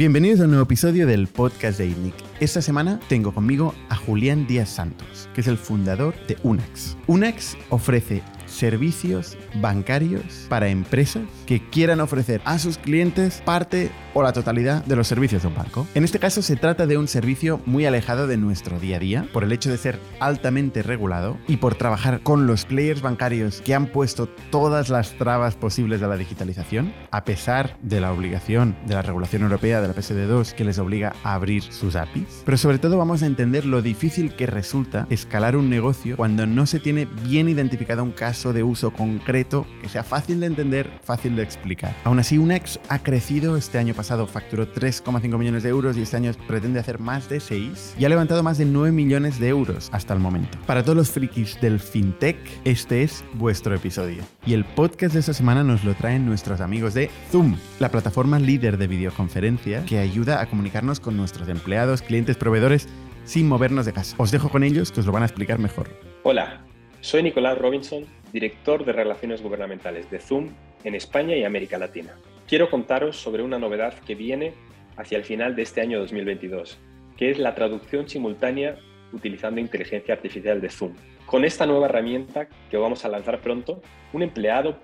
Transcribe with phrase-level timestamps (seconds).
[0.00, 2.14] Bienvenidos a un nuevo episodio del podcast de ITNIC.
[2.40, 6.96] Esta semana tengo conmigo a Julián Díaz Santos, que es el fundador de Unax.
[7.06, 14.32] Unax ofrece servicios bancarios para empresas que quieran ofrecer a sus clientes parte o la
[14.32, 15.86] totalidad de los servicios de un banco.
[15.94, 19.28] En este caso se trata de un servicio muy alejado de nuestro día a día
[19.32, 23.74] por el hecho de ser altamente regulado y por trabajar con los players bancarios que
[23.74, 28.94] han puesto todas las trabas posibles de la digitalización, a pesar de la obligación de
[28.94, 32.42] la regulación europea de la PSD2 que les obliga a abrir sus APIs.
[32.44, 36.66] Pero sobre todo vamos a entender lo difícil que resulta escalar un negocio cuando no
[36.66, 41.36] se tiene bien identificado un caso de uso concreto que sea fácil de entender, fácil
[41.36, 41.94] de explicar.
[42.04, 46.16] Aún así, Unex ha crecido este año pasado facturó 3,5 millones de euros y este
[46.16, 49.90] año pretende hacer más de 6 y ha levantado más de 9 millones de euros
[49.92, 50.58] hasta el momento.
[50.66, 54.22] Para todos los frikis del fintech, este es vuestro episodio.
[54.46, 58.38] Y el podcast de esta semana nos lo traen nuestros amigos de Zoom, la plataforma
[58.38, 62.88] líder de videoconferencia que ayuda a comunicarnos con nuestros empleados, clientes, proveedores
[63.24, 64.16] sin movernos de casa.
[64.18, 65.88] Os dejo con ellos que os lo van a explicar mejor.
[66.22, 66.64] Hola,
[67.00, 70.48] soy Nicolás Robinson, director de Relaciones Gubernamentales de Zoom
[70.84, 72.14] en España y América Latina
[72.50, 74.52] quiero contaros sobre una novedad que viene
[74.96, 76.78] hacia el final de este año 2022,
[77.16, 78.76] que es la traducción simultánea
[79.12, 80.94] utilizando inteligencia artificial de Zoom.
[81.26, 83.80] Con esta nueva herramienta que vamos a lanzar pronto,
[84.12, 84.78] un empleado,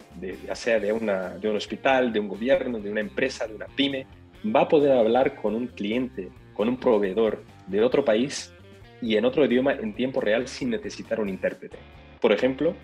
[0.47, 0.92] ya sea de,
[1.41, 4.06] de un hospital, de un gobierno, de una empresa, de una pyme,
[4.44, 8.55] va a poder hablar con un cliente, con un proveedor de otro país
[9.03, 11.78] y en otro idioma en tiempo real sin necesitar un intérprete.
[12.20, 12.77] Por ejemplo,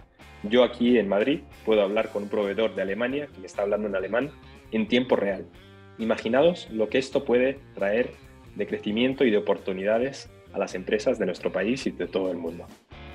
[0.42, 3.88] yo aquí en Madrid puedo hablar con un proveedor de Alemania que me está hablando
[3.88, 4.30] en alemán
[4.70, 5.46] en tiempo real.
[5.98, 8.14] Imaginaos lo que esto puede traer
[8.56, 12.38] de crecimiento y de oportunidades a las empresas de nuestro país y de todo el
[12.38, 12.66] mundo.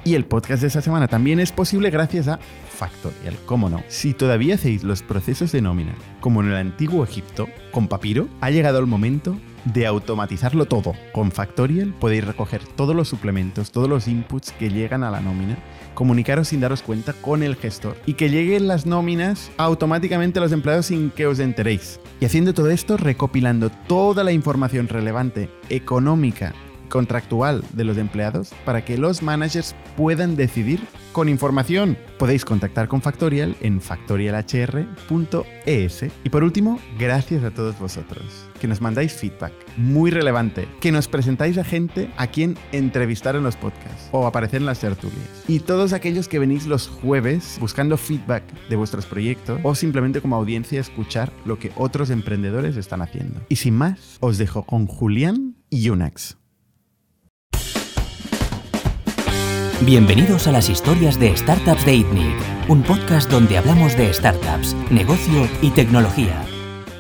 [0.04, 3.84] Y el podcast de esta semana también es posible gracias a Factorial, cómo no.
[3.88, 8.50] Si todavía hacéis los procesos de nómina como en el antiguo Egipto, con papiro, ha
[8.50, 9.38] llegado el momento
[9.74, 10.94] de automatizarlo todo.
[11.12, 15.58] Con Factorial podéis recoger todos los suplementos, todos los inputs que llegan a la nómina,
[15.94, 20.52] comunicaros sin daros cuenta con el gestor y que lleguen las nóminas automáticamente a los
[20.52, 22.00] empleados sin que os enteréis.
[22.20, 26.54] Y haciendo todo esto, recopilando toda la información relevante, económica,
[26.90, 30.80] contractual de los empleados para que los managers puedan decidir
[31.12, 31.98] con información.
[32.18, 36.06] Podéis contactar con Factorial en factorialhr.es.
[36.24, 41.08] Y por último, gracias a todos vosotros que nos mandáis feedback muy relevante, que nos
[41.08, 45.44] presentáis a gente a quien entrevistar en los podcasts o aparecer en las tertulias.
[45.48, 50.36] Y todos aquellos que venís los jueves buscando feedback de vuestros proyectos o simplemente como
[50.36, 53.42] audiencia escuchar lo que otros emprendedores están haciendo.
[53.50, 56.38] Y sin más, os dejo con Julián y Unax.
[59.82, 62.36] Bienvenidos a las historias de Startups de ITNIC,
[62.68, 66.47] un podcast donde hablamos de startups, negocio y tecnología.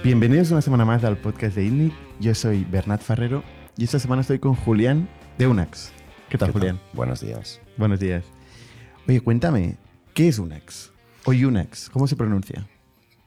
[0.04, 1.94] Bienvenidos una semana más al podcast de ITNIC.
[2.20, 3.44] Yo soy Bernat Ferrero
[3.76, 5.92] y esta semana estoy con Julián de Unax.
[6.30, 6.80] ¿Qué tal, Julián?
[6.94, 7.60] Buenos días.
[7.78, 8.24] Buenos días.
[9.08, 9.78] Oye, cuéntame,
[10.14, 10.92] ¿qué es Unax?
[11.26, 12.68] O Unax, ¿cómo se pronuncia?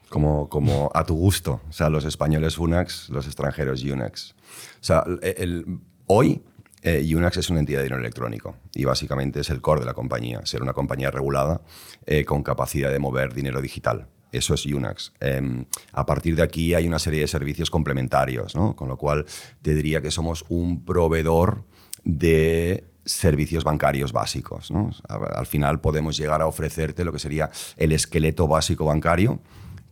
[0.09, 1.61] Como, como a tu gusto.
[1.69, 4.31] O sea, los españoles Unax, los extranjeros Unax.
[4.31, 6.41] O sea, el, hoy
[6.83, 9.93] eh, Unax es una entidad de dinero electrónico y básicamente es el core de la
[9.93, 11.61] compañía, ser una compañía regulada
[12.05, 14.07] eh, con capacidad de mover dinero digital.
[14.31, 15.13] Eso es Unax.
[15.19, 18.75] Em, a partir de aquí hay una serie de servicios complementarios, ¿no?
[18.75, 19.25] con lo cual
[19.61, 21.65] te diría que somos un proveedor
[22.03, 24.71] de servicios bancarios básicos.
[24.71, 24.91] ¿no?
[25.07, 29.41] Al final podemos llegar a ofrecerte lo que sería el esqueleto básico bancario,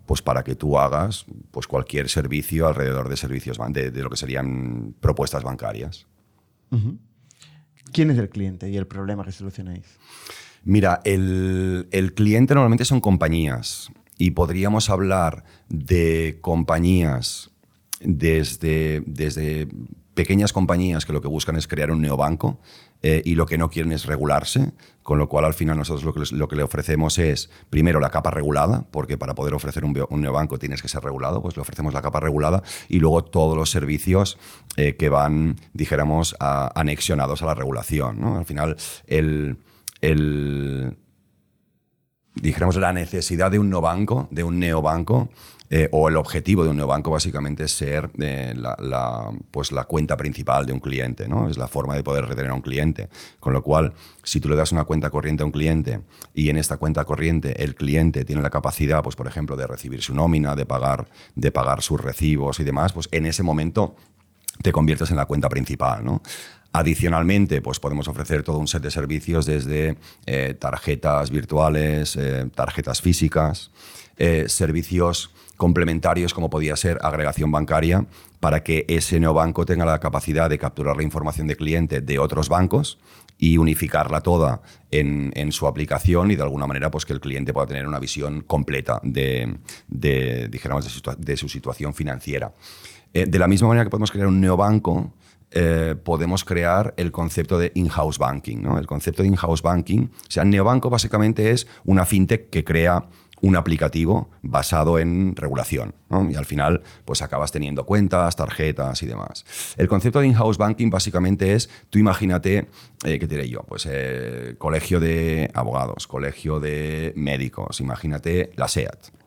[0.06, 4.96] pues para que tú hagas pues cualquier servicio alrededor de servicios de lo que serían
[5.00, 6.08] propuestas bancarias.
[7.92, 9.86] ¿Quién es el cliente y el problema que solucionáis?
[10.64, 17.50] Mira, el, cliente normalmente son compañías y podríamos hablar de compañías
[18.02, 19.68] desde, desde
[20.14, 22.60] pequeñas compañías que lo que buscan es crear un neobanco
[23.02, 26.14] eh, y lo que no quieren es regularse, con lo cual al final nosotros lo
[26.14, 29.98] que, lo que le ofrecemos es, primero, la capa regulada, porque para poder ofrecer un,
[30.10, 33.56] un, neobanco tienes que ser regulado, pues le ofrecemos la capa regulada y luego todos
[33.56, 34.38] los servicios
[34.76, 38.22] eh, que van, dijéramos, anexionados a la regulación.
[38.26, 38.76] Al final,
[39.08, 39.60] el,
[40.02, 40.98] el
[42.36, 45.30] dijéramos, la necesidad de un neobanco, de un neobanco,
[45.72, 50.18] eh, o el objetivo de un neobanco básicamente es ser eh, la, pues la cuenta
[50.18, 51.48] principal de un cliente, ¿no?
[51.48, 53.08] Es la forma de poder retener a un cliente.
[53.40, 53.94] Con lo cual,
[54.24, 56.02] si tú le das una cuenta corriente a un cliente
[56.34, 60.02] y en esta cuenta corriente el cliente tiene la capacidad, pues por ejemplo, de recibir
[60.02, 63.96] su nómina, de pagar, de pagar sus recibos y demás, pues en ese momento
[64.64, 66.04] te conviertes en la cuenta principal.
[66.04, 66.22] ¿no?
[66.72, 73.02] Adicionalmente, pues podemos ofrecer todo un set de servicios desde eh, tarjetas virtuales, eh, tarjetas
[73.02, 73.72] físicas,
[74.18, 78.06] eh, servicios complementarios como podía ser agregación bancaria
[78.40, 82.50] para que ese neobanco tenga la capacidad de capturar la información de cliente de otros
[82.50, 83.00] bancos
[83.40, 84.62] y unificarla toda
[84.92, 88.42] en, su aplicación y de alguna manera pues que el cliente pueda tener una visión
[88.42, 89.58] completa de,
[90.50, 90.86] dijéramos,
[91.18, 92.54] de, su, situación financiera.
[93.12, 95.14] de la misma manera que podemos crear un neobanco,
[95.52, 98.62] eh, podemos crear el concepto de in-house banking.
[98.62, 98.78] ¿no?
[98.78, 103.08] El concepto de in-house banking, o sea, Neobanco básicamente es una fintech que crea
[103.42, 105.96] un aplicativo basado en regulación.
[106.30, 109.46] Y al final, pues acabas teniendo cuentas, tarjetas y demás.
[109.78, 112.68] El concepto de in-house banking básicamente es, tú imagínate,
[113.06, 113.62] eh, ¿qué diré yo?
[113.64, 119.19] Pues eh, colegio de abogados, colegio de médicos, imagínate la SEAT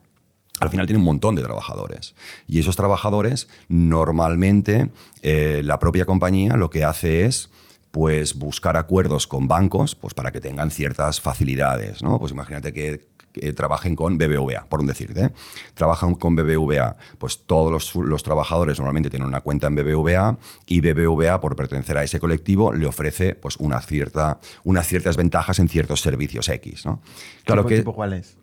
[0.60, 2.14] al final tiene un montón de trabajadores.
[2.46, 4.90] Y esos trabajadores, normalmente,
[5.22, 7.50] eh, la propia compañía lo que hace es
[7.90, 12.02] pues buscar acuerdos con bancos pues para que tengan ciertas facilidades.
[12.02, 12.19] ¿no?
[12.19, 13.12] Pues imagínate que,
[13.56, 15.31] trabajen con BBVA, por un decirte.
[15.72, 21.40] Trabajan con BBVA, pues todos los, trabajadores normalmente tienen una cuenta en BBVA y BBVA,
[21.40, 26.02] por pertenecer a ese colectivo, le ofrece pues, una cierta, unas ciertas ventajas en ciertos
[26.02, 26.84] servicios X.
[26.84, 27.00] ¿no?
[27.46, 28.37] Claro que, cuál es?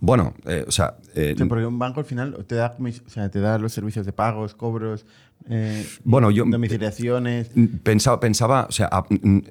[0.00, 0.96] Bueno, eh, o sea...
[1.14, 4.12] Eh, porque un banco al final te da, o sea, te da los servicios de
[4.12, 5.06] pagos, cobros,
[5.48, 7.50] eh, bueno, yo domiciliaciones.
[7.82, 8.90] Pensaba, pensaba, o sea,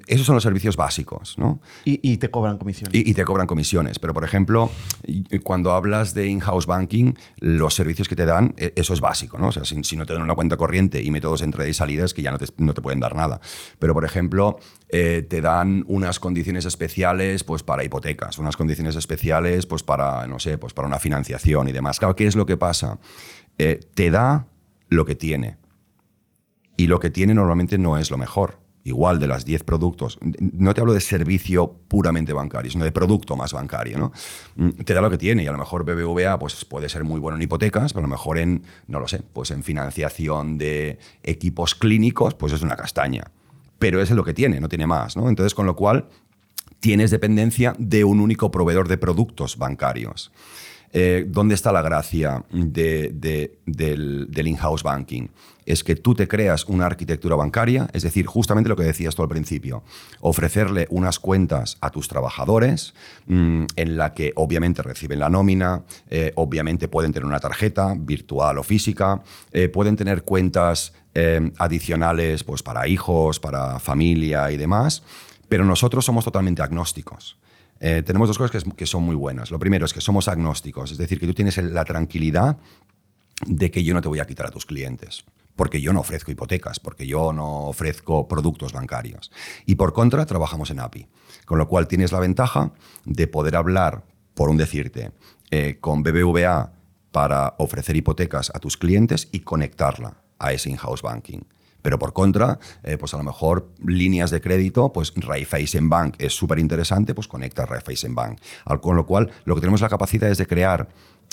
[0.06, 1.60] esos son los servicios básicos, ¿no?
[1.84, 2.94] Y, te cobran comisiones.
[2.94, 3.98] Y, te cobran comisiones.
[3.98, 4.70] Pero, por ejemplo,
[5.42, 9.48] cuando hablas de in-house banking, los servicios que te dan, e, eso es básico, ¿no?
[9.48, 12.12] O sea, si, no te dan una cuenta corriente y métodos de entrada y salidas,
[12.12, 13.40] que ya no te, no te pueden dar nada.
[13.78, 14.58] Pero, por ejemplo,
[14.90, 20.38] eh, te dan unas condiciones especiales pues, para hipotecas, unas condiciones especiales pues, para, no
[20.38, 21.98] sé, pues, para una financiación y demás.
[21.98, 22.98] Claro, ¿qué es lo que pasa?
[23.56, 24.46] Eh, te da
[24.88, 25.56] lo que tiene
[26.76, 28.58] y lo que tiene normalmente no es lo mejor.
[28.84, 33.34] Igual de las 10 productos, no te hablo de servicio puramente bancario, sino de producto
[33.34, 33.98] más bancario.
[33.98, 34.12] ¿no?
[34.54, 37.18] Mm, te da lo que tiene y a lo mejor BBVA pues, puede ser muy
[37.18, 41.00] bueno en hipotecas, pero a lo mejor en, no lo sé, pues en financiación de
[41.24, 43.24] equipos clínicos, pues es una castaña.
[43.80, 45.16] Pero es lo que tiene, no tiene más.
[45.16, 45.28] ¿no?
[45.28, 46.06] Entonces, con lo cual,
[46.78, 50.30] tienes dependencia de un único proveedor de productos bancarios.
[50.98, 55.28] Eh, ¿Dónde está la gracia del, in-house banking?
[55.66, 59.22] Es que tú te creas una arquitectura bancaria, es decir, justamente lo que decías tú
[59.22, 59.82] al principio,
[60.20, 62.94] ofrecerle unas cuentas a tus trabajadores
[63.26, 68.56] mm, en la que obviamente reciben la nómina, eh, obviamente pueden tener una tarjeta virtual
[68.56, 69.22] o física,
[69.52, 70.94] eh, pueden tener cuentas
[71.56, 75.02] adicionales pues, para hijos, para familia y demás,
[75.48, 77.38] pero nosotros somos totalmente agnósticos.
[77.80, 79.50] Eh, tenemos dos cosas que, son muy buenas.
[79.50, 82.58] Lo primero es que somos agnósticos, es decir, que tú tienes la tranquilidad
[83.46, 85.24] de que yo no te voy a quitar a tus clientes,
[85.56, 89.30] porque yo no ofrezco hipotecas, porque yo no ofrezco productos bancarios.
[89.66, 91.06] Y por contra, trabajamos en API,
[91.44, 92.72] con lo cual tienes la ventaja
[93.04, 95.12] de poder hablar, por un decirte,
[95.50, 96.72] eh, con BBVA
[97.12, 101.40] para ofrecer hipotecas a tus clientes y conectarla a ese in-house banking.
[101.86, 106.32] Pero por contra, eh, pues a lo mejor líneas de crédito, pues Raiffeisen Bank es
[106.32, 108.40] súper interesante, pues conecta a Raiffeisen Bank.
[108.80, 110.88] Con lo cual, lo que tenemos la capacidad es de crear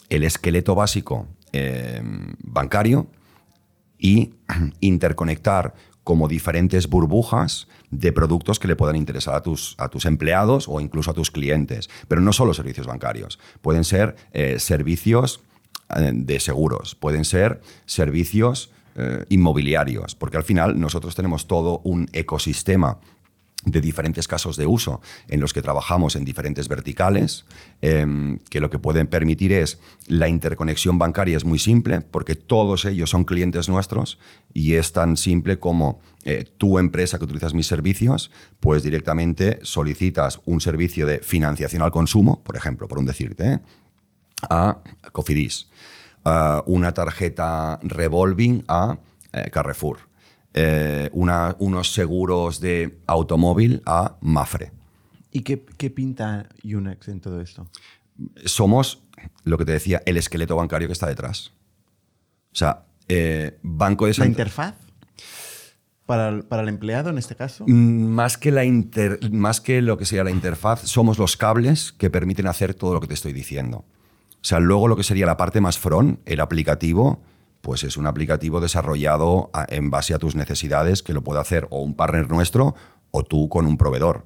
[0.10, 3.08] el esqueleto básico em, bancario
[3.98, 4.36] y
[4.80, 5.74] interconectar
[6.04, 10.80] como diferentes burbujas de productos que le puedan interesar a tus, a tus empleados o
[10.80, 11.90] incluso a tus clientes.
[12.08, 15.42] Pero no solo servicios bancarios, pueden ser eh, servicios
[15.96, 22.10] eh, de seguros, pueden ser servicios eh, inmobiliarios, porque al final nosotros tenemos todo un
[22.14, 23.00] ecosistema
[23.66, 27.46] de diferentes casos de uso en los que trabajamos en diferentes verticales,
[27.82, 32.86] em, que lo que pueden permitir es la interconexión bancaria es muy simple, porque todos
[32.86, 34.20] ellos son clientes nuestros
[34.54, 40.42] y es tan simple como eh, tu empresa que utilizas mis servicios, pues directamente solicitas
[40.46, 43.60] un servicio de financiación al consumo, por ejemplo, por un decirte, ¿eh?
[44.50, 44.80] a
[45.12, 45.68] Cofidis
[46.66, 48.98] una tarjeta revolving a
[49.34, 49.98] eh, Carrefour,
[50.54, 54.72] eh, unos seguros de automóvil a Mafre.
[55.32, 55.58] ¿Y qué,
[55.90, 57.68] pinta Unex en todo esto?
[58.46, 59.02] Somos,
[59.44, 61.52] lo que te decía, el esqueleto bancario que está detrás.
[62.52, 64.76] O sea, eh, Banco de ¿La interfaz?
[66.06, 67.66] Para el, para el, empleado en este caso?
[67.68, 68.62] Mm, más que, la
[69.32, 73.02] más que lo que sería la interfaz, somos los cables que permiten hacer todo lo
[73.02, 73.86] que te estoy diciendo.
[74.44, 77.22] O sea, luego lo que sería la parte más front, el aplicativo,
[77.62, 81.82] pues es un aplicativo desarrollado en base a tus necesidades que lo puede hacer o
[81.82, 82.76] un partner nuestro
[83.12, 84.26] o tú con un proveedor.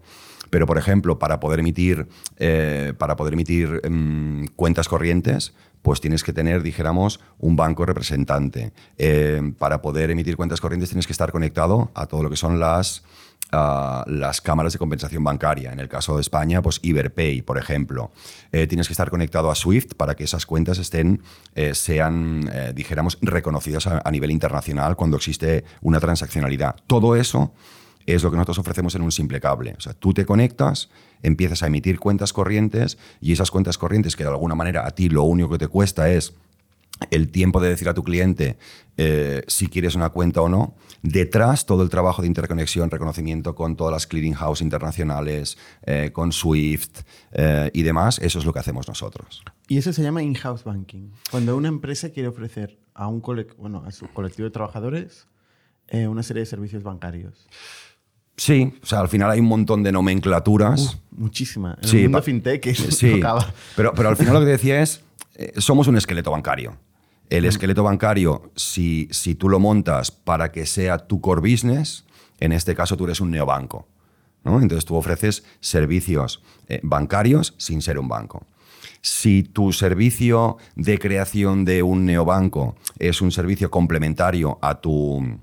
[0.50, 2.08] Pero, por ejemplo, para poder emitir,
[2.38, 8.74] eh, para poder emitir em, cuentas corrientes, pues tienes que tener, dijéramos, un banco representante.
[8.98, 12.60] Eh, para poder emitir cuentas corrientes tienes que estar conectado a todo lo que son
[12.60, 13.04] las,
[13.52, 15.72] las cámaras de compensación bancaria.
[15.72, 18.12] En el caso de España, pues Iberpay, por ejemplo.
[18.52, 21.22] Eh, tienes que estar conectado a SWIFT para que esas cuentas estén,
[21.56, 26.76] eh, sean, dijéramos, reconocidas a, a nivel internacional cuando existe una transaccionalidad.
[26.88, 27.54] Todo eso
[28.08, 29.76] es lo que nosotros ofrecemos en un simple cable.
[29.78, 30.90] O sea, tú te conectas,
[31.22, 35.10] empiezas a emitir cuentas corrientes y esas cuentas corrientes que de alguna manera a ti
[35.10, 36.34] lo único que te cuesta es
[37.12, 38.58] el tiempo de decir a tu cliente
[39.00, 40.76] eh, si quieres una cuenta o no.
[41.04, 46.32] Detrás, todo el trabajo de interconexión, reconocimiento con todas las clearing house internacionales, eh, con
[46.32, 47.02] SWIFT
[47.32, 49.44] eh, y demás, eso es lo que hacemos nosotros.
[49.68, 51.12] Y eso se llama in-house banking.
[51.30, 53.22] Cuando una empresa quiere ofrecer a, un
[53.58, 55.28] bueno, a su colectivo de trabajadores
[55.90, 57.48] una serie de servicios bancarios.
[58.36, 61.00] Sí, o sea, al final hay un montón de nomenclaturas.
[61.12, 61.78] muchísima.
[61.82, 63.22] En el mundo fintech sí,
[63.78, 65.02] pero, pero al final lo que decía es,
[65.56, 66.78] somos un esqueleto bancario.
[67.30, 67.48] El mm.
[67.48, 72.06] esqueleto bancario, si, si tú lo montas para que sea tu core business,
[72.40, 73.88] en este caso tú eres un neobanco.
[74.44, 74.62] ¿no?
[74.62, 78.46] Entonces tú ofreces servicios eh, bancarios sin ser un banco.
[79.02, 85.40] Si tu servicio de creación de un neobanco es un servicio complementario a tu,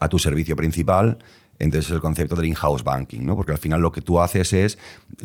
[0.00, 1.18] a tu servicio principal,
[1.58, 3.36] entonces es el concepto del in-house banking, ¿no?
[3.36, 4.78] porque al final lo que tú haces es,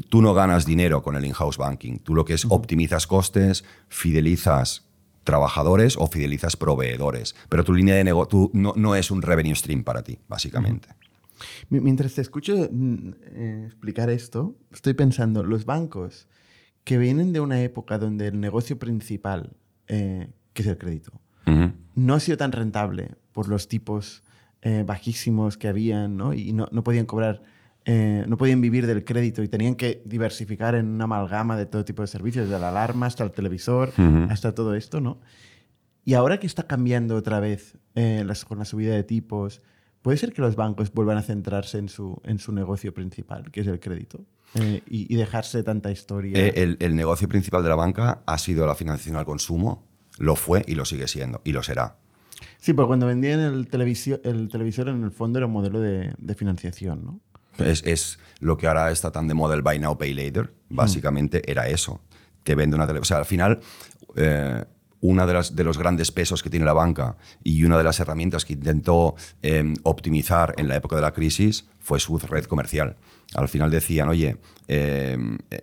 [0.09, 4.88] tú no ganas dinero con el in-house banking, tú lo que es optimizas costes, fidelizas
[5.23, 10.03] trabajadores o fidelizas proveedores, pero tu línea de negocio no, es un revenue stream para
[10.03, 10.89] ti, básicamente.
[11.69, 16.27] Mientras te escucho mm, eh, explicar esto, estoy pensando, los bancos
[16.83, 19.55] que vienen de una época donde el negocio principal,
[19.87, 21.11] eh, que es el crédito,
[21.95, 24.23] no ha sido tan rentable por los tipos
[24.61, 26.33] eh, bajísimos que habían, ¿no?
[26.33, 27.41] Y no, no podían cobrar,
[27.91, 31.83] eh, no podían vivir del crédito y tenían que diversificar en una amalgama de todo
[31.83, 33.91] tipo de servicios, desde la alarma hasta el televisor,
[34.29, 35.19] hasta todo esto, ¿no?
[36.05, 39.63] Y ahora que está cambiando otra vez eh, con la subida de tipos,
[40.03, 43.61] ¿puede ser que los bancos vuelvan a centrarse en su, en su negocio principal, que
[43.61, 44.23] es el crédito?
[44.87, 46.47] y, dejarse tanta historia.
[46.47, 49.83] El, el, negocio principal de la banca ha sido la financiación al consumo,
[50.17, 51.97] lo fue y lo sigue siendo, y lo será.
[52.57, 56.13] Sí, pero cuando vendían el, televisor, el televisor en el fondo era un modelo de,
[56.35, 57.21] financiación, ¿no?
[57.65, 60.53] Es, lo que ahora está tan de moda el Buy Now, Pay Later.
[60.69, 62.01] Básicamente era eso.
[62.43, 63.03] Te vende una televisión.
[63.03, 63.59] O sea, al final,
[64.15, 64.63] eh,
[65.01, 68.45] uno de, de, los grandes pesos que tiene la banca y una de las herramientas
[68.45, 72.97] que intentó em, optimizar en la época de la crisis fue su red comercial.
[73.35, 74.37] Al final decían, oye,
[74.67, 75.59] em, eh,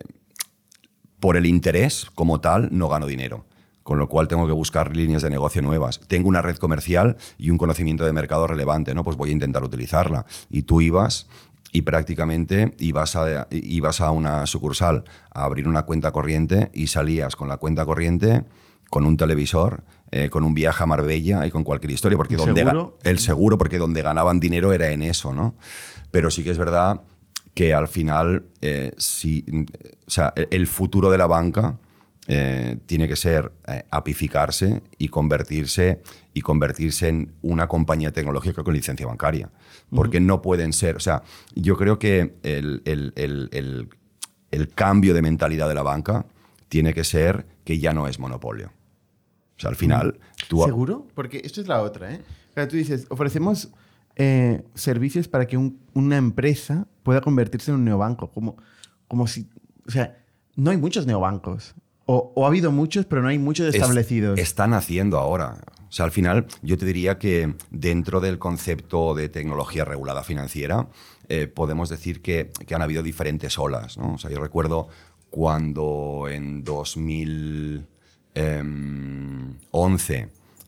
[1.19, 3.45] por el interés como tal no gano dinero
[3.87, 6.01] con lo cual tengo que buscar líneas de negocio nuevas.
[6.09, 9.01] Tengo una red comercial y un conocimiento de mercado relevante, ¿no?
[9.01, 10.25] Pues voy a intentar utilizarla.
[10.49, 11.27] Y tú ibas
[11.71, 17.35] y prácticamente ibas a, ibas a una sucursal a abrir una cuenta corriente y salías
[17.35, 18.45] con la cuenta corriente,
[18.89, 22.17] con un televisor, eh, con un viaje a Marbella y con cualquier historia.
[22.17, 22.97] Porque ¿El donde seguro?
[23.03, 25.55] El seguro, porque donde ganaban dinero era en eso, ¿no?
[26.11, 27.01] Pero sí que es verdad
[27.53, 29.43] que al final, eh, si,
[30.05, 31.77] o sea, el futuro de la banca
[32.29, 36.01] eh, tiene que ser eh, apificarse y convertirse,
[36.33, 39.49] y convertirse en una compañía tecnológica con licencia bancaria.
[39.89, 41.23] Porque no pueden ser, o sea,
[41.55, 43.89] yo creo que el,
[44.75, 46.25] cambio de mentalidad de la banca
[46.67, 48.71] tiene que ser que ya no es monopolio.
[49.55, 50.19] O sea, al final...
[50.49, 51.07] Tú ¿Seguro?
[51.15, 52.21] Porque esto es la otra, ¿eh?
[52.67, 53.69] Tú dices, ofrecemos
[54.17, 55.57] eh, servicios para que
[55.93, 58.31] una empresa pueda convertirse en un neobanco.
[58.31, 58.57] Como,
[59.07, 59.47] como si...
[59.87, 60.17] O sea,
[60.55, 61.73] no hay muchos neobancos.
[62.09, 64.39] O, ha habido muchos, pero no hay muchos establecidos.
[64.39, 65.57] están haciendo ahora.
[65.89, 70.87] O sea, al final, yo te diría que dentro del concepto de tecnología regulada financiera,
[71.27, 73.97] eh, podemos decir que, han habido diferentes olas.
[73.97, 74.13] ¿no?
[74.13, 74.87] O sea, yo recuerdo
[75.29, 77.85] cuando en 2011
[78.35, 79.57] em,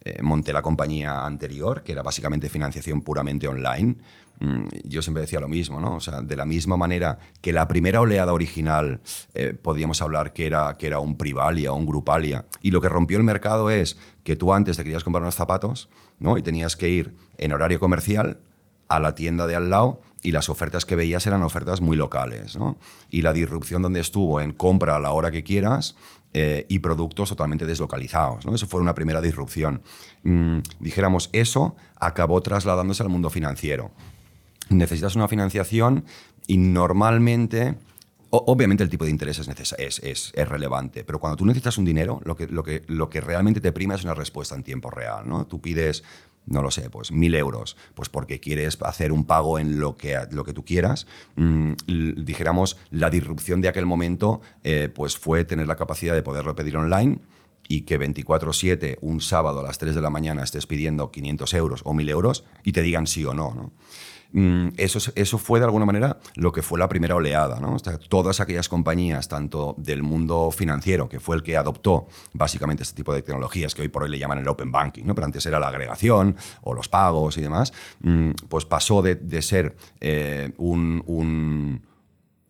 [0.03, 3.95] eh, monté la compañía anterior, que era básicamente financiación puramente online.
[4.39, 5.95] Mm, yo siempre decía lo mismo, ¿no?
[5.95, 9.01] O sea, de la misma manera que la primera oleada original
[9.33, 13.17] eh, podíamos hablar que era, que era un Privalia un Grupalia, y lo que rompió
[13.17, 16.37] el mercado es que tú antes te querías comprar unos zapatos, ¿no?
[16.37, 18.39] Y tenías que ir en horario comercial
[18.87, 22.55] a la tienda de al lado y las ofertas que veías eran ofertas muy locales,
[22.55, 22.77] ¿no?
[23.09, 25.95] Y la disrupción donde estuvo en compra a la hora que quieras
[26.33, 28.45] eh, y productos totalmente deslocalizados.
[28.45, 28.53] ¿no?
[28.53, 29.81] Eso fue una primera disrupción.
[30.21, 33.91] Mm, dijéramos, eso acabó trasladándose al mundo financiero
[34.69, 36.05] necesitas una financiación
[36.47, 37.75] y normalmente...
[38.31, 42.21] Obviamente el tipo de interés es, es, es, relevante, pero cuando tú necesitas un dinero,
[42.25, 45.27] lo que, lo, que, lo que realmente te prima es una respuesta en tiempo real.
[45.27, 45.47] ¿no?
[45.47, 46.03] Tú pides,
[46.45, 50.17] no lo sé, pues mil euros, pues porque quieres hacer un pago en lo que,
[50.31, 51.07] lo que tú quieras.
[51.35, 51.73] Mm,
[52.23, 56.77] dijéramos, la disrupción de aquel momento eh, pues fue tener la capacidad de poderlo pedir
[56.77, 57.19] online
[57.67, 61.81] y que 24/7, un sábado a las 3 de la mañana, estés pidiendo 500 euros
[61.85, 63.53] o 1000 euros y te digan sí o no.
[63.53, 63.71] ¿no?
[64.31, 67.59] Mm, eso, eso fue de alguna manera lo que fue la primera oleada.
[67.59, 67.77] ¿no?
[68.09, 73.13] todas aquellas compañías, tanto del mundo financiero, que fue el que adoptó básicamente este tipo
[73.13, 75.15] de tecnologías que hoy por hoy le llaman el open banking, ¿no?
[75.15, 79.75] pero antes era la agregación o los pagos y demás, mm, pues pasó de, ser
[80.01, 81.81] eh, un,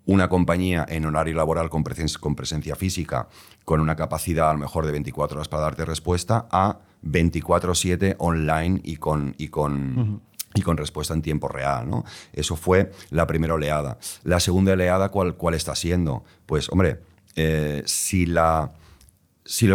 [0.05, 3.27] una compañía en horario laboral con presencia, física,
[3.63, 8.81] con una capacidad a lo mejor de 24 horas para darte respuesta, a 24/7 online
[8.83, 9.35] y con,
[10.55, 11.89] y con respuesta en tiempo real.
[11.89, 12.05] ¿no?
[12.33, 13.97] Eso fue la primera oleada.
[14.23, 16.23] La segunda oleada, ¿cuál, está siendo?
[16.45, 16.99] Pues, hombre,
[17.35, 18.69] eh, si los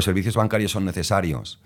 [0.05, 1.61] servicios bancarios son necesarios,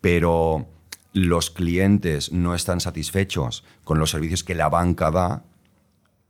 [0.00, 0.66] pero
[1.12, 5.44] los clientes no están satisfechos con los servicios que la banca da,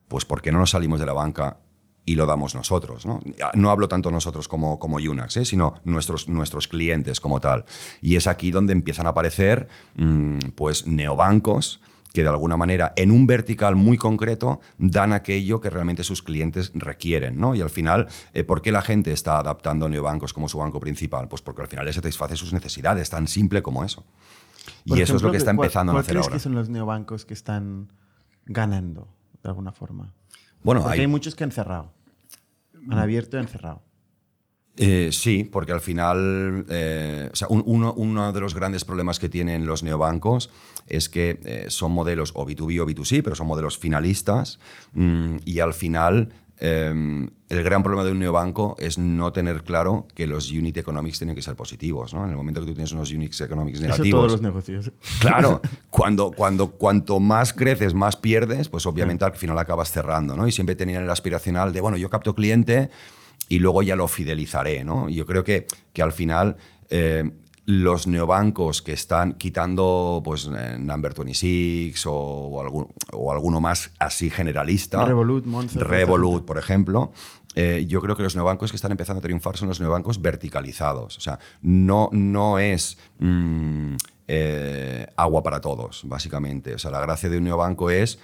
[0.09, 1.59] pues ¿por qué no nos salimos de la banca
[2.07, 3.07] y lo damos nosotros.
[3.07, 3.21] No,
[3.55, 5.45] no hablo tanto nosotros como, como Unax, ¿eh?
[5.45, 7.65] sino nuestros, nuestros clientes como tal.
[8.03, 11.81] Y es aquí donde empiezan a aparecer mm, pues, neobancos
[12.15, 16.71] que de alguna manera en un vertical muy concreto dan aquello que realmente sus clientes
[16.73, 17.41] requieren.
[17.41, 17.57] ¿no?
[17.57, 20.79] Y al final, eh, ¿por qué la gente está adaptando a neobancos como su banco
[20.79, 21.27] principal?
[21.27, 24.05] Pues porque al final le satisface sus necesidades, tan simple como eso.
[24.85, 26.29] y eso es lo que está empezando a hacer ahora.
[26.29, 27.93] ¿Cuáles que son los neobancos que están
[28.47, 29.09] ganando
[29.43, 30.15] de alguna forma?
[30.63, 31.09] Bueno, hay...
[31.09, 31.93] muchos que han cerrado.
[32.91, 33.83] Han abierto y han cerrado.
[34.77, 40.51] Eh, sí, porque al final, eh, uno, de los grandes problemas que tienen los neobancos
[40.89, 44.59] es que eh, son modelos o B2B o B2C, pero son modelos finalistas
[44.93, 50.09] mm, y al final em, el gran problema de un neobanco es no tener claro
[50.13, 52.13] que los unit economics tienen que ser positivos.
[52.13, 54.09] En el momento que tú tienes unos unit economics negativos.
[54.09, 54.91] Eso todos los negocios.
[55.21, 60.37] Claro, cuando, cuando, cuanto más creces, más pierdes, pues obviamente al final acabas cerrando.
[60.37, 60.49] ¿no?
[60.49, 62.91] Y siempre tenían el aspiracional de, bueno, yo capto cliente
[63.49, 64.85] y luego ya lo fidelizaré.
[64.85, 65.09] ¿no?
[65.09, 66.57] Yo creo que, que al final
[66.91, 67.31] eh,
[67.67, 74.29] los neobancos que están quitando pues, eh, Number 26 o, o, o, alguno más así
[74.29, 77.13] generalista, Revolut, Monster, Revolut, por ejemplo,
[77.55, 81.17] eh, yo creo que los neobancos que están empezando a triunfar son los neobancos verticalizados.
[81.17, 83.95] O sea, no, no es mm,
[85.17, 86.75] agua para todos, básicamente.
[86.75, 88.19] O sea, la gracia de un neobanco es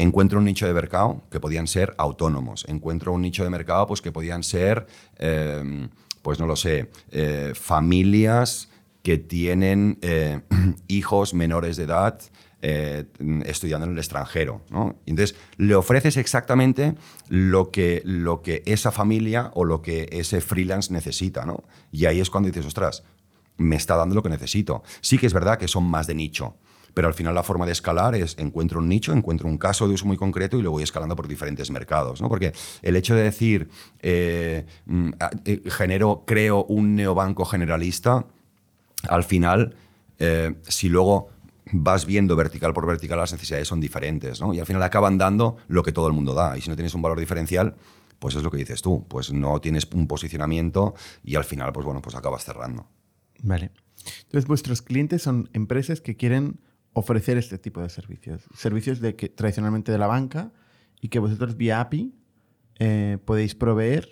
[0.00, 4.00] encuentro un nicho de mercado que podían ser autónomos, encuentro un nicho de mercado pues,
[4.00, 4.86] que podían ser,
[5.18, 5.88] em,
[6.22, 8.68] pues no lo sé, eh, familias
[9.02, 10.40] que tienen eh,
[10.88, 12.20] hijos menores de edad
[12.62, 13.06] eh,
[13.46, 14.60] estudiando en el extranjero.
[15.06, 16.94] Entonces, le ofreces exactamente
[17.28, 21.46] lo que, lo que esa familia o lo que ese freelance necesita.
[21.46, 21.64] ¿no?
[21.90, 23.02] Y ahí es cuando dices, ostras,
[23.56, 24.82] me está dando lo que necesito.
[25.00, 26.56] Sí que es verdad que son más de nicho
[26.94, 29.94] pero al final la forma de escalar es encuentro un nicho, encuentro un caso de
[29.94, 32.20] uso muy concreto y lo voy escalando por diferentes mercados.
[32.20, 32.28] ¿no?
[32.28, 33.68] Porque el hecho de decir,
[34.00, 35.10] eh, mm,
[35.44, 38.26] eh, genero, creo un neobanco generalista,
[39.08, 39.74] al final,
[40.18, 41.28] eh, si luego
[41.72, 44.40] vas viendo vertical por vertical, las necesidades son diferentes.
[44.40, 44.52] ¿no?
[44.52, 46.56] Y al final acaban dando lo que todo el mundo da.
[46.58, 47.76] Y si no tienes un valor diferencial,
[48.18, 51.86] pues es lo que dices tú, pues no tienes un posicionamiento y al final, pues
[51.86, 52.86] bueno, pues acabas cerrando.
[53.42, 53.70] Vale.
[54.24, 56.60] Entonces, vuestros clientes son empresas que quieren
[56.92, 58.42] ofrecer este tipo de servicios.
[58.54, 60.52] Servicios de que, tradicionalmente de la banca
[61.00, 62.14] y que vosotros vía API
[62.78, 64.08] eh, podéis proveer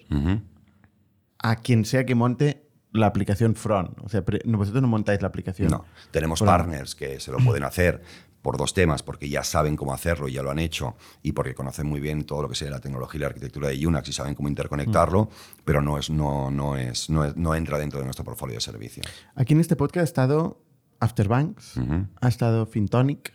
[1.39, 3.99] a quien sea que monte la aplicación front.
[4.03, 5.71] O sea, vosotros no montáis la aplicación.
[5.71, 8.03] No, tenemos partners que se lo pueden hacer
[8.43, 11.55] por dos temas, porque ya saben cómo hacerlo y ya lo han hecho, y porque
[11.55, 14.13] conocen muy bien todo lo que sea la tecnología y la arquitectura de Unax y
[14.13, 15.29] saben cómo interconectarlo,
[15.65, 19.07] pero no, es, no, no, es, no, no entra dentro de nuestro portfolio de servicios.
[19.35, 20.63] Aquí en este podcast ha estado
[21.01, 21.75] Afterbanks,
[22.21, 23.33] ha estado Fintonic.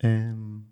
[0.00, 0.62] Em,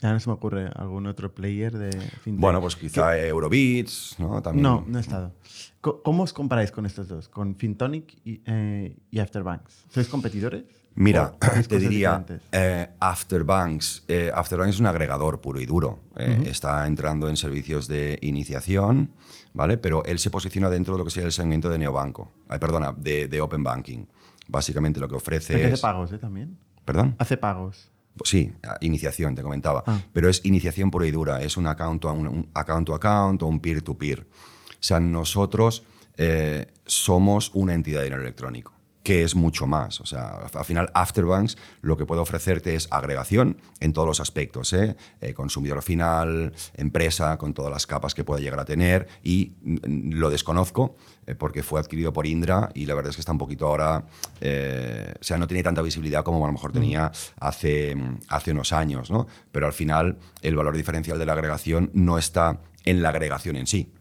[0.00, 2.40] ya no se me ocurre algún otro player de Fintonic.
[2.40, 4.40] Bueno, pues quizá Eurobits, ¿no?
[4.42, 4.62] También.
[4.62, 5.34] No, no ha estado.
[5.80, 7.28] ¿Cómo os comparáis con estos dos?
[7.28, 9.86] Con Fintonic y, eh, Afterbanks.
[9.88, 10.64] ¿Sois competidores?
[10.94, 11.32] Mira,
[11.68, 16.00] te diría, eh, Afterbanks, eh, Afterbanks es un agregador puro y duro.
[16.16, 19.12] Está entrando en servicios de iniciación,
[19.54, 19.78] ¿vale?
[19.78, 23.28] Pero él se posiciona dentro de lo que sería el segmento de neobanco, perdona, de,
[23.28, 24.06] de open banking
[24.48, 25.72] básicamente lo que ofrece es...
[25.74, 26.18] Hace pagos, ¿eh?
[26.18, 26.58] También.
[26.84, 27.14] ¿Perdón?
[27.18, 27.90] Hace pagos.
[28.24, 29.84] Sí, iniciación, te comentaba.
[29.86, 30.00] Ah.
[30.12, 31.40] Pero es iniciación pura y dura.
[31.40, 34.20] Es un account a un, account, to account o un peer-to-peer.
[34.20, 35.84] O sea, nosotros
[36.16, 40.00] eh, somos una entidad de dinero electrónico que es mucho más.
[40.00, 44.72] O sea, al final, Afterbanks lo que puede ofrecerte es agregación en todos los aspectos,
[44.72, 44.96] ¿eh?
[45.20, 50.12] Eh, consumidor final, empresa, con todas las capas que pueda llegar a tener, y mm,
[50.14, 53.38] lo desconozco eh, porque fue adquirido por Indra y la verdad es que está un
[53.38, 57.96] poquito ahora, o sea, no tiene tanta visibilidad como a lo mejor tenía hace,
[58.28, 59.26] hace unos años, ¿no?
[59.52, 63.66] Pero al final, el valor diferencial de la agregación no está en la agregación en
[63.66, 63.92] sí,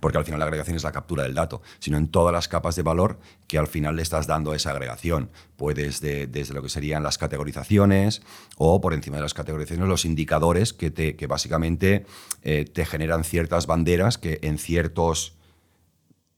[0.00, 2.76] porque al final la agregación es la captura del dato, sino en todas las capas
[2.76, 5.30] de valor que al final le estás dando a esa agregación.
[5.56, 8.22] Puedes desde lo que serían las categorizaciones
[8.56, 12.06] o por encima de las categorizaciones los indicadores que, te, que básicamente
[12.42, 15.36] eh, te generan ciertas banderas que en ciertos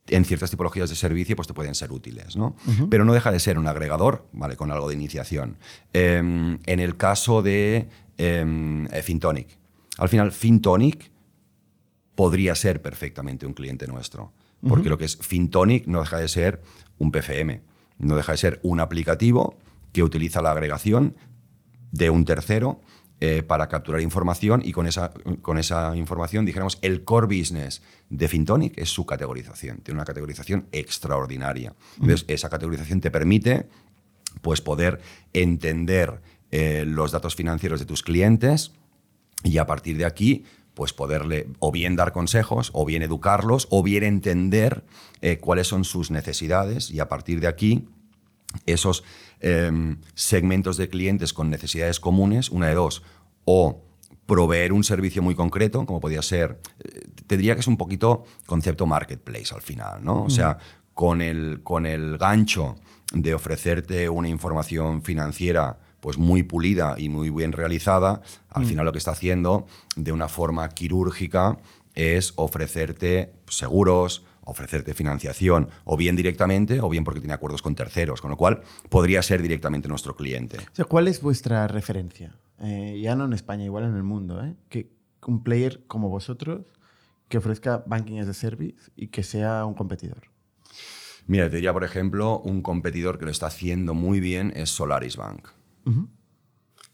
[0.08, 2.56] en ciertas tipologías de servicio pues te pueden ser útiles, ¿no?
[2.90, 4.56] Pero no deja de ser un agregador, ¿vale?
[4.56, 5.58] Con algo de iniciación.
[5.92, 7.88] Em, en el caso de
[8.18, 9.56] em, eh, Fintonic,
[9.98, 11.11] al final Fintonic
[12.22, 14.32] podría ser perfectamente un cliente nuestro.
[14.68, 16.62] Porque lo que es FinTonic no deja de ser
[16.98, 17.62] un PFM,
[17.98, 19.58] no deja de ser un aplicativo
[19.90, 21.16] que utiliza la agregación
[21.90, 22.80] de un tercero
[23.18, 28.28] eh, para capturar información y con esa, con esa información, dijéramos, el core business de
[28.28, 29.78] FinTonic es su categorización.
[29.78, 31.74] Tiene una categorización extraordinaria.
[31.94, 33.66] Entonces, esa categorización te permite
[34.42, 35.00] pues, poder
[35.32, 38.70] entender eh, los datos financieros de tus clientes
[39.42, 43.82] y a partir de aquí pues poderle o bien dar consejos, o bien educarlos, o
[43.82, 44.84] bien entender
[45.20, 47.88] eh, cuáles son sus necesidades y a partir de aquí
[48.66, 49.04] esos
[49.40, 53.02] em, segmentos de clientes con necesidades comunes, una de dos,
[53.44, 53.82] o
[54.26, 58.24] proveer un servicio muy concreto, como podría ser, eh, te diría que es un poquito
[58.46, 60.24] concepto marketplace al final, ¿no?
[60.24, 60.58] O sea,
[60.94, 62.76] con el, con el gancho
[63.12, 68.66] de ofrecerte una información financiera pues muy pulida y muy bien realizada, al mm.
[68.66, 71.58] final lo que está haciendo de una forma quirúrgica
[71.94, 78.20] es ofrecerte seguros, ofrecerte financiación, o bien directamente, o bien porque tiene acuerdos con terceros,
[78.20, 80.58] con lo cual podría ser directamente nuestro cliente.
[80.88, 82.34] ¿Cuál es vuestra referencia?
[82.58, 84.56] Eh, ya no en España, igual en el mundo, ¿eh?
[84.68, 84.90] que
[85.24, 86.66] un player como vosotros
[87.28, 90.22] que ofrezca banking as a service y que sea un competidor.
[91.28, 95.16] Mira, te diría, por ejemplo, un competidor que lo está haciendo muy bien es Solaris
[95.16, 95.61] Bank.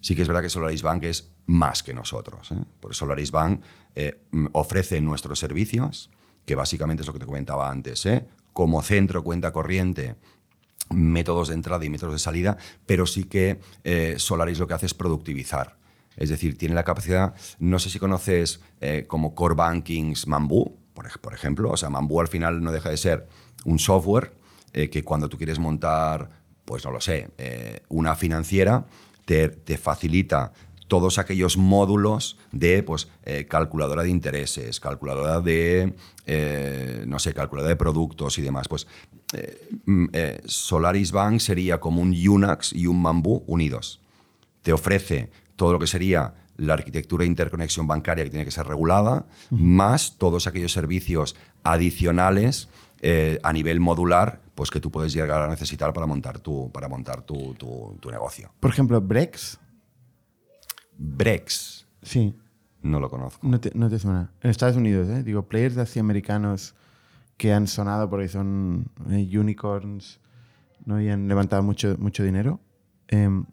[0.00, 2.52] Sí que es verdad que Solaris Bank es más que nosotros.
[2.52, 2.64] ¿eh?
[2.80, 3.62] Porque Solaris Bank
[3.94, 4.22] eh,
[4.52, 6.10] ofrece nuestros servicios,
[6.44, 8.26] que básicamente es lo que te comentaba antes, ¿eh?
[8.52, 10.16] como centro, cuenta corriente,
[10.90, 13.60] métodos de entrada y métodos de salida, pero sí que
[14.16, 15.76] Solaris lo que hace es productivizar.
[16.16, 18.60] Es decir, tiene la capacidad, no sé si conoces
[19.06, 20.76] como Core Bankings Mambu,
[21.20, 23.28] por, ejemplo, o sea, Mambu al final no deja de ser
[23.64, 24.34] un software
[24.72, 26.28] que cuando tú quieres montar
[26.68, 28.84] pues no lo sé, eh, una financiera
[29.24, 30.52] te, facilita
[30.86, 35.94] todos aquellos módulos de pues, eh, calculadora de intereses, calculadora de,
[36.26, 38.68] eh, no sé, calculadora de productos y demás.
[38.68, 38.86] Pues
[39.86, 40.06] mm,
[40.44, 44.00] Solaris Bank sería como un Unax y un Mambu unidos.
[44.60, 48.66] Te ofrece todo lo que sería la arquitectura de interconexión bancaria que tiene que ser
[48.66, 52.68] regulada, más todos aquellos servicios adicionales
[53.42, 57.22] a nivel modular pues que tú puedes llegar a necesitar para montar tu, para montar
[57.22, 58.50] tu, tu, negocio.
[58.58, 59.56] Por ejemplo, Brex.
[60.96, 61.86] Brex.
[62.02, 62.36] Sí.
[62.82, 63.46] No lo conozco.
[63.46, 64.32] No te, no te suena.
[64.42, 65.22] En Estados Unidos, ¿eh?
[65.22, 66.74] Digo, players así americanos
[67.36, 70.18] que han sonado porque son eh, unicorns
[70.84, 71.00] ¿no?
[71.00, 72.58] y han levantado mucho, mucho dinero.
[73.06, 73.46] Em,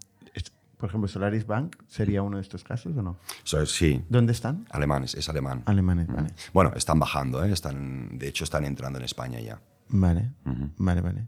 [0.78, 3.20] por ejemplo, Solaris Bank sería uno de estos casos o no?
[3.68, 4.04] sí.
[4.10, 4.66] ¿Dónde están?
[4.72, 5.62] Alemanes, es alemán.
[5.68, 6.30] Alemanes, vale.
[6.52, 7.52] Bueno, están bajando, ¿eh?
[7.52, 9.62] están, de hecho están entrando en España ya.
[9.90, 10.32] Vale,
[10.78, 11.28] vale, vale.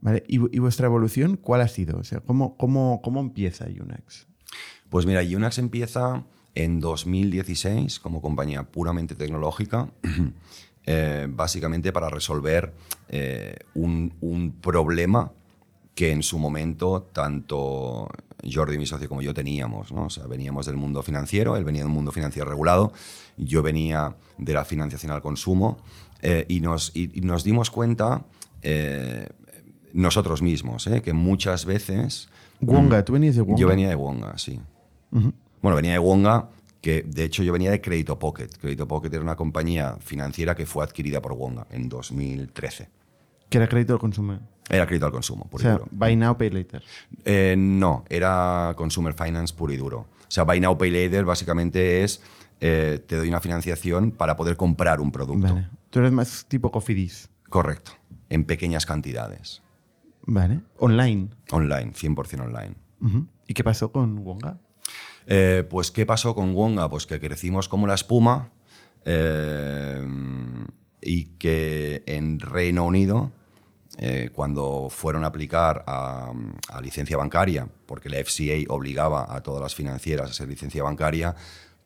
[0.00, 0.24] vale.
[0.26, 1.98] ¿Y, vuestra evolución cuál ha sido?
[1.98, 4.26] O sea, ¿cómo, cómo, cómo empieza Unax?
[4.88, 9.88] Pues mira, Unax empieza en 2016 como compañía puramente tecnológica,
[10.86, 12.74] eh, básicamente para resolver
[13.08, 15.32] eh, un, un, problema
[15.94, 18.08] que en su momento tanto
[18.50, 19.92] Jordi, mi socio, como yo teníamos.
[19.92, 20.06] ¿no?
[20.06, 22.92] O sea, veníamos del mundo financiero, él venía del mundo financiero regulado,
[23.36, 25.78] yo venía de la financiación al consumo
[26.22, 28.24] eh, y, nos, nos dimos cuenta
[28.62, 29.28] eh,
[29.92, 32.28] nosotros mismos eh, que muchas veces...
[32.60, 33.58] Wonga, ¿tú venías de Wonga?
[33.58, 34.60] Yo venía de Wonga, sí.
[35.10, 36.48] Bueno, venía de Wonga,
[36.80, 38.48] que de hecho yo venía de Credito Pocket.
[38.60, 42.88] Credito Pocket era una compañía financiera que fue adquirida por Wonga en 2013.
[43.48, 44.38] ¿Que era crédito al consumo?
[44.68, 46.82] Era crédito al consumo, puro o sea, Buy now, pay later.
[47.56, 50.00] no, era consumer finance puro y duro.
[50.00, 52.20] O sea, buy now, pay later básicamente es
[52.60, 55.54] te doy una financiación para poder comprar un producto.
[55.54, 55.79] Vale.
[55.90, 57.28] Tú eres más tipo Cofidis.
[57.48, 57.92] Correcto,
[58.28, 59.62] en pequeñas cantidades.
[60.22, 60.60] Vale.
[60.78, 61.30] ¿Online?
[61.50, 62.74] Online, 100% online.
[63.46, 64.58] ¿Y qué pasó con Wonga?
[65.26, 66.88] Eh, pues, ¿qué pasó con Wonga?
[66.88, 68.50] Pues que crecimos como la espuma
[69.04, 70.06] eh,
[71.00, 73.32] y que en Reino Unido,
[73.98, 76.32] eh, cuando fueron a aplicar a,
[76.68, 81.34] a, licencia bancaria, porque la FCA obligaba a todas las financieras a ser licencia bancaria,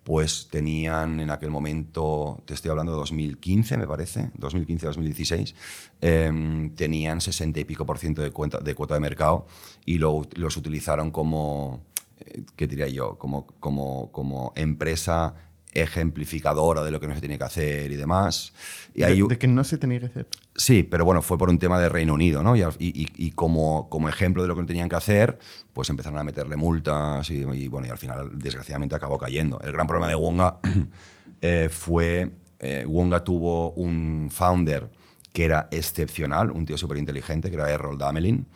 [0.04, 5.54] pues tenían en aquel momento, te estoy hablando de 2015, me parece, 2015-2016,
[6.02, 9.46] em, tenían 60 y pico por ciento de, cuenta, de cuota de mercado
[9.86, 11.82] y los utilizaron como,
[12.18, 15.34] eh, ¿qué diría yo?, como, como, como empresa
[15.74, 18.52] ejemplificadora de lo que no se tiene que hacer y demás.
[18.94, 20.26] Y De, hay de que no se tenía que hacer.
[20.54, 22.56] Sí, pero bueno, fue por un tema de Reino Unido, ¿no?
[22.56, 25.38] Y- y- y como, como ejemplo de lo que no tenían que hacer,
[25.72, 29.60] pues empezaron a meterle multas y, y, bueno, y al final, desgraciadamente, acabó cayendo.
[29.60, 30.58] El gran problema de Wonga
[31.40, 34.90] eh, fue, eh, Wonga tuvo un founder
[35.32, 38.46] que era excepcional, un tío súper inteligente, que era Errol Damelin,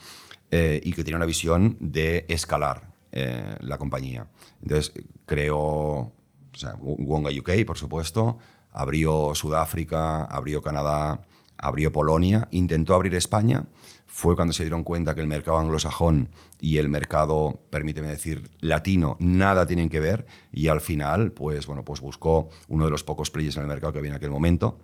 [0.53, 4.27] eh, y que tenía una visión de escalar eh, la compañía.
[4.63, 4.93] Entonces,
[5.27, 6.13] creó
[6.59, 8.39] o sea, Wonga UK, por supuesto,
[8.73, 11.23] abrió Sudáfrica, abrió Canadá,
[11.57, 13.67] abrió Polonia, intentó abrir España.
[14.07, 19.17] Fue cuando se dieron cuenta que el mercado anglosajón y el mercado, permíteme decir, latino,
[19.21, 20.27] nada tienen que ver.
[20.51, 23.93] Y al final, pues bueno, pues buscó uno de los pocos players en el mercado
[23.93, 24.81] que había en aquel momento,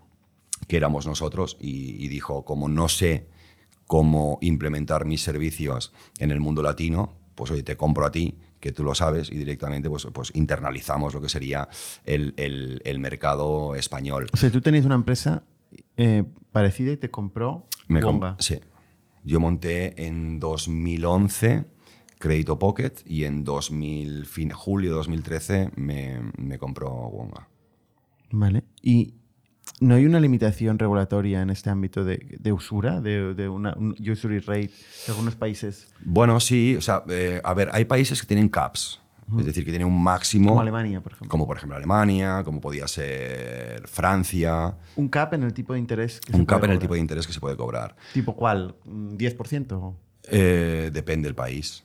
[0.69, 3.27] que éramos nosotros, y, y dijo, como no sé
[3.89, 8.72] cómo implementar mis servicios en el mundo latino, pues oye, te compro a ti, que
[8.72, 11.68] tú lo sabes, y directamente pues, pues internalizamos lo que sería
[12.07, 14.27] el, el- el mercado español.
[14.33, 15.42] O sea, tú tenías una empresa
[15.98, 18.59] eh, parecida y te compró Me com- sí.
[19.22, 21.66] Yo monté en 2011
[22.18, 27.48] Crédito Pocket y en 2000, fin, julio de 2013 me, me compró Wonga.
[28.31, 28.64] Vale.
[28.81, 29.12] ¿Y
[29.81, 33.94] no hay una limitación regulatoria en este ámbito de, de usura, de, de una un
[33.98, 34.70] usury rate
[35.07, 39.00] de algunos países, Bueno, sí, o sea, eh, a ver, hay países que tienen caps,
[39.38, 40.50] es decir, que tienen un máximo.
[40.50, 41.29] como Alemania, por ejemplo?
[41.31, 44.77] Como por ejemplo Alemania, como podía ser Francia.
[44.96, 46.81] Un cap en el tipo de interés que se Un cap puede en el cobrar.
[46.83, 47.96] tipo de interés que se puede cobrar.
[48.12, 48.74] ¿Tipo cuál?
[48.85, 49.94] ¿Un ¿10%?
[50.31, 51.85] Eh, depende del país.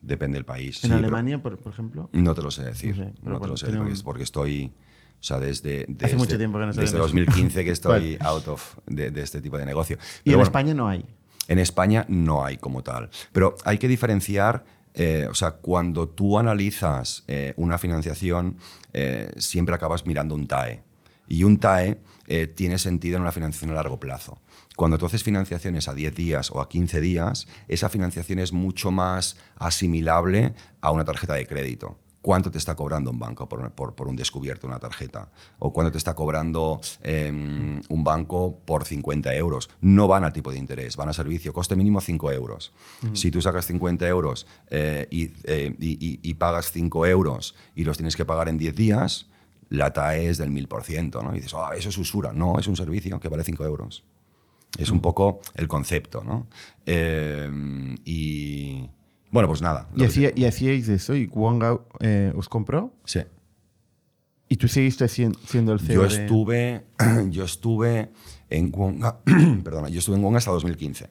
[0.00, 0.82] Depende del país.
[0.84, 2.08] En sí, Alemania, por, por ejemplo.
[2.12, 2.96] No te lo sé decir.
[2.96, 4.72] No No, sé, te bueno, lo sé porque estoy.
[5.20, 7.12] O sea, desde, desde, mucho tiempo que no desde sabemos.
[7.12, 8.18] 2015 que estoy Vale.
[8.20, 9.98] out of de, de este tipo de negocio.
[10.24, 11.04] Y en bueno, España no hay.
[11.48, 13.08] En España no hay como tal.
[13.32, 18.58] Pero hay que diferenciar, eh, o sea, cuando tú analizas eh, una financiación,
[18.92, 20.82] eh, siempre acabas mirando un TAE.
[21.26, 21.98] Y un TAE
[22.54, 24.38] tiene sentido en una financiación a largo plazo.
[24.76, 28.90] Cuando tú haces financiaciones a 10 días o a 15 días, esa financiación es mucho
[28.90, 30.52] más asimilable
[30.82, 31.96] a una tarjeta de crédito.
[32.20, 35.30] ¿Cuánto te está cobrando un banco por, por- por un descubierto, una tarjeta?
[35.60, 37.30] ¿O cuánto te está cobrando eh,
[37.88, 39.70] un banco por 50 euros?
[39.80, 42.72] No van a tipo de interés, van a servicio, coste mínimo 5 euros.
[43.14, 47.84] Si tú sacas 50 euros eh, y, eh, y- y- y pagas 5 euros y
[47.84, 49.28] los tienes que pagar en 10 días,
[49.68, 51.22] la TAE es del 1000%.
[51.22, 51.32] ¿no?
[51.32, 52.32] Y dices, "Ah, eso es usura.
[52.32, 54.02] No, es un servicio que vale 5 euros.
[54.76, 56.24] Es un poco el concepto.
[56.24, 56.46] ¿no?
[56.84, 58.90] Eh, y
[59.30, 59.88] bueno, pues nada.
[59.94, 63.20] Y, hacía- y hacíais eso y Wonga eh, os compró Sí.
[64.48, 66.84] y tú seguiste sien- siendo el CEO Yo de- estuve,
[67.30, 68.10] yo estuve
[68.50, 69.18] en Wonga,
[69.64, 71.08] perdona, yo estuve en Wonga hasta 2015.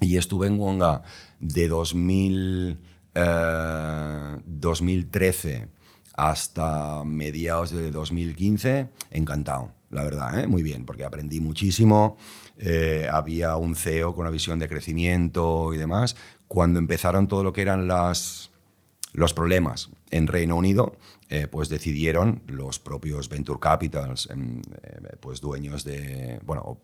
[0.00, 1.02] Y estuve en Wonga
[1.40, 2.78] de 2000,
[3.14, 5.68] eh, 2013
[6.16, 10.46] hasta mediados de 2015, encantado, la verdad, ¿eh?
[10.46, 12.16] muy bien, porque aprendí muchísimo.
[12.56, 16.14] eh, había un CEO con una visión de crecimiento y demás.
[16.54, 20.96] Cuando empezaron todo lo que eran los problemas en Reino Unido,
[21.28, 26.78] eh, pues decidieron los propios venture capitals, em, eh, pues dueños de, bueno,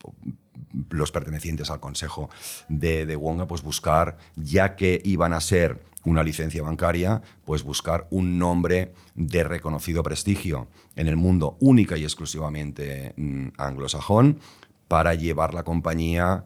[0.90, 2.30] los pertenecientes al consejo
[2.68, 8.08] de, de Wonga, pues buscar, ya que iban a ser una licencia bancaria, pues buscar
[8.10, 14.40] un nombre de reconocido prestigio en el mundo única y exclusivamente mm, anglosajón
[14.88, 16.44] para llevar la compañía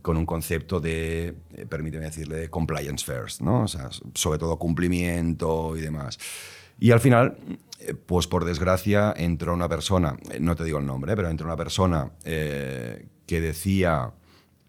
[0.00, 3.64] con un concepto de, eh, permíteme decirle, de compliance first, ¿no?
[3.64, 6.18] O sea, sobre todo cumplimiento y demás.
[6.82, 7.36] Y al final,
[7.78, 11.46] eh, pues por desgracia, entró una persona, eh, no te digo el nombre, pero entró
[11.46, 14.12] una persona eh, que decía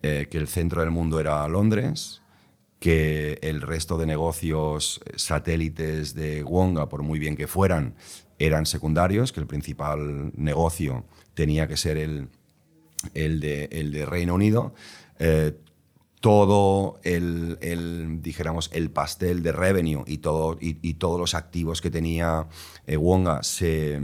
[0.02, 2.22] que el centro del mundo era Londres,
[2.78, 7.96] que el resto de negocios satélites de Wonga, por muy bien que fueran,
[8.38, 11.06] eran secundarios, que el principal negocio
[11.36, 12.28] tenía que ser el,
[13.14, 14.74] el, de, el de Reino Unido.
[15.20, 15.58] Eh,
[16.20, 21.92] todo el, el, dijéramos, el pastel de revenue y, todo, y, todos los activos que
[21.92, 22.48] tenía
[22.88, 24.00] eh, Wonga se,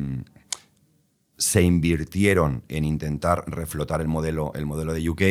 [1.38, 5.22] se invirtieron en intentar reflotar el modelo, el modelo de UK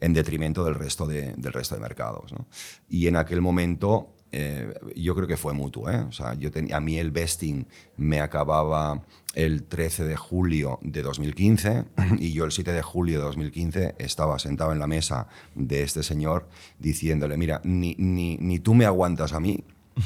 [0.00, 2.32] en detrimento del resto de, del resto de mercados.
[2.32, 2.46] ¿no?
[2.88, 5.90] Y en aquel momento eh, yo creo que fue mutuo.
[5.90, 6.00] ¿eh?
[6.08, 7.66] O sea, yo tenía, a mí el vesting
[7.96, 9.02] me acababa
[9.34, 11.84] el 13 de julio de 2015
[12.18, 16.02] y yo el 7 de julio de 2015 estaba sentado en la mesa de este
[16.02, 19.62] señor diciéndole, mira, ni, ni, ni tú me aguantas a mí,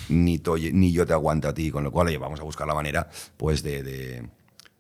[0.09, 2.67] ni, to- ni yo te aguanto a ti, con lo cual oye, vamos a buscar
[2.67, 4.29] la manera pues de- de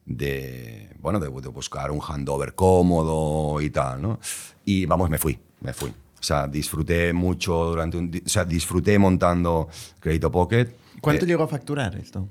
[0.06, 4.20] de, bueno, de, de buscar un handover cómodo y tal, ¿no?
[4.66, 5.88] Y vamos, me fui, me fui.
[5.88, 8.10] O sea, disfruté mucho durante un...
[8.24, 9.68] O sea, disfruté montando
[10.00, 10.66] Crédito Pocket.
[11.00, 12.28] ¿Cuánto Eh, llegó a facturar esto?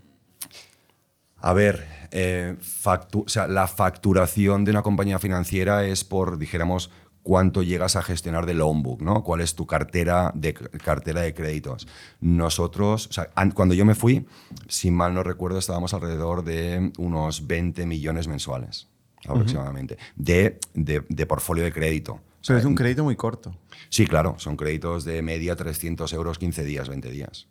[1.45, 6.89] A ver, eh, factu- o sea, la facturación de una compañía financiera es por, dijéramos,
[7.21, 9.23] cuánto llegas a gestionar de loan book, ¿no?
[9.25, 11.85] ¿Cuál es tu cartera de, cartera de créditos?
[12.21, 14.25] Nosotros, o sea, an- cuando yo me fui,
[14.69, 18.87] si mal no recuerdo, estábamos alrededor de unos 20 millones mensuales,
[19.27, 22.13] aproximadamente, de, de, de portfolio de crédito.
[22.13, 23.53] O sea, Pero es un crédito muy corto.
[23.89, 27.47] Sí, claro, son créditos de media 300 euros 15 días, 20 días.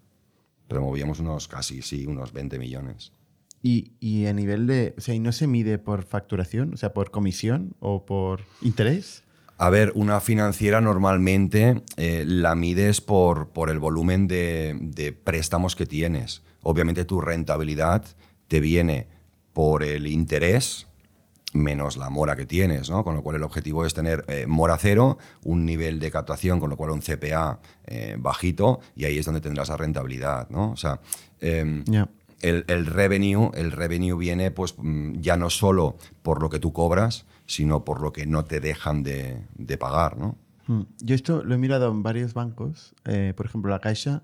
[0.66, 3.12] Pero movíamos unos casi, sí, unos 20 millones.
[3.62, 4.94] Y, y a nivel de.
[4.98, 6.75] O sea, ¿y no se mide por facturación?
[6.75, 9.22] O sea, por comisión o por interés?
[9.57, 15.77] A ver, una financiera normalmente eh, la mides por, por el volumen de, de préstamos
[15.77, 16.42] que tienes.
[16.62, 18.05] Obviamente tu rentabilidad
[18.48, 19.07] te viene
[19.53, 20.88] por el interés
[21.53, 23.05] menos la mora que tienes, ¿no?
[23.05, 26.70] Con lo cual el objetivo es tener eh, mora cero, un nivel de captación, con
[26.70, 30.72] lo cual un CPA eh, bajito, y ahí es donde tendrás la rentabilidad, ¿no?
[30.72, 31.01] O sea,
[31.40, 32.09] em, Ya.
[32.42, 36.72] El, el revenue, el revenue viene pues mm, ya no solo por lo que tú
[36.72, 40.37] cobras, sino por lo que no te dejan de, de pagar, ¿no?
[40.66, 40.83] Mm.
[41.00, 42.94] Yo esto lo he mirado en varios bancos.
[43.05, 44.22] Eh, por ejemplo, la Caixa,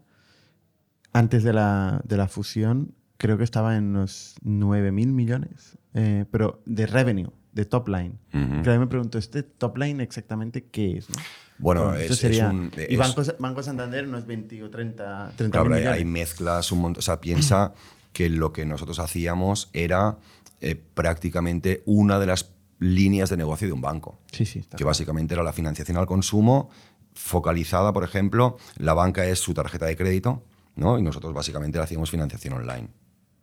[1.13, 6.63] antes de la, de la fusión, creo que estaba en unos 9.000 millones, eh, pero
[6.67, 8.13] de revenue, de top line.
[8.31, 11.09] Pero a mí me pregunto, ¿este top line exactamente qué es?
[11.11, 11.17] no?
[11.61, 15.33] Bueno, esto es- es sería- un- y es- Banco, Banco Santander unos 20 o 30,
[15.35, 15.89] 30 Claro, millones.
[15.99, 17.01] hay mezclas, un montón.
[17.01, 17.73] O sea, piensa
[18.13, 20.19] que lo que nosotros hacíamos era
[20.61, 24.19] eh, prácticamente una de las líneas de negocio de un banco.
[24.33, 24.61] Sí, sí.
[24.61, 26.71] está que básicamente era la financiación al consumo,
[27.15, 30.45] focalizada, por ejemplo, la banca es su tarjeta de crédito,
[30.77, 30.99] ¿no?
[30.99, 32.89] Y nosotros básicamente le hacíamos financiación online.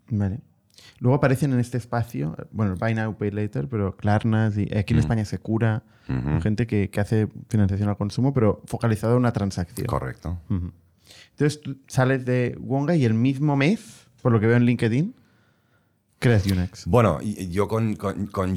[0.09, 0.39] Vale.
[0.99, 4.99] Luego aparecen en este espacio, bueno, Buy Now, Pay Later, pero Klarnas y aquí en
[4.99, 6.39] España Secura, Ujú.
[6.41, 9.87] gente que, que hace financiación al consumo, pero focalizado en una transacción.
[9.87, 10.37] Correcto.
[11.31, 15.13] Entonces tú sales de Wonga y el mismo mes, por lo que veo en LinkedIn,
[16.17, 16.87] creas Unex.
[16.87, 17.95] Bueno, yo con,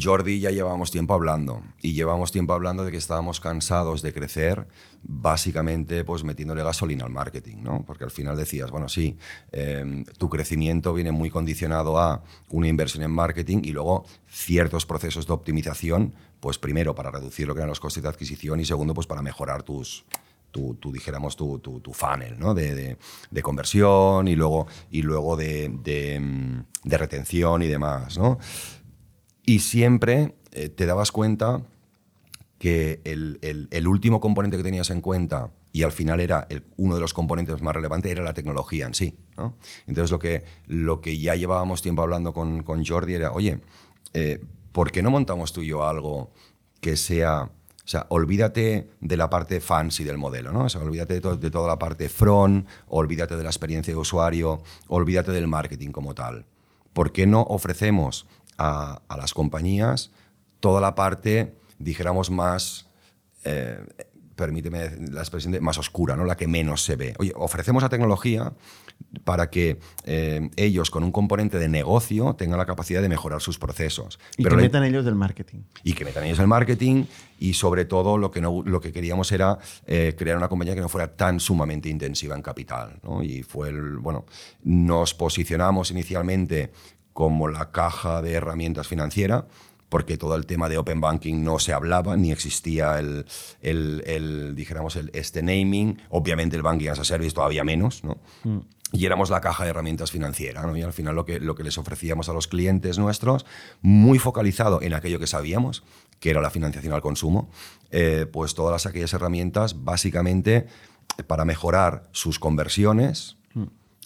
[0.00, 4.66] Jordi ya llevamos tiempo hablando y llevamos tiempo hablando de que estábamos cansados de crecer,
[5.02, 7.84] básicamente pues metiéndole gasolina al marketing, ¿no?
[7.86, 9.18] Porque al final decías, bueno, sí,
[9.52, 15.26] eh, tu crecimiento viene muy condicionado a una inversión en marketing y luego ciertos procesos
[15.26, 18.94] de optimización, pues primero para reducir lo que eran los costes de adquisición y segundo
[18.94, 20.06] pues para mejorar tus,
[20.50, 22.54] tu, tu, dijéramos, tu, tu, funnel ¿no?
[22.54, 26.64] de, de- conversión y luego, y luego de, de, mm,
[26.96, 28.18] retención y demás.
[28.18, 28.38] ¿no?
[29.44, 31.62] Y siempre eh, te dabas cuenta
[32.58, 36.64] que el, el- el último componente que tenías en cuenta y al final era el-
[36.76, 39.14] uno de los componentes más relevantes era la tecnología en sí.
[39.36, 39.54] ¿no?
[39.86, 43.60] Entonces lo que, lo que ya llevábamos tiempo hablando con, con Jordi era, oye,
[44.14, 44.40] eh,
[44.72, 46.30] ¿por qué no montamos tú y yo algo
[46.80, 47.50] que sea...
[47.88, 50.64] O sea, olvídate de la parte fancy del modelo, ¿no?
[50.64, 53.98] O sea, olvídate de, to- de toda la parte front, olvídate de la experiencia de
[53.98, 56.44] usuario, olvídate del marketing como tal.
[56.92, 58.26] ¿Por qué no ofrecemos
[58.58, 60.10] a, a las compañías
[60.60, 62.90] toda la parte, dijéramos, más,
[63.44, 63.80] eh,
[64.38, 66.24] permíteme la expresión, de- más oscura, ¿no?
[66.24, 67.14] la que menos se ve?
[67.18, 68.52] Oye, ofrecemos la tecnología
[69.24, 73.58] para que eh, ellos, con un componente de negocio, tengan la capacidad de mejorar sus
[73.58, 74.18] procesos.
[74.36, 75.58] Y Pero que metan ellos del marketing.
[75.82, 77.04] y que metan ellos el marketing
[77.40, 80.80] y sobre todo lo que, no, lo que queríamos era eh, crear una compañía que
[80.80, 82.98] no fuera tan sumamente intensiva en capital.
[83.02, 83.22] ¿no?
[83.22, 84.24] Y fue el, bueno,
[84.62, 86.70] nos posicionamos inicialmente
[87.12, 89.46] como la caja de herramientas financiera
[89.88, 93.26] porque todo el tema de open banking no se hablaba ni existía el,
[93.60, 98.18] el, el, dijéramos el, este naming obviamente el banking as a service todavía menos ¿no?
[98.92, 100.62] y éramos la caja de herramientas financiera.
[100.62, 100.76] ¿no?
[100.76, 103.44] Y al final lo que, lo que les ofrecíamos a los clientes nuestros,
[103.82, 105.84] muy focalizado en aquello que sabíamos,
[106.20, 107.50] que era la financiación al consumo,
[107.90, 110.66] eh, pues todas aquellas herramientas básicamente
[111.26, 113.36] para mejorar sus conversiones,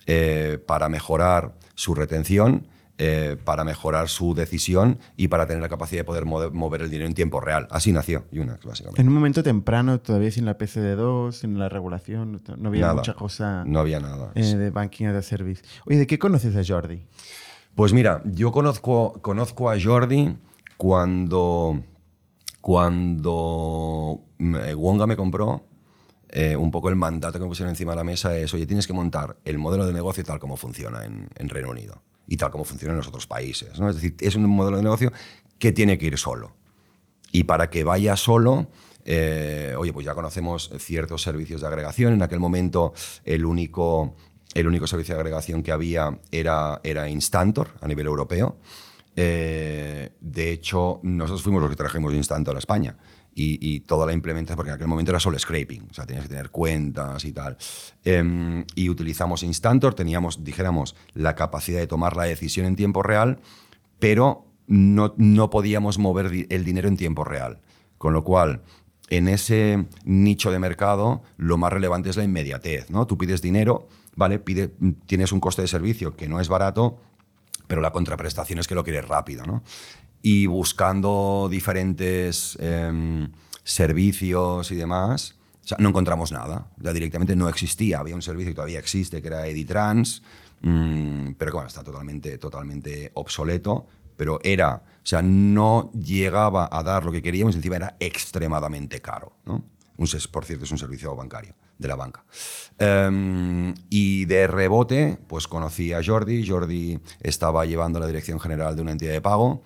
[0.06, 2.66] eh, para mejorar su retención,
[3.04, 7.08] eh, para mejorar su decisión y para tener la capacidad de poder mover, el dinero
[7.08, 7.66] en tiempo real.
[7.72, 9.00] Así nació Unax, básicamente.
[9.00, 12.94] En un momento temprano, todavía sin la PSD2, sin la regulación, no había Nada.
[12.94, 14.30] mucha cosa No había nada.
[14.36, 15.62] eh, de banking as a service.
[15.84, 17.02] Oye, ¿de qué conoces a Jordi?
[17.74, 20.36] Pues mira, yo conozco, conozco a Jordi
[20.76, 21.82] cuando,
[22.60, 25.64] cuando mm, eh, Wonga me compró.
[26.28, 28.86] eh, un poco el mandato que me pusieron encima de la mesa es, oye, tienes
[28.86, 32.50] que montar el modelo de negocio tal como funciona en, en Reino Unido y tal
[32.50, 33.78] como funciona en los otros países.
[33.78, 33.88] ¿no?
[33.88, 35.12] Es decir, es un modelo de negocio
[35.58, 36.52] que tiene que ir solo.
[37.30, 38.68] Y para que vaya solo,
[39.04, 42.12] eh, oye, pues ya conocemos ciertos servicios de agregación.
[42.12, 42.92] En aquel momento
[43.24, 44.16] el único,
[44.54, 48.58] el único servicio de agregación que había era, era Instantor a nivel europeo.
[49.16, 52.96] Eh, de hecho, nosotros fuimos los que trajimos Instantor a España.
[53.34, 56.30] Y, toda la implementación, porque en aquel momento era solo scraping, o sea, tenías que
[56.30, 57.56] tener cuentas y tal.
[58.04, 63.40] Em, y utilizamos Instantor, teníamos, dijéramos, la capacidad de tomar la decisión en tiempo real,
[63.98, 67.60] pero no, no podíamos mover el dinero en tiempo real.
[67.98, 68.62] Con lo cual,
[69.08, 73.06] en ese nicho de mercado, lo más relevante es la inmediatez, ¿no?
[73.06, 74.42] Tú pides dinero, ¿vale?
[75.06, 76.98] Tienes un coste de servicio que no es barato,
[77.66, 79.62] pero la contraprestación es que lo quieres rápido, ¿no?
[80.22, 83.30] Y buscando diferentes em,
[83.64, 85.36] servicios y demás,
[85.78, 86.68] no encontramos nada.
[86.78, 87.98] Ya directamente no existía.
[87.98, 90.22] Había un servicio que todavía existe, que era Editrans,
[90.62, 93.86] mm, pero está totalmente, totalmente obsoleto.
[94.16, 99.32] Pero era, o sea, no llegaba a dar lo que queríamos, encima era extremadamente caro.
[99.46, 99.64] ¿no?
[99.96, 102.24] Un, por cierto, es un servicio bancario de la banca.
[102.78, 106.46] Em, y de rebote, pues conocí a Jordi.
[106.46, 109.62] Jordi estaba llevando la dirección general de una entidad de pago.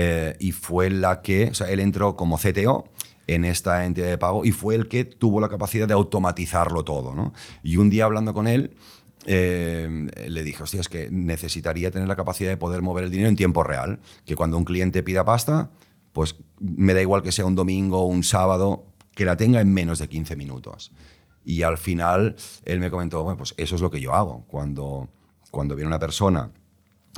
[0.00, 2.84] Eh, y fue la que, o sea, él entró como CTO
[3.26, 7.16] en esta entidad de pago y fue el que tuvo la capacidad de automatizarlo todo.
[7.16, 7.32] ¿no?
[7.64, 8.76] Y un día hablando con él,
[9.26, 13.28] eh, le dije, hostia, es que necesitaría tener la capacidad de poder mover el dinero
[13.28, 15.72] en tiempo real, que cuando un cliente pida pasta,
[16.12, 18.86] pues me da igual que sea un domingo o un sábado,
[19.16, 20.92] que la tenga en menos de 15 minutos.
[21.44, 24.44] Y al final él me comentó, bueno, pues eso es lo que yo hago.
[24.46, 25.08] Cuando,
[25.50, 26.52] cuando viene una persona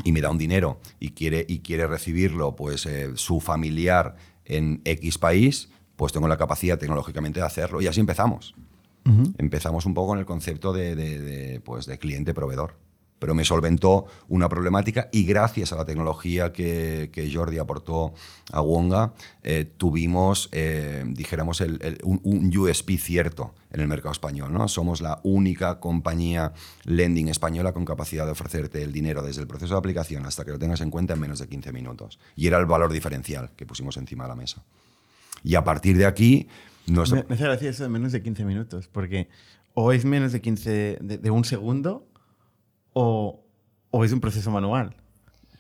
[0.05, 4.81] y me da un dinero y quiere, y quiere recibirlo pues, eh, su familiar en
[4.85, 7.81] X país, pues tengo la capacidad tecnológicamente de hacerlo.
[7.81, 8.55] Y así empezamos.
[9.39, 12.77] Empezamos un poco con el concepto de, de pues, cliente-proveedor
[13.21, 18.15] pero me solventó una problemática y gracias a la tecnología que, Jordi aportó
[18.51, 19.13] a Wonga,
[19.45, 21.63] eh, tuvimos, eh, dijéramos,
[22.03, 24.53] un, USP cierto en el mercado español.
[24.53, 24.67] ¿no?
[24.67, 26.53] Somos la única compañía
[26.85, 30.51] lending española con capacidad de ofrecerte el dinero desde el proceso de aplicación hasta que
[30.51, 32.19] lo tengas en cuenta en menos de 15 minutos.
[32.35, 34.65] Y era el valor diferencial que pusimos encima de la mesa.
[35.45, 36.49] Y a partir de aquí...
[36.87, 39.29] Me, me hace gracia eso de menos de 15 minutos, porque
[39.75, 42.10] o es menos de 15 de un segundo
[42.93, 43.45] o,
[44.05, 44.95] es un proceso manual?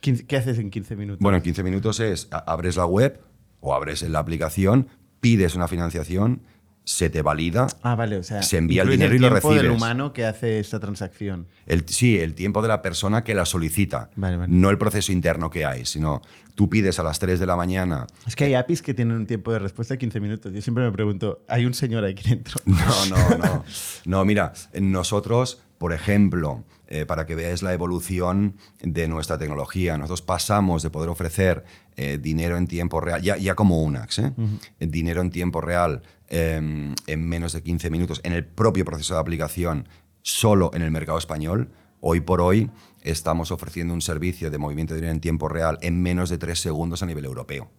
[0.00, 1.20] ¿Qué haces en 15 minutos?
[1.20, 3.20] Bueno, en 15 minutos es, abres la web
[3.60, 4.88] o abres la aplicación,
[5.20, 6.42] pides una financiación,
[6.84, 9.56] se te valida, ah, vale, o sea, se envía el dinero y lo recibes.
[9.56, 11.46] El tiempo del humano que hace esta transacción.
[11.66, 14.10] El, sí, el tiempo de la persona que la solicita.
[14.16, 16.22] No el proceso interno que hay, sino
[16.54, 18.06] tú pides a las 3 de la mañana.
[18.26, 20.52] Es que hay APIs que tienen un tiempo de respuesta de 15 minutos.
[20.52, 22.60] Yo siempre me pregunto, ¿hay un señor aquí dentro?
[22.66, 23.64] No, no, no.
[24.04, 29.97] No, mira, nosotros, por ejemplo, eh, para que veáis la evolución de nuestra tecnología.
[29.97, 31.64] Nosotros pasamos de poder ofrecer
[31.97, 34.32] eh, dinero en tiempo real, ya, ya como UNAX, ¿eh?
[34.80, 39.20] dinero en tiempo real em, en menos de 15 minutos en el propio proceso de
[39.20, 39.88] aplicación
[40.22, 41.70] solo en el mercado español.
[42.01, 42.72] Hoy por hoy
[43.03, 46.59] estamos ofreciendo un servicio de movimiento de dinero en tiempo real en menos de 3
[46.59, 47.70] segundos a nivel europeo,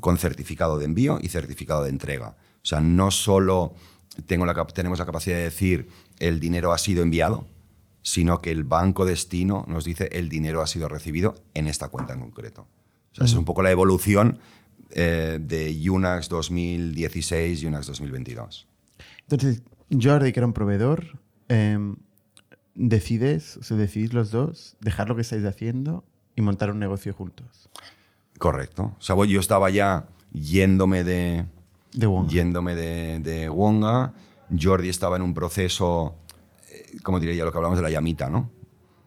[0.00, 2.36] con certificado de envío y certificado de entrega.
[2.62, 3.74] O sea, no solo
[4.24, 7.46] tengo la, tenemos la capacidad de decir el dinero ha sido enviado,
[8.06, 12.12] sino que el banco destino nos dice el dinero ha sido recibido en esta cuenta
[12.12, 12.68] en concreto.
[13.10, 14.38] O sea, Es un poco la evolución
[14.90, 18.68] eh, de UNAX 2016 y UNAX 2022.
[19.22, 21.96] Entonces, Jordi, que era un proveedor, em,
[22.76, 26.04] decides, o sea, decidís los dos dejar lo que estáis haciendo
[26.36, 27.68] y montar un negocio juntos.
[28.38, 28.94] Correcto.
[29.00, 31.44] O sea, yo estaba ya yéndome de,
[31.92, 32.30] de Wonga.
[32.30, 34.14] Yéndome de, de Wonga.
[34.56, 36.14] Jordi estaba en un proceso
[37.02, 38.50] como diría lo que hablamos de la llamita, ¿no?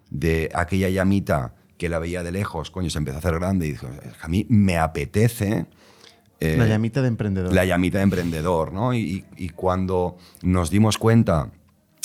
[0.09, 3.71] De aquella llamita que la veía de lejos, coño, se empezó a hacer grande y
[3.71, 3.87] dijo,
[4.21, 5.65] a mí me apetece...
[6.41, 7.53] Eh, la llamita de emprendedor.
[7.53, 8.93] La llamita de emprendedor, ¿no?
[8.93, 9.23] Y,
[9.55, 11.51] cuando nos dimos cuenta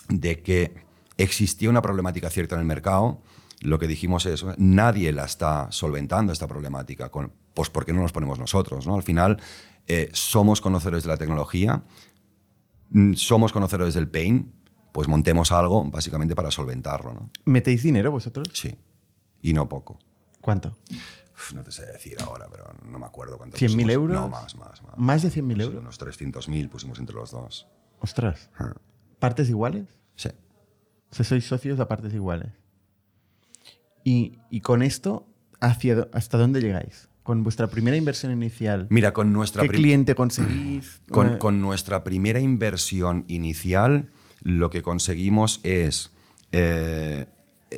[0.08, 0.74] de que
[1.16, 3.20] existía una problemática cierta en el mercado,
[3.60, 7.10] lo que dijimos es, nadie la está solventando esta problemática,
[7.52, 8.86] pues ¿por qué no nos ponemos nosotros?
[8.86, 8.94] ¿no?
[8.94, 9.40] Al final,
[9.86, 11.82] eh, somos conocedores de la tecnología,
[12.90, 14.52] mm, somos conocedores del pain,
[14.94, 17.12] pues montemos algo básicamente para solventarlo.
[17.12, 17.30] ¿no?
[17.46, 18.48] ¿Metéis dinero vosotros?
[18.52, 18.78] Sí,
[19.42, 19.98] y no poco.
[20.40, 20.76] ¿Cuánto?
[21.52, 23.56] no te sé decir ahora, pero no me acuerdo cuánto.
[23.56, 24.14] ¿100.000 euros?
[24.14, 24.80] No, más, más.
[24.84, 25.80] ¿Más, ¿Más de 100.000 euros?
[25.80, 27.66] unos 300.000 pusimos entre los dos.
[27.98, 28.50] Ostras.
[29.18, 29.88] ¿Partes iguales?
[30.14, 30.28] Sí.
[31.10, 32.52] O sea, sois socios a partes iguales.
[34.04, 35.26] Y, y con esto,
[35.60, 37.08] hacia, ¿hasta dónde llegáis?
[37.24, 38.86] Con vuestra primera inversión inicial.
[38.90, 39.62] Mira, con nuestra...
[39.62, 41.02] ¿Qué cliente conseguís?
[41.10, 44.12] Con, con nuestra primera inversión inicial
[44.44, 46.12] lo que conseguimos es,
[46.52, 47.26] eh,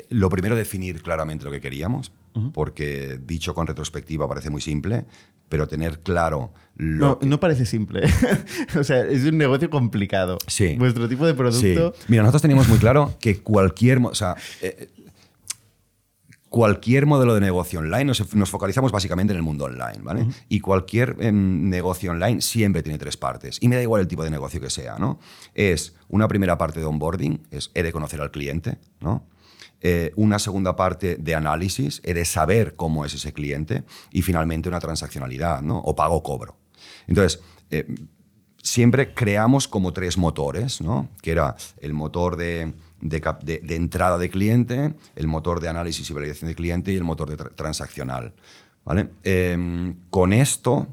[0.09, 2.11] lo primero, definir claramente lo que queríamos,
[2.53, 5.05] porque dicho con retrospectiva parece muy simple,
[5.49, 8.03] pero tener claro lo no, no parece simple.
[8.79, 10.37] o sea, es un negocio complicado.
[10.45, 10.75] Sí.
[10.77, 11.95] Vuestro tipo de producto...
[12.07, 13.99] Mira, nosotros teníamos muy claro que cualquier...
[14.03, 14.89] O sea, eh,
[16.57, 20.25] cualquier modelo de negocio online, nos, nos focalizamos básicamente en el mundo online, ¿vale?
[20.49, 23.59] Y cualquier em, negocio online siempre tiene tres partes.
[23.61, 25.19] Y me da igual el tipo de negocio que sea, ¿no?
[25.53, 29.27] Es una primera parte de onboarding, es he de conocer al cliente, ¿no?
[29.81, 33.83] Eh, una segunda parte de análisis, he de saber cómo es ese cliente.
[34.11, 35.77] Y finalmente una transaccionalidad, ¿no?
[35.77, 36.57] O pago-cobro.
[37.05, 37.39] Entonces,
[37.69, 37.85] eh,
[38.63, 41.07] siempre creamos como tres motores, ¿no?
[41.21, 46.49] Que era el motor de, de, entrada de cliente, el motor de análisis y validación
[46.49, 48.33] de cliente y el motor de transaccional.
[48.83, 49.09] ¿vale?
[49.23, 50.87] Em, con esto,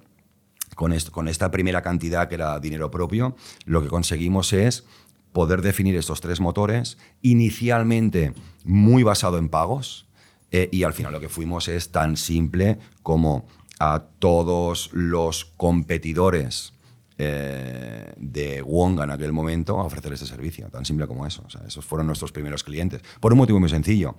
[0.75, 4.85] con con esta primera cantidad que era dinero propio, lo que conseguimos es
[5.33, 8.35] poder definir estos tres motores, inicialmente
[8.65, 10.07] muy basado en pagos,
[10.53, 13.49] eh, y al final lo que fuimos es tan simple como
[13.81, 16.75] a todos los competidores
[17.17, 21.45] eh, de Wonga en aquel momento a ofrecer este servicio, tan simple como eso.
[21.67, 23.03] esos fueron nuestros primeros clientes.
[23.21, 24.17] Por un motivo muy sencillo.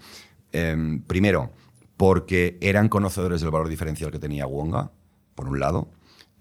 [0.51, 1.51] Em, primero,
[1.97, 4.91] porque eran conocedores del valor diferencial que tenía Wonga,
[5.33, 5.89] por un lado,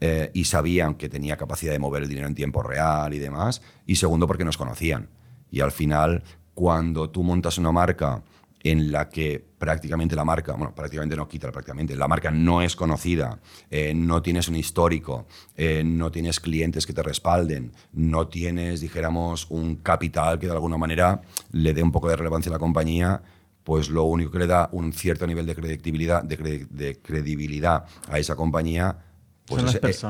[0.01, 3.63] eh, y sabían que tenía capacidad de mover el dinero en tiempo real y demás.
[3.87, 5.09] Y segundo, porque nos conocían.
[5.51, 6.23] Y al final,
[6.55, 8.23] cuando tú montas una marca
[8.65, 12.75] en la que prácticamente la marca, bueno, prácticamente no quita, prácticamente, la marca no es
[12.75, 13.39] conocida,
[13.71, 19.47] eh, no tienes un histórico, eh, no tienes clientes que te respalden, no tienes, dijéramos,
[19.51, 21.21] un capital que de alguna manera
[21.53, 23.23] le dé un poco de relevancia a la compañía,
[23.65, 28.35] pues lo único que le da un cierto nivel de credibilidad, de credibilidad a esa
[28.35, 28.99] compañía
[29.47, 29.63] pues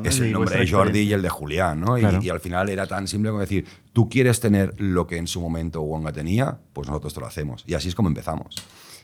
[0.04, 1.98] es, el nombre de Jordi y el de Julián, ¿no?
[1.98, 5.40] Y, al final era tan simple como decir, tú quieres tener lo que en su
[5.40, 7.64] momento Wonga tenía, pues nosotros te lo hacemos.
[7.66, 8.54] Y así es como empezamos.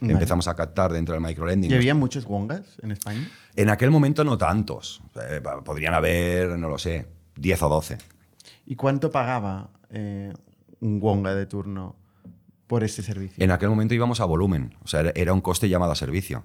[0.01, 1.71] Empezamos a captar dentro del microlending.
[1.71, 3.29] ¿Y había muchos Wongas en España?
[3.57, 5.03] En aquel momento no tantos.
[5.29, 7.07] Eh, podrían haber, no lo sé,
[7.37, 7.99] 10 o 12.
[8.67, 10.33] ¿Y cuánto pagaba eh,
[10.81, 11.97] un Wonga de turno
[12.67, 13.43] por ese servicio?
[13.43, 14.75] En aquel momento íbamos a volumen.
[14.85, 16.45] O sea, era un coste llamado a servicio.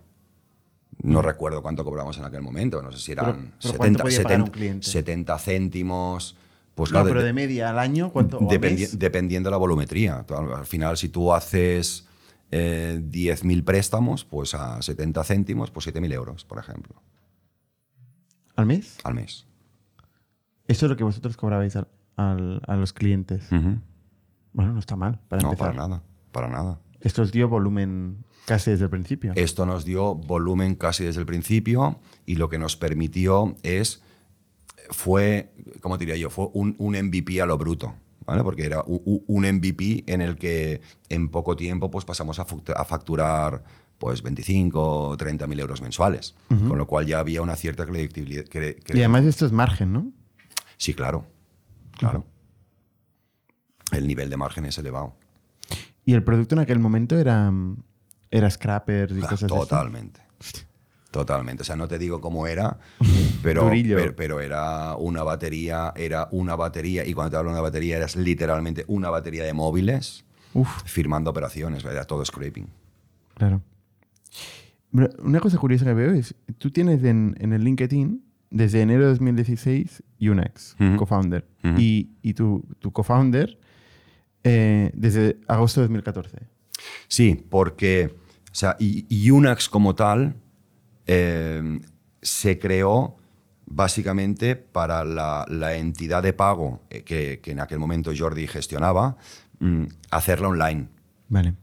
[1.06, 6.36] No recuerdo cuánto cobramos en aquel momento, no sé si eran 70, céntimos.
[6.74, 8.40] Pues no, pero de, media al año, ¿cuánto?
[8.40, 10.26] dependiendo de la volumetría.
[10.28, 12.06] Al final, si tú haces
[12.52, 17.02] eh, 10.000 préstamos, pues a 70 céntimos, pues 7.000 euros, por ejemplo.
[18.56, 18.98] ¿Al mes?
[19.04, 19.46] Al mes.
[20.68, 21.78] Eso es lo que vosotros cobrabais
[22.18, 23.48] a los clientes.
[24.52, 25.20] Bueno, no está mal.
[25.28, 26.02] Para no, para nada.
[26.32, 26.80] Para nada.
[27.02, 29.34] Esto os dio volumen Casi desde el principio.
[29.36, 34.02] Esto nos dio volumen casi desde el principio y lo que nos permitió es,
[34.92, 36.30] fue, ¿cómo diría yo?
[36.30, 37.96] Fue un, un MVP a lo bruto.
[38.26, 38.42] ¿Vale?
[38.42, 42.46] Porque era un, MVP en el que en poco tiempo pues, pasamos a
[42.86, 43.64] facturar
[43.98, 48.46] pues 25 o 30 mil euros mensuales, con lo cual ya había una cierta credibilidad.
[48.94, 50.12] y además esto es margen, ¿no?
[50.78, 51.26] Sí, claro,
[51.98, 52.26] claro.
[53.92, 55.16] El nivel de margen es elevado.
[56.04, 57.52] ¿Y el producto en aquel momento era,
[58.32, 60.22] era scrapper y cosas Totalmente.
[61.12, 61.62] Totalmente.
[61.62, 62.78] O sea, no te digo cómo era,
[63.42, 63.72] pero,
[64.18, 68.18] pero, era una batería, era una batería, y cuando te hablo de una batería, eras
[68.18, 70.26] literalmente una batería de móviles
[70.86, 72.68] firmando operaciones, era todo scraping.
[73.36, 73.62] Claro.
[75.20, 80.04] Una cosa curiosa que veo es, tú tienes en, el LinkedIn, desde enero de 2016,
[80.20, 81.46] Unex, co-founder,
[81.78, 83.58] y, y, tu, tu co-founder
[84.44, 86.55] eh, desde agosto de 2014.
[87.08, 88.16] Sí, porque
[88.56, 90.38] o sea, y, Unax como tal
[91.08, 91.82] eh,
[92.22, 93.18] se creó
[93.66, 99.18] básicamente para la, entidad de pago eh, que, en aquel momento Jordi gestionaba,
[99.60, 100.88] mm, hacerla online.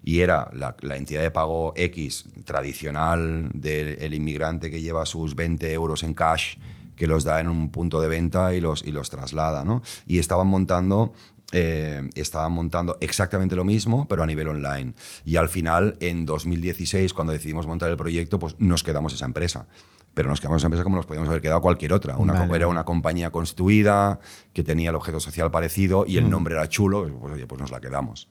[0.05, 6.03] Y era la, entidad de pago X tradicional del inmigrante que lleva sus 20 euros
[6.03, 6.59] en cash,
[6.95, 9.65] que los da en un punto de venta y los, y los traslada.
[9.65, 9.81] ¿no?
[10.07, 11.15] Y estaban montando
[11.53, 14.95] eh, estaban montando exactamente lo mismo, pero a nivel online.
[15.25, 19.67] Y al final, en 2016, cuando decidimos montar el proyecto, pues nos quedamos esa empresa.
[20.15, 22.17] Pero nos quedamos esa empresa como nos podíamos haber quedado cualquier otra.
[22.17, 24.19] Una, Era una compañía constituida,
[24.53, 26.31] que tenía el objeto social parecido y el mm.
[26.31, 28.29] nombre era chulo, pues oye, pues nos la quedamos.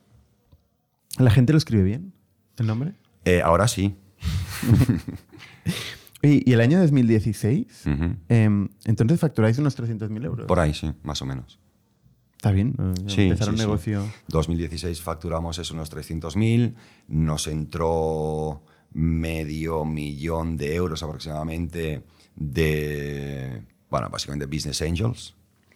[1.18, 2.14] ¿La gente lo escribe bien,
[2.58, 2.94] el nombre?
[3.26, 3.96] Eh, ahora sí.
[6.22, 7.84] y, el año 2016,
[8.30, 10.48] em, entonces facturáis unos 300.000 euros.
[10.48, 11.60] Por ahí, sí, más o menos.
[12.42, 12.74] Está bien,
[13.08, 14.04] empezar un negocio.
[14.30, 16.74] 2016 facturamos eso, unos 300.000,
[17.08, 18.64] nos entró
[18.94, 22.02] medio millón de euros aproximadamente
[22.36, 23.62] de,
[23.92, 25.36] bueno, básicamente business angels.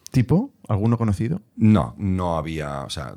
[0.09, 0.55] ¿Tipo?
[0.67, 1.39] ¿Alguno conocido?
[1.55, 3.15] No, no había, o sea,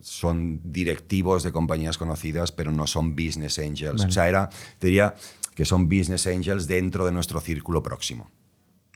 [0.00, 4.06] son directivos de compañías conocidas, pero no son business angels.
[4.06, 5.14] O sea, era, diría
[5.54, 8.28] que son business angels dentro de nuestro círculo próximo.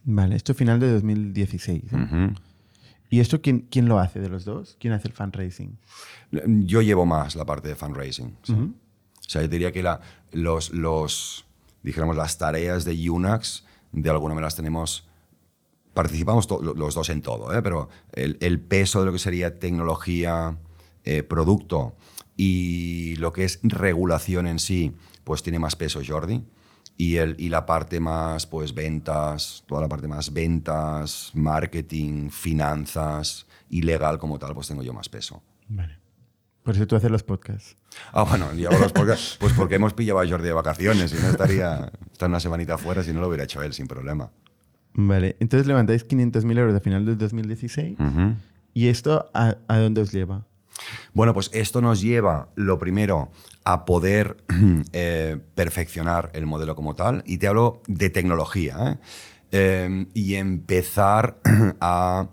[0.03, 1.85] Vale, esto final de 2016.
[3.13, 4.79] ¿Y esto quién, quién, lo hace de los dos?
[4.81, 5.77] ¿Quién hace el fundraising?
[6.65, 8.35] Yo llevo más la parte de fundraising.
[8.49, 10.01] O sea, yo diría que la,
[10.31, 11.45] los, los,
[11.83, 15.07] dijéramos, las tareas de Unax, de alguna manera las tenemos
[15.93, 17.61] participamos los dos en todo, ¿eh?
[17.61, 20.57] pero el, peso de lo que sería tecnología,
[21.05, 21.95] eh, producto
[22.35, 26.43] y lo que es regulación en sí, pues tiene más peso Jordi.
[26.97, 33.47] Y, el, y la parte más, pues ventas, toda la parte más ventas, marketing, finanzas
[33.69, 35.43] y legal como tal, pues tengo yo más peso.
[35.69, 35.99] Vale.
[36.63, 37.77] Por eso tú haces los podcasts.
[38.13, 41.21] Ah, bueno, yo hago los podcasts, pues porque hemos pillado a Jordi de vacaciones y
[41.21, 44.31] no estaría estar una semanita afuera si no lo hubiera hecho él sin problema.
[44.95, 47.99] Vale, entonces levantáis 500.000 euros a final del 2016.
[48.75, 50.47] ¿Y esto a, a, dónde os lleva?
[51.15, 53.31] Bueno, pues esto nos lleva, lo primero,
[53.65, 54.37] a poder
[54.93, 57.23] eh, perfeccionar el modelo como tal.
[57.27, 58.99] Y te hablo de tecnología.
[59.53, 59.85] ¿eh?
[59.85, 61.39] Em, y empezar
[61.81, 62.29] a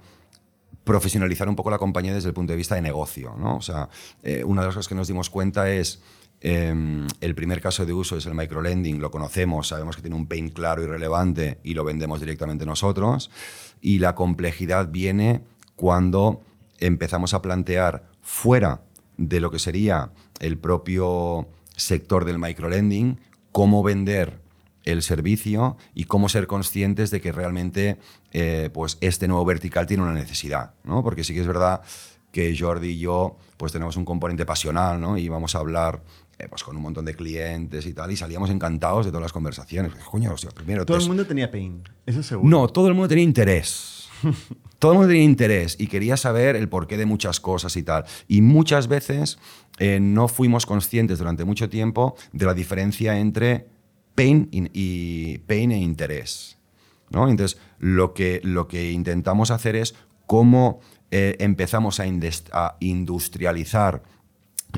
[0.83, 3.35] profesionalizar un poco la compañía desde el punto de vista de negocio.
[3.37, 3.57] ¿no?
[3.57, 3.89] O sea,
[4.23, 6.01] eh, una de las cosas que nos dimos cuenta es
[6.41, 10.27] Em, el primer caso de uso es el microlending, lo conocemos, sabemos que tiene un
[10.27, 13.29] pain claro y relevante y lo vendemos directamente nosotros.
[13.81, 15.41] Y la complejidad viene
[15.75, 16.41] cuando
[16.79, 18.81] empezamos a plantear fuera
[19.19, 23.19] de lo que sería el propio sector del microlending,
[23.51, 24.39] cómo vender
[24.85, 27.97] el servicio y cómo ser conscientes de que realmente
[28.31, 30.71] eh, pues este nuevo vertical tiene una necesidad.
[30.83, 31.03] ¿no?
[31.03, 31.81] Porque sí que es verdad
[32.31, 35.17] que Jordi y yo pues tenemos un componente pasional ¿no?
[35.17, 36.01] y vamos a hablar
[36.37, 39.33] eh, pues con un montón de clientes y tal, y salíamos encantados de todas las
[39.33, 39.93] conversaciones.
[40.09, 40.85] Coño, primero...
[40.85, 42.49] Todo el mundo tenía pain, eso seguro.
[42.49, 44.08] No, todo el mundo tenía interés.
[44.79, 48.05] todo el mundo tenía interés y quería saber el porqué de muchas cosas y tal.
[48.27, 49.39] Y muchas veces
[49.77, 53.67] eh, no fuimos conscientes durante mucho tiempo de la diferencia entre
[54.15, 56.57] pain y, pain e interés.
[57.09, 57.27] ¿no?
[57.27, 59.95] Entonces, lo que, lo que intentamos hacer es
[60.25, 60.79] cómo
[61.11, 62.05] eh, empezamos a,
[62.53, 64.03] a industrializar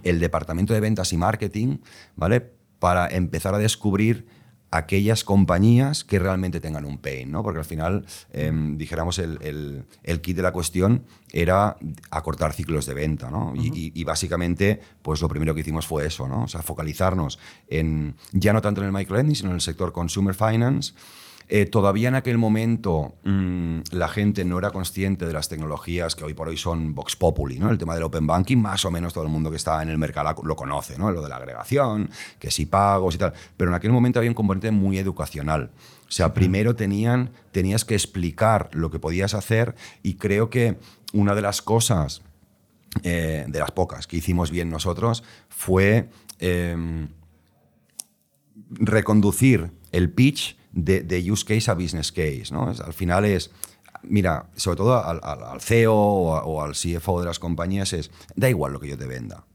[0.03, 1.79] el departamento de ventas y marketing,
[2.15, 2.51] ¿vale?
[2.79, 4.25] Para empezar a descubrir
[4.71, 7.43] aquellas compañías que realmente tengan un pain, ¿no?
[7.43, 9.85] Porque al final, em, dijéramos, el,
[10.21, 11.03] kit de la cuestión
[11.33, 11.77] era
[12.09, 13.53] acortar ciclos de venta, ¿no?
[13.55, 16.43] y, básicamente, pues lo primero que hicimos fue eso, ¿no?
[16.43, 20.35] O sea, focalizarnos en, ya no tanto en el microlending, sino en el sector consumer
[20.35, 20.93] finance,
[21.53, 26.23] eh, todavía en aquel momento mm, la gente no era consciente de las tecnologías que
[26.23, 27.69] hoy por hoy son Vox Populi, ¿no?
[27.69, 29.97] El tema del Open Banking, más o menos todo el mundo que está en el
[29.97, 31.11] mercado lo conoce, ¿no?
[31.11, 33.33] Lo de la agregación, que si pagos y tal.
[33.57, 35.71] Pero en aquel momento había un componente muy educacional.
[36.07, 40.77] O sea, primero tenían, tenías que explicar lo que podías hacer y creo que
[41.11, 42.21] una de las cosas,
[43.03, 46.07] eh, de las pocas que hicimos bien nosotros, fue
[46.39, 47.09] em,
[48.69, 52.45] reconducir el pitch de, use case a business case.
[52.51, 52.67] ¿no?
[52.67, 53.51] al final es,
[54.03, 58.79] mira, sobre todo al, CEO o, al CFO de las compañías es, da igual lo
[58.79, 59.45] que yo te venda.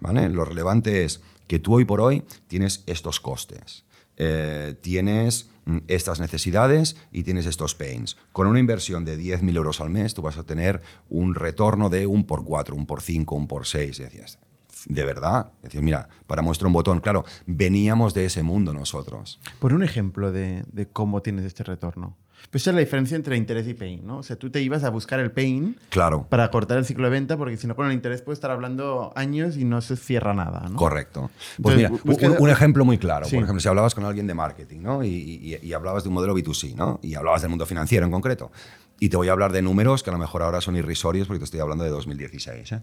[0.00, 0.28] ¿vale?
[0.28, 3.84] Lo relevante es que tú hoy por hoy tienes estos costes.
[4.20, 8.16] Eh, tienes mm, estas necesidades y tienes estos pains.
[8.32, 12.06] Con una inversión de 10.000 euros al mes, tú vas a tener un retorno de
[12.06, 13.98] un por 4, un por 5, un por 6.
[13.98, 14.38] Decías,
[14.86, 15.52] de verdad.
[15.58, 19.40] Es decir, mira, para muestra un botón, claro, veníamos de ese mundo nosotros.
[19.58, 22.16] Por un ejemplo de, cómo tienes este retorno.
[22.50, 24.18] Pues esa es la diferencia entre interés y pain, ¿no?
[24.18, 26.24] O sea, tú te ibas a buscar el pain claro.
[26.28, 29.12] para cortar el ciclo de venta, porque si no con el interés puedes estar hablando
[29.16, 30.76] años y no se cierra nada, ¿no?
[30.76, 31.30] Correcto.
[31.60, 33.26] Pues mira, un, ejemplo muy claro.
[33.26, 35.02] Por ejemplo, si hablabas con alguien de marketing, ¿no?
[35.02, 37.00] Y, y, hablabas de un modelo B2C, ¿no?
[37.02, 38.52] Y hablabas del mundo financiero en concreto.
[39.00, 41.38] Y te voy a hablar de números que a lo mejor ahora son irrisorios porque
[41.38, 42.72] te estoy hablando de 2016.
[42.72, 42.80] ¿eh?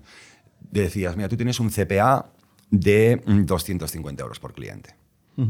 [0.72, 2.32] Decías, mira, tú tienes un CPA
[2.70, 4.95] de 250 euros por cliente.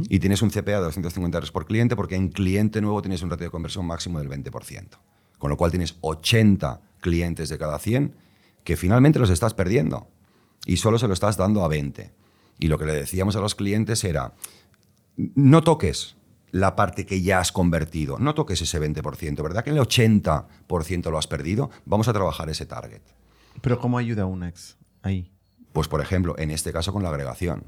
[0.09, 3.29] Y tienes un CPA de 250 euros por cliente porque en cliente nuevo tienes un
[3.29, 4.97] ratio de conversión máximo del 20%.
[5.37, 8.15] Con lo cual tienes 80 clientes de cada 100
[8.63, 10.07] que finalmente los estás perdiendo
[10.65, 12.11] y solo se lo estás dando a 20.
[12.57, 14.33] Y lo que le decíamos a los clientes era,
[15.17, 16.15] no toques
[16.49, 19.63] la parte que ya has convertido, no toques ese 20%, ¿verdad?
[19.63, 23.01] Que el 80% lo has perdido, vamos a trabajar ese target.
[23.61, 25.31] Pero ¿cómo ayuda Unex ahí?
[25.73, 27.65] Pues por ejemplo, en este caso con la agregación.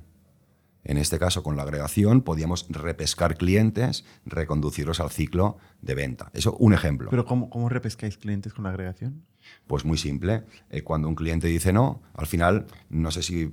[0.87, 6.31] En este caso, con la agregación, podíamos repescar clientes, reconducirlos al ciclo de venta.
[6.33, 7.09] Eso, un ejemplo.
[7.09, 9.25] ¿Pero cómo, cómo repescáis clientes con la agregación?
[9.67, 10.43] Pues muy simple.
[10.69, 13.51] Eh, cuando un cliente dice no, al final, no sé si.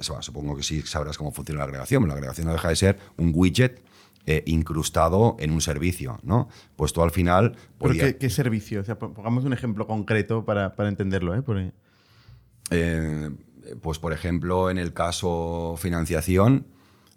[0.00, 2.08] supongo que sí sabrás cómo funciona la agregación.
[2.08, 3.84] La agregación no deja de ser un widget
[4.24, 6.48] eh, incrustado en un servicio, ¿no?
[6.76, 7.56] Pues tú al final...
[8.18, 8.80] qué, servicio?
[8.80, 11.42] O sea, pongamos un ejemplo concreto para, para entenderlo, ¿eh?
[12.70, 13.30] Eh,
[13.80, 16.66] pues, por ejemplo, en el caso financiación,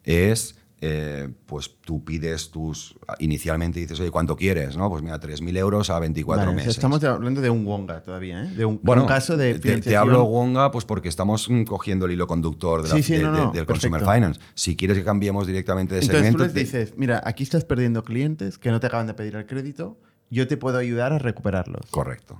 [0.03, 2.95] es eh, pues tú pides tus.
[3.17, 4.77] Inicialmente dices, oye, ¿cuánto quieres?
[4.77, 4.89] ¿no?
[4.91, 6.77] Pues mira, 3.000 euros a 24 Vale, o sea, meses.
[6.77, 8.47] estamos hablando de un Wonga todavía, ¿eh?
[8.55, 12.27] De un, Bueno, un caso de te- hablo Wonga pues porque estamos cogiendo el hilo
[12.27, 14.01] conductor de la- Sí, sí, de- no, de- no, del Consumer.
[14.01, 14.39] Finance.
[14.53, 16.43] Si quieres que cambiemos directamente de Entonces tú segmento...
[16.43, 19.47] les te- dices, mira, aquí estás perdiendo clientes que no te acaban de pedir el
[19.47, 19.97] crédito,
[20.29, 21.87] yo te puedo ayudar a recuperarlos.
[21.89, 22.39] Correcto.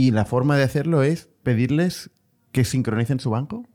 [0.00, 2.08] Y la forma de hacerlo es pedirles
[2.52, 3.68] que sincronicen su banco.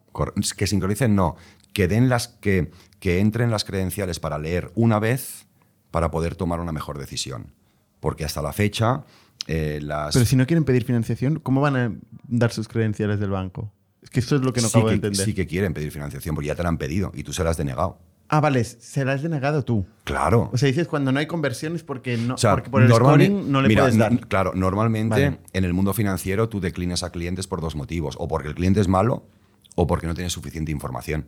[0.57, 1.36] Que sincronicen, no.
[1.71, 5.45] Que den las que, que entren las credenciales para leer una vez
[5.91, 7.53] para poder tomar una mejor decisión.
[7.99, 9.03] Porque hasta la fecha,
[9.45, 10.15] eh, las.
[10.15, 11.93] Pero si no quieren pedir financiación, ¿cómo van a
[12.28, 13.71] dar sus credenciales del banco?
[14.01, 15.23] Es que eso es lo que no sí acabo de entender.
[15.23, 17.51] sí que quieren pedir financiación porque ya te la han pedido y tú se las
[17.51, 17.99] has denegado.
[18.28, 19.86] Ah, vale, se la has denegado tú.
[20.03, 20.49] Claro.
[20.51, 23.51] O sea, dices cuando no hay conversiones porque, no, O sea, porque por el scoring
[23.51, 24.11] no le mira, puedes dar.
[24.11, 25.39] n- Claro, normalmente Vale.
[25.53, 28.15] en el mundo financiero tú declinas a clientes por dos motivos.
[28.19, 29.28] O porque el cliente es malo
[29.76, 31.28] o porque no tienes suficiente información.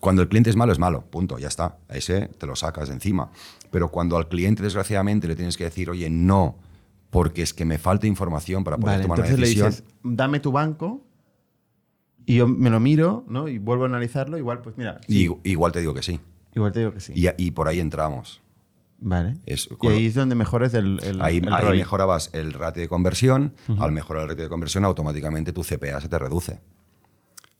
[0.00, 1.04] Cuando el cliente es malo, es malo.
[1.10, 1.78] Punto, ya está.
[1.88, 3.30] A ese te lo sacas de encima.
[3.70, 6.56] Pero cuando al cliente, desgraciadamente, le tienes que decir, oye, no,
[7.10, 9.70] porque es que me falta información para poder Vale, tomar una entonces le decisión.
[9.70, 11.04] dices, dame tu banco
[12.26, 13.48] y yo me lo miro, ¿no?
[13.48, 14.38] Y vuelvo a analizarlo.
[14.38, 16.20] Igual, pues mira, y, igual te digo que sí.
[16.54, 17.12] igual te digo que sí.
[17.14, 18.40] Y, y por ahí entramos.
[19.04, 19.36] Vale.
[19.46, 22.88] Es- y ahí es donde mejoras el, el, Ahí, el ahí mejorabas el ratio de
[22.88, 23.54] conversión.
[23.80, 26.60] Al mejorar el ratio de conversión, automáticamente tu CPA se te reduce.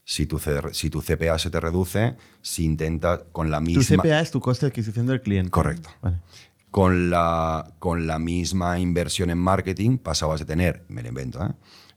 [0.05, 0.41] Si tu,
[0.73, 4.41] si tu CPA se te reduce, si intenta con la Tu misma, CPA es tu
[4.41, 5.51] coste de adquisición del cliente.
[5.51, 5.89] Correcto.
[6.01, 6.19] Vale.
[6.71, 11.51] con la, con la misma inversión en marketing, pasabas de tener, me lo invento, ¿eh?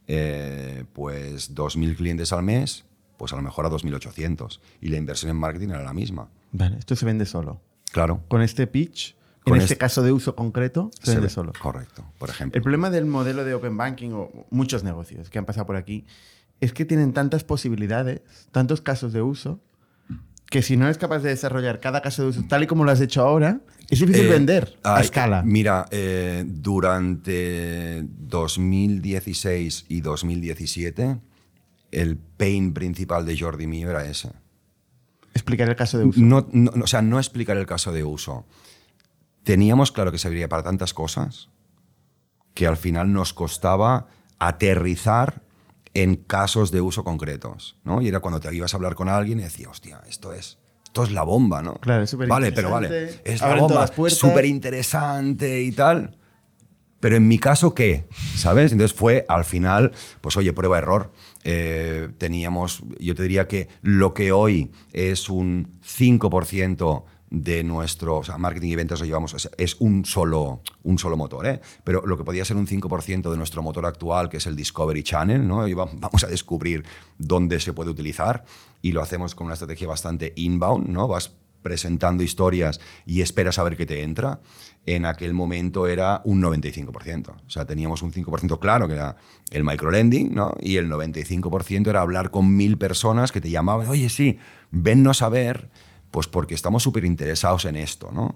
[0.07, 2.85] Eh, pues 2.000 clientes al mes,
[3.17, 4.59] pues a lo mejor a 2.800.
[4.81, 6.27] Y la inversión en marketing era la misma.
[6.51, 7.59] Vale, esto se vende solo.
[7.91, 8.21] Claro.
[8.27, 11.29] Con este pitch, Con en este este- caso de uso concreto, se, Se vende ve-
[11.33, 11.53] solo.
[11.59, 12.57] Correcto, por ejemplo.
[12.57, 16.05] El problema del modelo de Open Banking o muchos negocios que han pasado por aquí
[16.61, 19.59] es que tienen tantas posibilidades, tantos casos de uso,
[20.49, 22.91] que si no eres capaz de desarrollar cada caso de uso tal y como lo
[22.91, 25.41] has hecho ahora, es difícil Eh, vender a ay, escala.
[25.43, 31.17] Mira, eh, durante 2016 y 2017,
[31.91, 34.31] el pain principal de Jordi mío era ese.
[35.33, 36.19] Explicar el caso de uso.
[36.21, 38.45] No, no- o sea, no explicar el caso de uso.
[39.43, 41.49] Teníamos claro que serviría para tantas cosas
[42.53, 44.07] que al final nos costaba
[44.39, 45.41] aterrizar
[45.95, 47.77] en casos de uso concretos.
[47.83, 48.01] ¿no?
[48.01, 51.03] Y era cuando te ibas a hablar con alguien y decías, hostia, esto es, esto
[51.03, 51.75] es la bomba, ¿no?
[51.75, 56.17] Claro, es súper Vale, pero vale, es la bomba, súper interesante y tal.
[56.99, 58.07] Pero en mi caso, ¿qué?
[58.35, 58.71] ¿Sabes?
[58.71, 59.91] Entonces fue al final,
[60.21, 61.11] pues oye, prueba error.
[61.43, 67.03] Eh, teníamos, yo te diría que lo que hoy es un 5%
[67.41, 71.59] de nuestro, marketing y ventas lo llevamos, es, un, solo, un solo motor, ¿eh?
[71.83, 75.03] Pero lo que podía ser un 5% de nuestro motor actual, que es el Discovery
[75.03, 75.65] Channel, ¿no?
[75.75, 76.85] Vamos a descubrir
[77.17, 78.45] dónde se puede utilizar
[78.81, 81.09] y lo hacemos con una estrategia bastante inbound, ¿no?
[81.09, 84.39] Vas presentando historias y esperas a ver qué te entra,
[84.85, 87.29] en aquel momento era un 95%.
[87.29, 89.17] O sea, teníamos un 5% claro, que era
[89.51, 90.53] el microlending, ¿no?
[90.61, 94.37] Y el 95% era hablar con mil personas que te llamaban, oye, sí,
[94.71, 95.69] vennos a ver,
[96.11, 98.35] pues porque estamos súper interesados en esto, ¿no?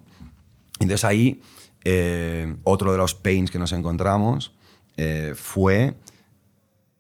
[0.80, 1.42] Entonces ahí,
[1.84, 4.54] eh, otro de los pains que nos encontramos
[4.98, 5.96] eh, fue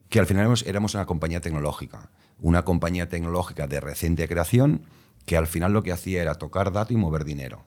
[0.10, 2.10] que al final éramos, una compañía tecnológica,
[2.42, 4.84] una compañía tecnológica de reciente creación
[5.26, 7.66] que al final lo que hacía era tocar dato y mover dinero.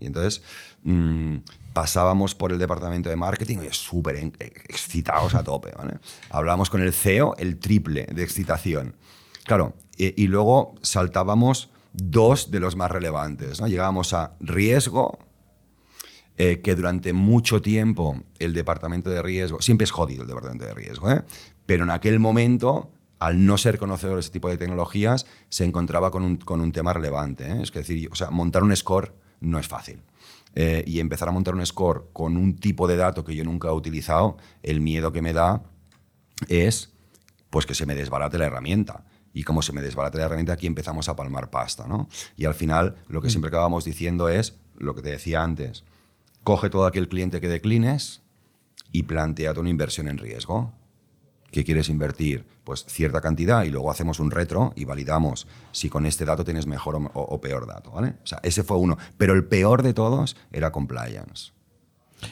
[0.00, 0.42] Y entonces
[0.82, 1.36] mm,
[1.72, 5.72] pasábamos por el departamento de marketing y súper en- excitados a tope.
[5.76, 5.94] ¿vale?
[6.30, 8.96] Hablábamos con el CEO el triple de excitación.
[9.44, 13.60] Claro, y luego saltábamos dos de los más relevantes.
[13.60, 13.68] ¿no?
[13.68, 15.18] Llegábamos a riesgo,
[16.36, 20.74] eh, que durante mucho tiempo el departamento de riesgo, siempre es jodido el departamento de
[20.74, 21.22] riesgo, ¿eh?
[21.66, 26.10] pero en aquel momento, al no ser conocedor de ese tipo de tecnologías, se encontraba
[26.10, 27.46] con un, con un tema relevante.
[27.50, 27.62] ¿eh?
[27.62, 30.02] Es decir, o sea, montar un score no es fácil.
[30.54, 33.68] Eh, y empezar a montar un score con un tipo de dato que yo nunca
[33.68, 35.62] he utilizado, el miedo que me da
[36.48, 36.92] es
[37.48, 39.04] pues que se me desbarate la herramienta.
[39.34, 41.86] Y como se me desbarate la herramienta, aquí empezamos a palmar pasta.
[41.86, 42.08] ¿no?
[42.36, 45.84] Y al final, lo que siempre acabamos diciendo es lo que te decía antes:
[46.44, 48.22] coge todo aquel cliente que declines
[48.90, 50.72] y planteate una inversión en riesgo.
[51.50, 52.46] ¿Qué quieres invertir?
[52.64, 56.66] Pues cierta cantidad y luego hacemos un retro y validamos si con este dato tienes
[56.66, 57.90] mejor o, o- o peor dato.
[57.90, 58.14] ¿vale?
[58.22, 58.96] O sea, ese fue uno.
[59.18, 61.52] Pero el peor de todos era compliance.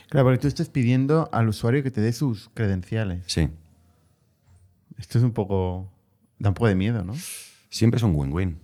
[0.09, 3.25] Claro, porque tú estás pidiendo al usuario que te dé sus credenciales.
[3.27, 3.51] Sí.
[4.99, 5.91] Esto es un poco.
[6.41, 7.15] Da un poco de miedo, ¿no?
[7.69, 8.59] Siempre es un win-win.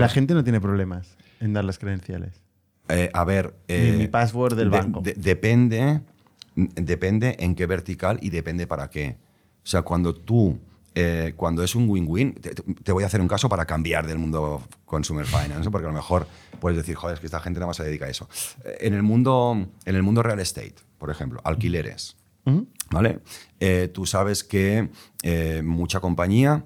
[0.00, 2.42] La gente no tiene problemas en dar las credenciales.
[2.88, 3.54] Eh, a ver.
[3.68, 5.00] Eh, mi password del de- banco.
[5.02, 6.00] de- depende,
[6.56, 9.18] depende en qué vertical y depende para qué.
[9.62, 10.58] O sea, cuando tú
[10.94, 14.18] eh, cuando es un win-win, te, te voy a hacer un caso para cambiar del
[14.18, 16.26] mundo consumer finance, porque a lo mejor
[16.58, 18.28] puedes decir, joder, es que esta gente nada más se dedica a eso.
[18.80, 22.16] En el mundo, en el mundo real estate, por ejemplo, alquileres,
[22.90, 23.20] ¿vale?
[23.60, 24.88] Eh, tú sabes que
[25.22, 26.64] eh, mucha compañía,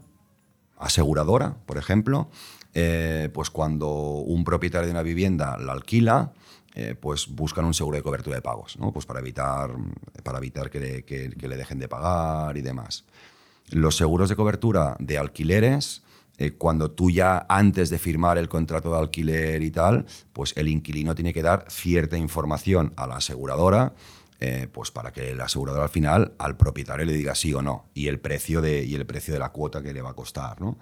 [0.79, 2.29] aseguradora, por ejemplo,
[2.75, 6.33] eh, pues cuando un propietario de una vivienda la alquila,
[7.03, 8.93] pues buscan un seguro de cobertura de pagos, ¿no?
[8.95, 9.73] Pues para evitar,
[10.23, 11.05] para evitar que,
[11.39, 13.05] le- dejen de pagar y demás.
[13.69, 16.03] Los seguros de cobertura de alquileres,
[16.57, 21.15] cuando tú ya antes de firmar el contrato de alquiler y tal, pues el inquilino
[21.15, 23.93] tiene que dar cierta información a la aseguradora,
[24.45, 27.85] eh, pues para que la aseguradora al final al propietario le diga sí o no
[27.95, 30.61] y el precio de, y el precio de la cuota que le va a costar,
[30.61, 30.79] ¿no?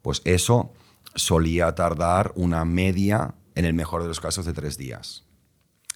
[0.00, 0.72] Pues eso
[1.16, 5.24] solía tardar una media, en el mejor de los casos, de tres días.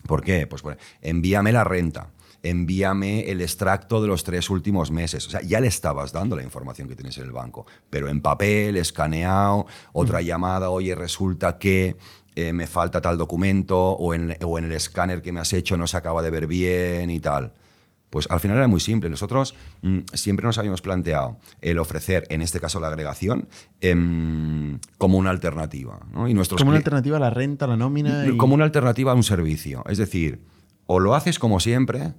[0.08, 0.48] ¿Por qué?
[0.48, 2.10] Pues bueno, envíame la renta,
[2.42, 5.24] envíame el extracto de los tres últimos meses.
[5.28, 8.22] O sea, ya le estabas dando la información que tienes en el banco, pero en
[8.22, 11.96] papel, escaneado, otra llamada, oye, resulta que
[12.36, 15.76] eh, me falta tal documento o en, o en el escáner que me has hecho
[15.76, 17.52] no se acaba de ver bien y tal.
[18.10, 19.10] Pues al final era muy simple.
[19.10, 23.48] Nosotros mm, siempre nos habíamos planteado el ofrecer, en este caso la agregación,
[23.80, 25.98] em, como una alternativa.
[26.12, 26.28] ¿no?
[26.28, 28.26] Y nuestros Como una alternativa a la renta, a la nómina.
[28.28, 29.84] y- como una alternativa a un servicio.
[29.88, 30.42] Es decir,
[30.86, 32.14] o lo haces como siempre,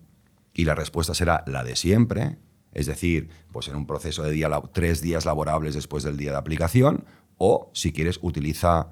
[0.54, 2.38] y la respuesta será la de siempre,
[2.74, 6.38] es decir, pues en un proceso de día, tres días laborables después del día de
[6.38, 7.06] aplicación,
[7.38, 8.90] o si quieres, utiliza.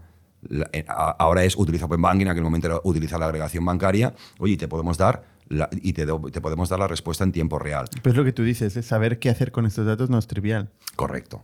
[0.50, 4.14] La- eh, ahora es utiliza Open Banking, en aquel momento era utiliza la agregación bancaria,
[4.40, 5.32] oye, y te podemos dar.
[5.50, 7.86] la- y te, podemos dar la respuesta en tiempo real.
[8.02, 10.70] Pues lo que tú dices, es saber qué hacer con estos datos no es trivial.
[10.96, 11.44] Correcto.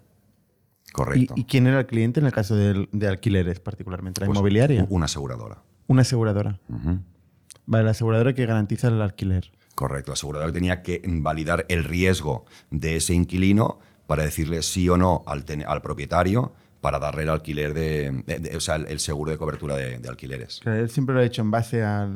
[0.87, 1.33] ¿Y, Correcto.
[1.37, 4.21] y quién era el cliente en el caso de, alquileres, particularmente?
[4.21, 4.87] ¿La Pues, inmobiliaria?
[4.89, 5.61] Una aseguradora.
[5.87, 6.59] Una aseguradora.
[7.65, 9.51] Vale, la aseguradora que garantiza el alquiler.
[9.75, 14.97] Correcto, la aseguradora tenía que validar el riesgo de ese inquilino para decirle sí o
[14.97, 18.99] no al, ten- al propietario para darle el alquiler de, de- de- o sea, el,
[18.99, 20.59] seguro de cobertura de, de alquileres.
[20.61, 22.07] Claro, él siempre lo ha hecho en base a,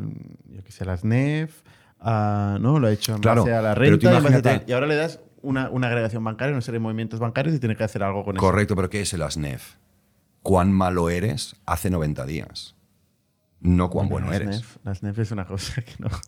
[0.49, 1.61] yo qué sé, a las NEF,
[1.99, 2.79] a, ¿no?
[2.79, 4.63] Lo ha hecho en Claro, base a la pero tú renta, imagínate-.
[4.67, 7.75] Y ahora le das una, una agregación bancaria, una serie de movimientos bancarios y tiene
[7.75, 8.39] que hacer algo con eso.
[8.45, 9.75] Correcto, pero ¿qué es el ASNEF?
[10.41, 12.75] ¿Cuán malo eres hace 90 días?
[13.59, 14.47] No cuán bueno eres.
[14.49, 16.09] NEF, las NEF es una cosa que no.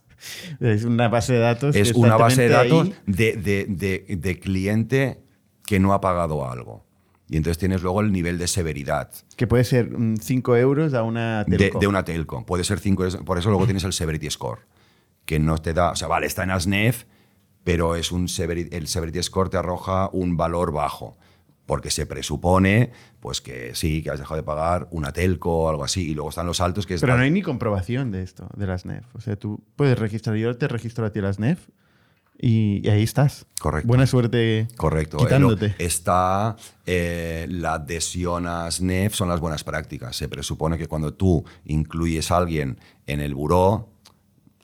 [0.62, 1.76] Es una base de datos.
[1.76, 5.20] Es que una base de datos exactamente de, de- de- de cliente
[5.66, 6.86] que no ha pagado algo.
[7.28, 9.10] Y entonces tienes luego el nivel de severidad.
[9.36, 9.90] que puede ser
[10.22, 11.80] 5 euros a una de, telco.
[11.80, 12.46] de una telco.
[12.46, 14.62] Puede ser 5 Por eso luego tienes el Severity Score,
[15.26, 15.92] que no te da.
[15.92, 17.06] O sea, vale, está en ASNEF,
[17.64, 21.18] pero es un severi- el Severity Score te arroja un valor bajo.
[21.66, 25.84] Porque se presupone pues que sí, que has dejado de pagar una telco o algo
[25.84, 26.12] así.
[26.12, 27.02] Y luego están los altos que es.
[27.02, 29.04] Pero la- no hay ni comprobación de esto, de las NEF.
[29.16, 31.68] O sea, tú puedes registrar, yo te registro a ti las NEF
[32.40, 33.46] y, y ahí estás.
[33.60, 33.88] Correcto.
[33.88, 35.18] Buena suerte Correcto.
[35.18, 35.70] quitándote.
[35.70, 36.56] Lo- Está
[36.86, 40.16] eh, la adhesión a SNEF, son las buenas prácticas.
[40.16, 43.90] Se presupone que cuando tú incluyes a alguien en el buró,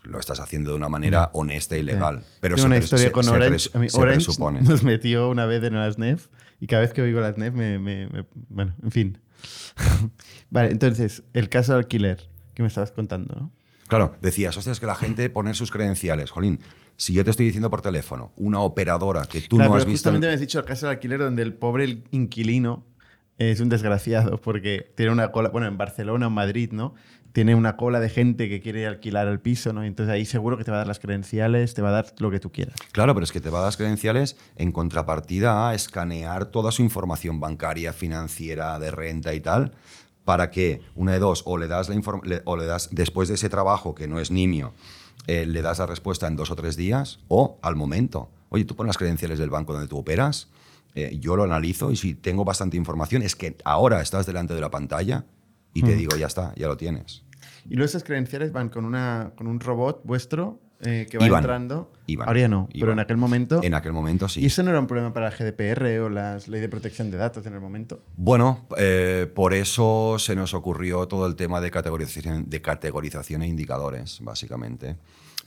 [0.04, 2.24] lo estás haciendo de una manera honesta y legal.
[2.42, 3.70] Pero Tengo se una historia se- con se Orange.
[3.74, 4.28] A mí Orange
[4.64, 6.28] nos metió una vez en las NEF
[6.60, 7.80] y cada vez que oigo las NEF me...
[7.80, 9.18] me- me- bueno, en fin.
[10.50, 13.52] vale, entonces, el caso de alquiler que me estabas contando, ¿no?
[13.88, 16.32] Claro, decías, hostia, es que la gente pone sus credenciales.
[16.32, 16.60] Jolín,
[16.98, 20.10] si yo te estoy diciendo por teléfono, una operadora que tú Claro, no has visto.
[20.10, 22.86] justamente me has dicho el caso del alquiler donde el pobre inquilino
[23.38, 26.94] es un desgraciado porque tiene una cola, bueno, en Barcelona o en Madrid, ¿no?
[27.34, 29.84] Tiene una cola de gente que quiere alquilar el piso, ¿no?
[29.84, 32.30] Entonces ahí seguro que te va a dar las credenciales, te va a dar lo
[32.30, 32.76] que tú quieras.
[32.92, 36.72] Claro, pero es que te va a dar las credenciales en contrapartida a escanear toda
[36.74, 39.72] su información bancaria, financiera, de renta y tal,
[40.26, 43.36] para que, una de dos, o le das, la le- o le das después de
[43.36, 44.74] ese trabajo que no es nimio,
[45.28, 48.30] eh, le das la respuesta en dos o tres días, o al momento.
[48.50, 50.50] Oye, tú pones las credenciales del banco donde tú operas,
[50.94, 54.62] eh, yo lo analizo y si tengo bastante información es que ahora estás delante de
[54.62, 55.26] la pantalla
[55.74, 57.24] y te digo, ya está, ya lo tienes.
[57.66, 61.40] Y luego esas credenciales van con, una, con un robot vuestro eh, que va Iban.
[61.44, 61.92] entrando.
[62.08, 62.28] Iban.
[62.28, 63.62] Ahora ya no, pero en aquel momento...
[63.64, 64.42] En aquel momento sí.
[64.42, 67.18] ¿Y eso no era un problema para el GDPR o la ley de protección de
[67.18, 68.02] datos en el momento?
[68.18, 73.48] Bueno, eh, por eso se nos ocurrió todo el tema de categorización, de categorización e
[73.48, 74.98] indicadores, básicamente.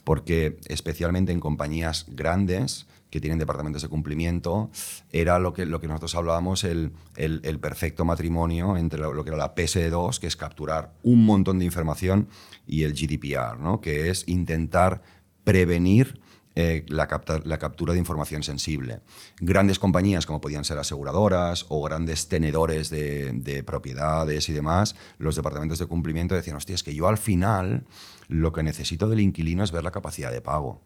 [0.03, 4.69] Porque especialmente en compañías grandes que tienen departamentos de cumplimiento,
[5.11, 9.23] era lo que, lo que nosotros hablábamos, el, el- el perfecto matrimonio entre lo, lo
[9.23, 12.27] que era la PSD2, que es capturar un montón de información,
[12.67, 13.79] y el GDPR, ¿no?
[13.79, 15.01] que es intentar
[15.45, 16.19] prevenir
[16.57, 18.99] eh, la, capta- la captura de información sensible.
[19.39, 25.35] Grandes compañías como podían ser aseguradoras o grandes tenedores de, de propiedades y demás, los
[25.37, 27.85] departamentos de cumplimiento decían, hostia, es que yo al final
[28.27, 30.81] lo que necesito del inquilino es ver la capacidad de pago.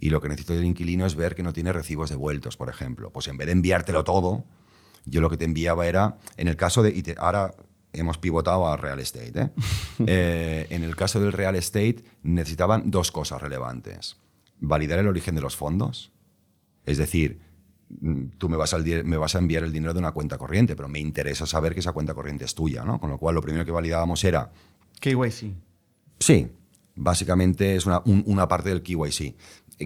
[0.00, 3.10] y lo que necesito del inquilino es ver que no tiene recibos devueltos, por ejemplo.
[3.12, 4.44] Pues en vez de enviártelo todo,
[5.04, 7.54] yo lo que te enviaba era, en el caso de, y ahora
[7.92, 9.50] hemos pivotado a real estate, ¿eh?
[10.06, 14.16] Eh, en el caso del real estate necesitaban dos cosas relevantes.
[14.60, 16.12] Validar el origen de los fondos,
[16.86, 17.40] es decir,
[18.00, 20.88] mm, tú me vas, me vas, a enviar el dinero de una cuenta corriente, pero
[20.88, 23.00] me interesa saber que esa cuenta corriente es tuya, ¿no?
[23.00, 24.50] Con lo cual lo primero que validábamos era...
[25.00, 25.52] KYC.
[26.18, 26.48] Sí,
[26.94, 29.34] básicamente es una, una parte del KYC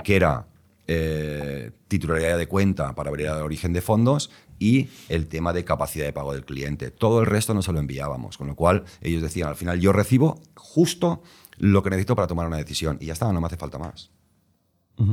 [0.03, 0.47] que era
[0.89, 6.05] eh, titularidad de cuenta para ver el origen de fondos y el tema de capacidad
[6.05, 6.91] de pago del cliente.
[6.91, 9.93] Todo el resto no se lo enviábamos, con lo cual ellos decían, al final yo
[9.93, 11.23] recibo justo
[11.59, 14.11] lo que necesito para tomar una decisión y ya está, no me hace falta más.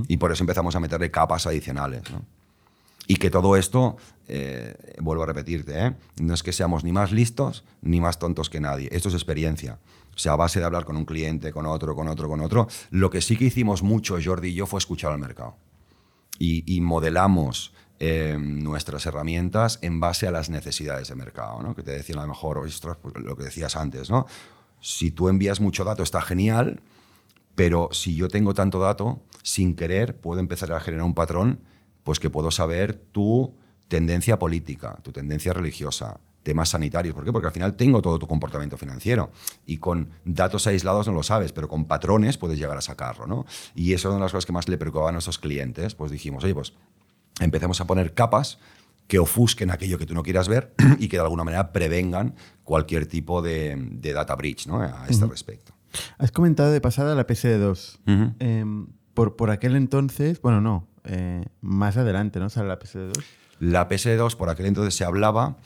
[0.08, 2.04] Y por eso empezamos a meterle capas adicionales.
[3.06, 5.96] Y que todo esto, eh, vuelvo a repetirte, ¿eh?
[6.22, 8.88] no es que seamos ni más listos ni más tontos que nadie.
[8.91, 9.80] Esto es experiencia.
[10.16, 12.68] O sea, a base de hablar con un cliente, con otro, con otro, con otro.
[12.91, 15.58] Lo que sí que hicimos mucho, Jordi y yo, fue escuchar al mercado.
[16.39, 21.74] Y, modelamos eh, nuestras herramientas en base a las necesidades de mercado, ¿no?
[21.76, 24.26] Que te decían a lo mejor, pues, lo que decías antes, ¿no?
[24.84, 26.81] Si tú envías mucho dato está genial,
[27.55, 31.61] pero si yo tengo tanto dato, sin querer puedo empezar a generar un patrón,
[32.03, 33.55] pues que puedo saber tu
[33.88, 37.15] tendencia política, tu tendencia religiosa, temas sanitarios.
[37.15, 37.31] ¿Por qué?
[37.31, 39.31] Porque al final tengo todo tu comportamiento financiero
[39.65, 43.25] y con datos aislados no lo sabes, pero con patrones puedes llegar a sacarlo.
[43.25, 43.45] ¿no?
[43.75, 45.95] Y eso es una de las cosas que más le preocupaba a nuestros clientes.
[45.95, 46.73] Pues dijimos, oye, pues
[47.39, 48.59] empecemos a poner capas
[49.08, 53.06] que ofusquen aquello que tú no quieras ver y que de alguna manera prevengan cualquier
[53.06, 54.82] tipo de, data breach ¿no?
[54.82, 55.74] a este respecto.
[56.18, 57.99] Has comentado de pasada la PSD2.
[58.39, 62.49] Em, por, por aquel entonces, bueno, no, eh, más adelante, ¿no?
[62.49, 63.24] Sale la PSD2.
[63.60, 65.58] La PSD2 por aquel entonces se hablaba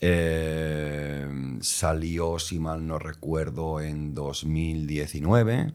[0.00, 1.26] eh,
[1.60, 5.72] salió, si mal no recuerdo, en 2019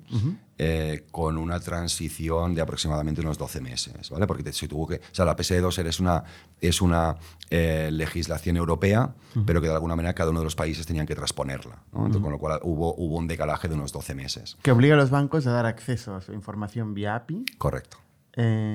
[0.64, 4.28] eh, con una transición de aproximadamente unos 12 meses, ¿vale?
[4.28, 6.24] Porque se tuvo que, o sea, la PSD2 es una,
[6.59, 7.16] es una
[7.49, 9.16] eh, legislación europea,
[9.47, 12.38] pero que de alguna manera cada uno de los países tenían que transponerla, Con lo
[12.38, 14.59] cual hubo, hubo un decalaje de unos 12 meses.
[14.62, 17.43] Que obliga a los bancos a dar acceso a su información vía API.
[17.57, 17.97] Correcto.
[18.38, 18.68] y,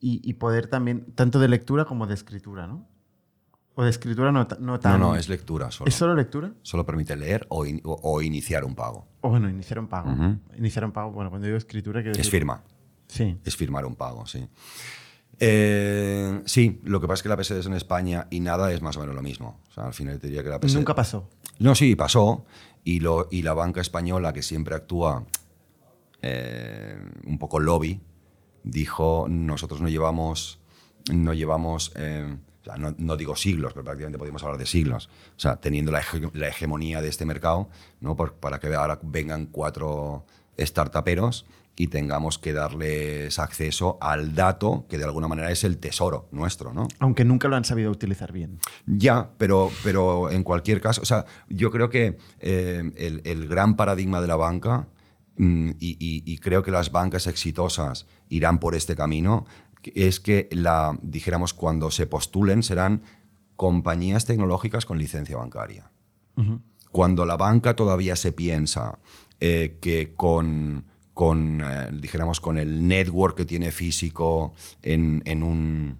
[0.00, 2.88] y poder también, tanto de lectura como de escritura, ¿no?
[3.76, 5.00] ¿O de escritura no, no tan...?
[5.00, 5.88] No, no, es lectura solo.
[5.88, 6.52] ¿Es solo lectura?
[6.62, 9.08] Solo permite leer o, o, iniciar un pago.
[9.24, 10.14] O bueno, iniciar un pago.
[10.58, 12.02] Iniciar un pago, bueno, cuando digo escritura...
[12.02, 12.62] Quiero es firma.
[13.08, 13.38] Sí.
[13.42, 14.46] Es firmar un pago, sí.
[15.40, 18.82] Eh, sí, lo que pasa es que la PSD es en España y nada es
[18.82, 19.62] más o menos lo mismo.
[19.70, 20.74] O sea, al final te diría que la PSD...
[20.74, 21.30] Nunca pasó.
[21.58, 22.44] No, sí, pasó.
[22.84, 25.24] Y, lo, y la banca española, que siempre actúa
[26.20, 28.02] eh, un poco lobby,
[28.62, 30.60] dijo, nosotros no llevamos...
[31.10, 32.36] No llevamos eh,
[32.98, 35.08] no, digo siglos, pero prácticamente podemos hablar de siglos.
[35.36, 36.00] O sea, teniendo la,
[36.48, 37.68] hegemonía de este mercado,
[38.00, 38.16] ¿no?
[38.16, 40.24] para que ahora vengan cuatro
[40.58, 41.46] startuperos
[41.76, 46.72] y tengamos que darles acceso al dato que de alguna manera es el tesoro nuestro,
[46.72, 46.86] ¿no?
[47.00, 48.60] Aunque nunca lo han sabido utilizar bien.
[48.86, 54.20] Ya, pero, pero en cualquier caso, o sea, yo creo que eh, el, gran paradigma
[54.20, 54.86] de la banca,
[55.36, 59.46] mm, y, creo que las bancas exitosas irán por este camino,
[59.94, 63.02] es que la, dijéramos, cuando se postulen serán
[63.56, 65.90] compañías tecnológicas con licencia bancaria.
[66.90, 68.98] Cuando la banca todavía se piensa
[69.40, 75.98] eh, que con, con eh, dijéramos, con el network que tiene físico en, un,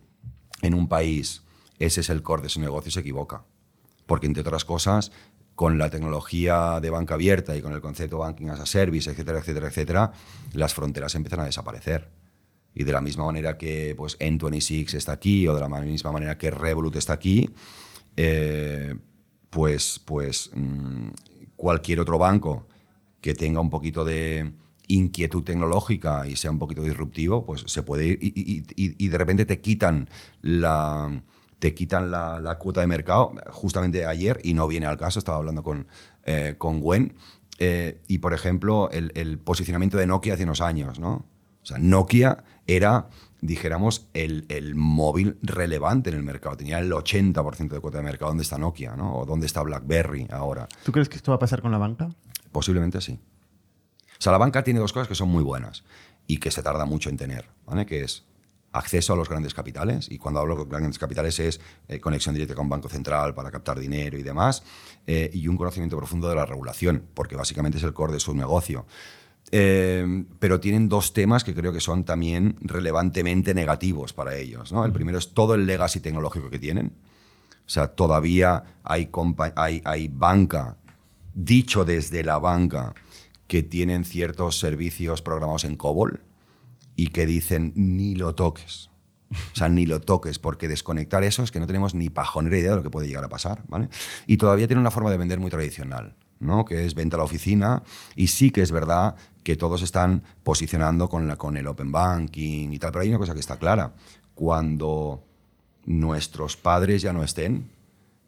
[0.62, 1.42] en un país,
[1.78, 3.44] ese es el core de su negocio, se equivoca.
[4.06, 5.12] Porque, entre otras cosas,
[5.54, 9.38] con la tecnología de banca abierta y con el concepto banking as a service, etcétera,
[9.38, 10.12] etcétera, etcétera,
[10.52, 12.10] las fronteras empiezan a desaparecer.
[12.74, 16.36] Y de la misma manera que pues, N26 está aquí o de la misma manera
[16.36, 17.50] que Revolut está aquí,
[18.16, 18.94] eh,
[19.50, 21.08] pues, pues mm,
[21.56, 22.66] cualquier otro banco
[23.20, 24.52] que tenga un poquito de
[24.88, 29.60] inquietud tecnológica y sea un poquito disruptivo, pues se puede ir y, de repente te
[29.60, 30.08] quitan
[30.42, 31.22] la
[31.58, 33.32] te quitan la, cuota de mercado.
[33.50, 35.86] Justamente ayer, y no viene al caso, estaba hablando con,
[36.24, 37.14] eh, con Gwen,
[37.58, 41.24] eh, y por ejemplo, el, el, posicionamiento de Nokia hace unos años, ¿no?
[41.62, 43.08] O sea, Nokia era,
[43.40, 46.56] dijéramos, el, móvil relevante en el mercado.
[46.56, 48.30] Tenía el 80% de cuota de mercado.
[48.30, 48.96] ¿Dónde está Nokia?
[48.96, 49.16] ¿no?
[49.16, 50.68] ¿O dónde está BlackBerry ahora?
[50.84, 52.08] ¿Tú crees que esto va a pasar con la banca?
[52.52, 53.18] Posiblemente sí.
[54.18, 55.84] O sea, la banca tiene dos cosas que son muy buenas
[56.26, 57.84] y que se tarda mucho en tener, ¿vale?
[57.84, 58.24] Que es
[58.74, 62.56] acceso a los grandes capitales, y cuando hablo de grandes capitales es eh, conexión directa
[62.56, 64.64] con Banco Central para captar dinero y demás,
[65.06, 68.34] eh, y un conocimiento profundo de la regulación, porque básicamente es el core de su
[68.34, 68.84] negocio.
[69.50, 74.72] Eh, pero tienen dos temas que creo que son también relevantemente negativos para ellos.
[74.72, 74.84] ¿no?
[74.84, 76.92] El primero es todo el legacy tecnológico que tienen.
[77.66, 79.10] O sea, todavía hay,
[79.56, 80.76] hay, hay banca,
[81.34, 82.94] dicho desde la banca,
[83.46, 86.20] que tienen ciertos servicios programados en COBOL
[86.96, 88.90] y que dicen ni lo toques.
[89.52, 92.70] O sea, ni lo toques, porque desconectar eso es que no tenemos ni pajonera idea
[92.70, 93.62] de lo que puede llegar a pasar.
[93.68, 93.88] ¿vale?
[94.26, 96.64] Y todavía tiene una forma de vender muy tradicional, ¿no?
[96.64, 97.82] que es venta a la oficina.
[98.14, 102.72] Y sí que es verdad que todos están posicionando con, la, con el open banking
[102.72, 102.90] y tal.
[102.90, 103.94] Pero hay una cosa que está clara.
[104.34, 105.22] Cuando
[105.84, 107.70] nuestros padres ya no estén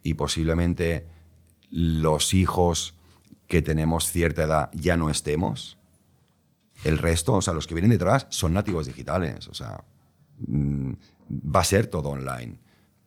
[0.03, 1.07] y posiblemente
[1.71, 2.95] los hijos
[3.49, 5.79] que tenemos cierta edad ya no estemos,
[6.85, 9.49] el resto, o sea, los que vienen detrás son nativos digitales.
[9.49, 9.83] O sea,
[10.47, 10.93] mm,
[11.31, 12.59] va a ser todo online.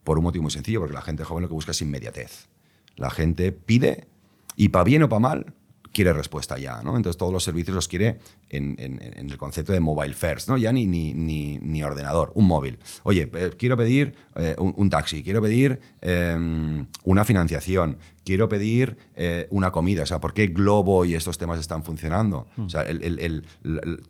[0.04, 2.48] Por un motivo muy sencillo, porque la gente joven lo que busca es inmediatez.
[2.96, 4.08] La gente pide
[4.56, 5.54] y para bien o para mal
[5.92, 6.96] quiere respuesta ya, ¿no?
[6.96, 8.20] Entonces todos los servicios los quiere
[8.50, 10.58] en, el concepto de mobile first, ¿no?
[10.58, 12.80] Ya ni, ni, ni, ordenador, un móvil.
[13.04, 19.48] Oye, eh, quiero pedir eh, un, taxi, quiero pedir em, una financiación, quiero pedir eh,
[19.50, 20.04] una comida.
[20.04, 22.48] O sea, ¿por qué Globo y estos temas están funcionando?
[22.56, 22.66] Mm.
[22.66, 22.86] O sea,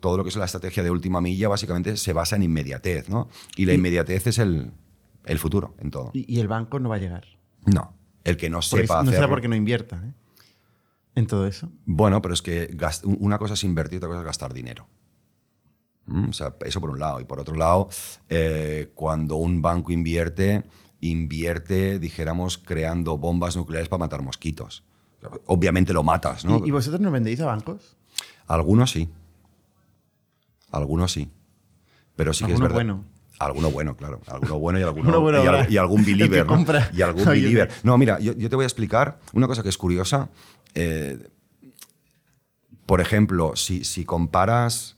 [0.00, 3.28] todo lo que es la estrategia de última milla básicamente se basa en inmediatez, ¿no?
[3.56, 4.72] Y la inmediatez es el,
[5.38, 6.10] futuro en todo.
[6.12, 7.24] ¿Y, el banco no va a llegar?
[7.66, 7.94] No.
[8.22, 10.12] El que no sepa No será porque no invierta, ¿eh?
[11.20, 11.70] En todo eso?
[11.86, 14.88] Bueno, pero es que una cosa es invertir, otra cosa es gastar dinero.
[16.06, 17.20] Mm, o sea, eso por un lado.
[17.20, 17.88] Y por otro lado,
[18.28, 20.64] eh, cuando un banco invierte,
[21.00, 24.84] invierte, dijéramos, creando bombas nucleares para matar mosquitos.
[25.46, 26.64] Obviamente lo matas, ¿no?
[26.64, 27.96] ¿Y, vosotros no vendéis a bancos?
[28.46, 29.08] Algunos sí.
[30.70, 31.30] Algunos sí.
[32.16, 32.74] Pero sí que es verdad.
[32.74, 33.04] bueno.
[33.38, 34.20] Alguno bueno, claro.
[34.26, 35.30] Alguno bueno y, alguno,
[35.68, 36.46] y, algún believer.
[36.46, 36.64] ¿no?
[36.92, 37.70] Y algún believer.
[37.82, 40.28] No, mira, yo, yo, te voy a explicar una cosa que es curiosa
[40.74, 41.18] eh,
[42.86, 44.96] por ejemplo, si, comparas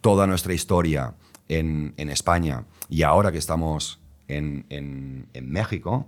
[0.00, 1.14] toda nuestra historia
[1.48, 6.06] en, España y ahora que estamos en, México,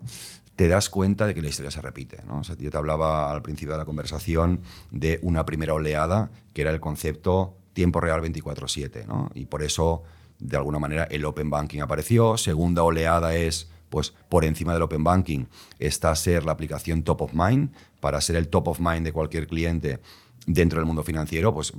[0.57, 2.23] te das cuenta de que la historia se repite.
[2.27, 2.41] ¿no?
[2.43, 4.61] yo te hablaba al principio de la conversación
[4.91, 9.05] de una primera oleada, que era el concepto tiempo real 24/7.
[9.35, 10.05] Y por eso,
[10.39, 12.39] de alguna manera, el Open Banking apareció.
[12.39, 15.47] Segunda oleada es pues por encima del Open Banking
[15.79, 17.73] está ser la aplicación top of mind.
[17.99, 20.01] Para ser el top of mind de cualquier cliente
[20.47, 21.73] dentro del mundo financiero, pues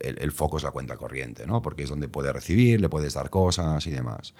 [0.00, 1.62] el, foco es la cuenta corriente, ¿no?
[1.62, 4.34] porque es donde puedes recibir, le puedes dar cosas y demás.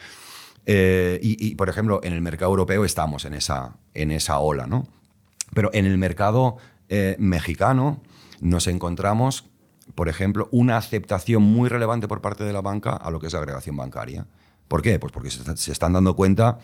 [0.67, 4.89] Eh, y, por ejemplo, en el mercado europeo estamos en esa, en esa ola, ¿no?
[5.55, 6.57] Pero en el mercado
[6.89, 8.03] eh, mexicano
[8.41, 9.45] nos encontramos,
[9.95, 13.33] por ejemplo, una aceptación muy relevante por parte de la banca a lo que es
[13.33, 14.27] la agregación bancaria.
[14.69, 14.99] ¿Por qué?
[14.99, 16.59] Pues porque se, están dando cuenta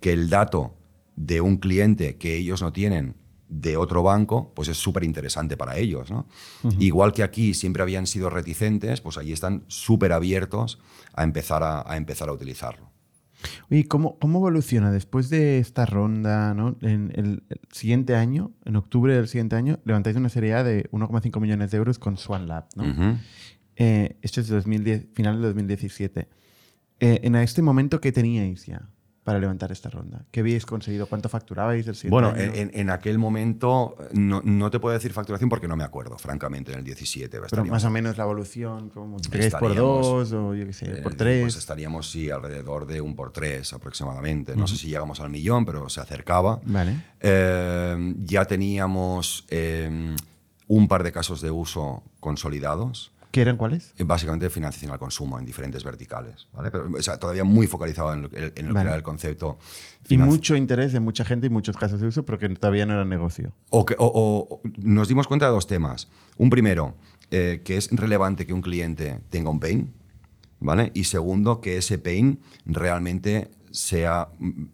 [0.00, 0.74] que el dato
[1.16, 3.16] de un cliente que ellos no tienen
[3.48, 6.12] de otro banco, pues es súper interesante para ellos.
[6.78, 10.78] Igual que aquí siempre habían sido reticentes, pues allí están súper abiertos
[11.14, 12.90] a empezar a, empezar a utilizarlo.
[13.70, 16.50] ¿Y ¿cómo, ¿cómo, evoluciona después de esta ronda?
[16.82, 21.70] En el, siguiente año, en octubre del siguiente año, levantáis una serie de 1,5 millones
[21.70, 22.66] de euros con Swan Lab.
[22.74, 23.18] ¿no?
[23.76, 26.28] Eh, esto es de 2010, final de 2017.
[27.00, 28.90] Eh, en este momento, ¿qué teníais ya?
[29.28, 30.24] Para levantar esta ronda?
[30.30, 31.06] ¿Qué habéis conseguido?
[31.06, 35.76] ¿Cuánto facturabais el siguiente Bueno, En, aquel momento no, te puedo decir facturación porque no
[35.76, 37.38] me acuerdo, francamente, en el 17.
[37.50, 41.14] Pero más o menos la evolución, como 3 por 2 o yo qué sé, por
[41.14, 41.42] 3.
[41.42, 44.56] Pues estaríamos, sí, alrededor de un por 3 aproximadamente.
[44.56, 46.60] No sé si llegamos al millón, pero se acercaba.
[46.64, 46.96] Vale.
[47.20, 50.14] Eh, ya teníamos eh,
[50.68, 53.12] un par de casos de uso consolidados.
[53.30, 53.92] ¿Qué eran cuáles?
[53.98, 56.48] Eh, básicamente financiación al consumo en diferentes verticales.
[56.52, 56.70] ¿vale?
[56.70, 59.58] Pero, o sea, todavía muy focalizado en lo, que era el concepto.
[60.08, 62.94] Y mucho interés de mucha gente y muchos casos de uso, pero que todavía no
[62.94, 63.52] era negocio.
[63.70, 66.08] O, que, o, nos dimos cuenta de dos temas.
[66.38, 66.94] Un primero,
[67.30, 69.92] eh, que es relevante que un cliente tenga un pain.
[70.60, 70.90] ¿vale?
[70.94, 74.64] Y segundo, que ese pain realmente sea mm,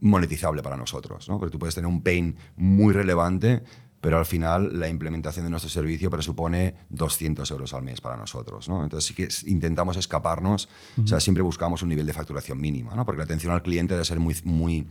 [0.00, 1.28] monetizable para nosotros.
[1.28, 1.38] ¿no?
[1.38, 3.62] Porque tú puedes tener un pain muy relevante
[4.06, 8.68] pero al final la implementación de nuestro servicio presupone 200 euros al mes para nosotros.
[8.68, 8.84] ¿no?
[8.84, 10.68] Entonces sí que intentamos escaparnos,
[11.02, 13.04] o sea, siempre buscamos un nivel de facturación mínima, ¿no?
[13.04, 14.86] porque la atención al cliente debe ser muy, muy,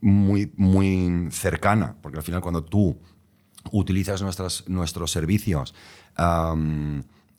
[0.00, 2.96] muy, muy cercana, porque al final cuando tú
[3.72, 5.74] utilizas nuestras, nuestros servicios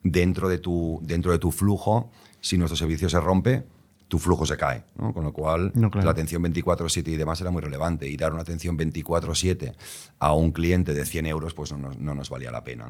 [0.04, 3.66] dentro, de tu, dentro de tu flujo, si nuestro servicio se rompe,
[4.10, 4.84] tu flujo se cae.
[4.98, 8.10] Con lo cual, la atención 24-7 y demás era muy relevante.
[8.10, 9.74] Y dar una atención 24-7
[10.20, 12.90] a un cliente de 100 euros, pues no, nos valía la pena.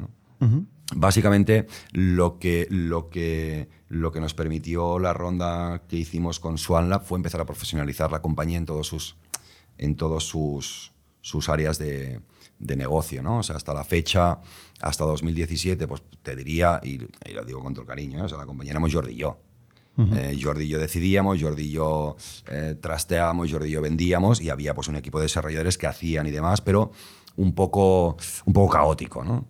[0.96, 7.04] Básicamente, lo que, lo, que, lo que nos permitió la ronda que hicimos con SwanLab
[7.04, 9.16] fue empezar a profesionalizar la compañía en todos sus,
[9.76, 12.22] en todos sus, sus áreas de,
[12.58, 13.38] de negocio, ¿no?
[13.38, 14.40] O sea, hasta la fecha,
[14.80, 16.98] hasta 2017, pues te diría, y,
[17.32, 18.22] lo digo con todo el cariño, ¿eh?
[18.22, 19.38] o sea, la compañía éramos Jordi y yo.
[20.16, 22.16] Eh, Jordi y yo decidíamos, Jordi y yo
[22.48, 26.26] eh, trasteábamos, Jordi y yo vendíamos y había pues un equipo de desarrolladores que hacían
[26.26, 26.92] y demás, pero
[27.36, 29.24] un poco, un poco caótico.
[29.24, 29.46] ¿no?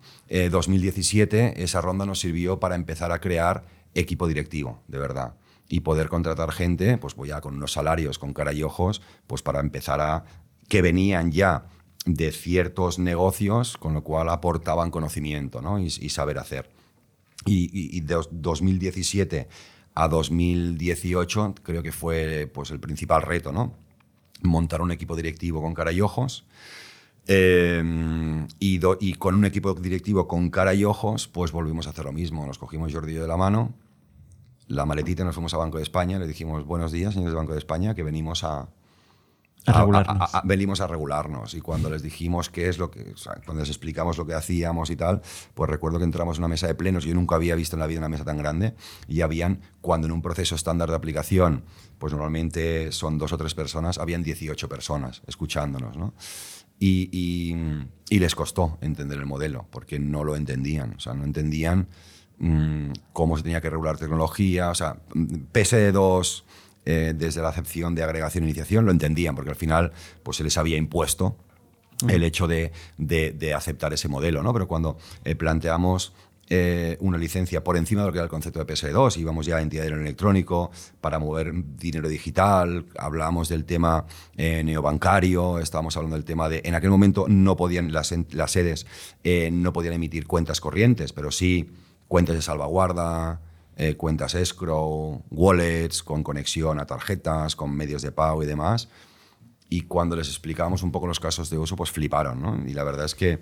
[0.51, 3.65] 2017, eh, esa ronda nos sirvió para empezar a crear
[3.95, 5.35] equipo directivo, de verdad.
[5.69, 9.43] Y poder contratar gente, pues voy ya con unos salarios, con cara y ojos, pues
[9.43, 10.25] para empezar a.
[10.69, 11.67] que venían ya
[12.07, 15.79] de ciertos negocios, con lo cual aportaban conocimiento ¿no?
[15.79, 16.71] y, saber hacer.
[17.47, 19.49] Y, de 2017
[19.95, 23.75] a 2018 creo que fue pues, el principal reto, ¿no?
[24.43, 26.45] montar un equipo directivo con cara y ojos.
[27.27, 27.83] Eh,
[28.59, 32.13] y, y, con un equipo directivo con cara y ojos, pues volvimos a hacer lo
[32.13, 32.47] mismo.
[32.47, 33.75] Nos cogimos Jordi de la mano,
[34.67, 37.53] la maletita, nos fuimos a Banco de España, le dijimos buenos días, señores de Banco
[37.53, 38.69] de España, que venimos a,
[39.67, 40.31] a regularnos.
[40.45, 41.55] venimos a regularnos.
[41.55, 43.15] Y cuando les dijimos qué es lo que,
[43.45, 45.23] cuando les explicamos lo que hacíamos y tal,
[45.55, 47.87] pues recuerdo que entramos en una mesa de plenos, yo nunca había visto en la
[47.87, 48.75] vida una mesa tan grande.
[49.09, 51.65] Y habían, cuando en un proceso estándar de aplicación,
[51.99, 56.15] pues normalmente son dos o tres personas, habían 18 personas escuchándonos, ¿no?
[56.83, 57.11] Y,
[58.09, 61.89] y, les costó entender el modelo, porque no lo entendían, o sea, no entendían
[62.39, 66.45] mmm, cómo se tenía que regular tecnología, o sea, PSD2
[66.87, 69.93] eh, desde la acepción de agregación e iniciación lo entendían, porque al final
[70.23, 71.37] pues, se les había impuesto
[72.09, 74.55] el hecho de, de, aceptar ese modelo, ¿no?
[74.55, 76.15] Pero cuando eh, planteamos
[76.49, 79.59] eh, una licencia por encima de lo que era el concepto de PSD2, íbamos ya
[79.59, 80.71] a entidad de electrónico
[81.03, 86.89] para mover dinero digital, hablamos del tema neobancario, estábamos hablando del tema de, en aquel
[86.89, 88.87] momento no podían, las, las sedes
[89.53, 91.71] no podían emitir cuentas corrientes, pero sí
[92.09, 93.41] cuentas de salvaguarda,
[93.83, 98.91] eh, cuentas escrow, wallets con conexión a tarjetas, con medios de pago y demás.
[99.71, 102.43] Y cuando les explicábamos un poco los casos de uso, pues fliparon.
[102.43, 102.63] ¿no?
[102.69, 103.39] Y la verdad es que,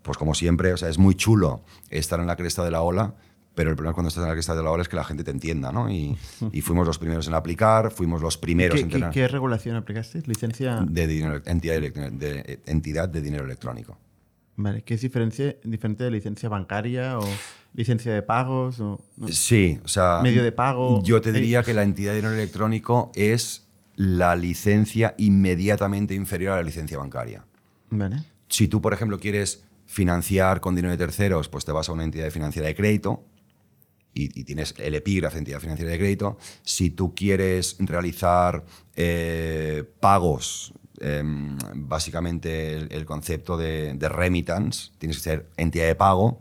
[0.00, 3.16] pues como siempre, o sea, es muy chulo estar en la cresta de la ola,
[3.54, 5.24] pero el problema cuando estás en la cresta de la ola es que la gente
[5.24, 5.90] te entienda, ¿no?
[5.90, 6.16] Y,
[6.52, 9.10] y fuimos los primeros en aplicar, fuimos los primeros ¿Qué, en tener...
[9.10, 10.22] ¿Qué, regulación aplicaste?
[10.24, 10.86] ¿Licencia?
[10.88, 13.98] De, dinero, entidad, de, entidad de dinero electrónico.
[14.56, 17.28] Vale, ¿qué es diferente, diferente de licencia bancaria o
[17.74, 18.80] licencia de pagos?
[18.80, 19.00] O,
[19.30, 20.20] Sí, o sea.
[20.22, 21.02] Medio de pago.
[21.02, 23.66] Yo te diría que la entidad de dinero electrónico es
[23.96, 27.44] la licencia inmediatamente inferior a la licencia bancaria.
[27.90, 28.24] Vale.
[28.48, 32.04] Si tú, por ejemplo, quieres financiar con dinero de terceros, pues te vas a una
[32.04, 33.24] entidad financiera de crédito
[34.16, 36.38] y, tienes el epígrafe entidad financiera de crédito.
[36.62, 38.64] Si tú quieres realizar
[38.94, 46.40] eh, pagos Em, básicamente el, concepto de, remittance, tienes que ser entidad de pago.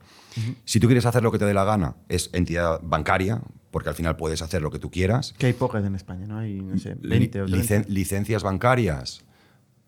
[0.66, 3.42] Si tú quieres hacer lo que te dé la gana, es entidad bancaria,
[3.72, 5.34] porque al final puedes hacer lo que tú quieras.
[5.38, 6.40] Que hay pocas en España, ¿no?
[6.40, 7.90] Hay, no sé, 20 o 30.
[7.90, 9.26] licencias bancarias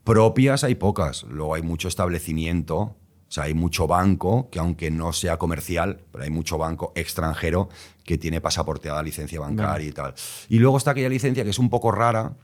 [0.07, 1.23] propias hay pocas.
[1.23, 2.95] Luego hay mucho establecimiento, o
[3.27, 7.68] sea, hay mucho banco que aunque no sea comercial, pero hay mucho banco extranjero
[8.06, 10.14] que tiene pasaporteada licencia bancaria y tal.
[10.48, 12.38] Y luego está aquella licencia que es un poco rara,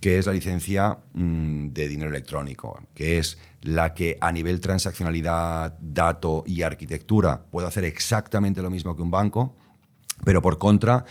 [0.00, 5.76] que es la licencia mm, de dinero electrónico, que es la que a nivel transaccionalidad,
[5.80, 9.56] dato y arquitectura puede hacer exactamente lo mismo que un banco,
[10.24, 11.04] pero por contra,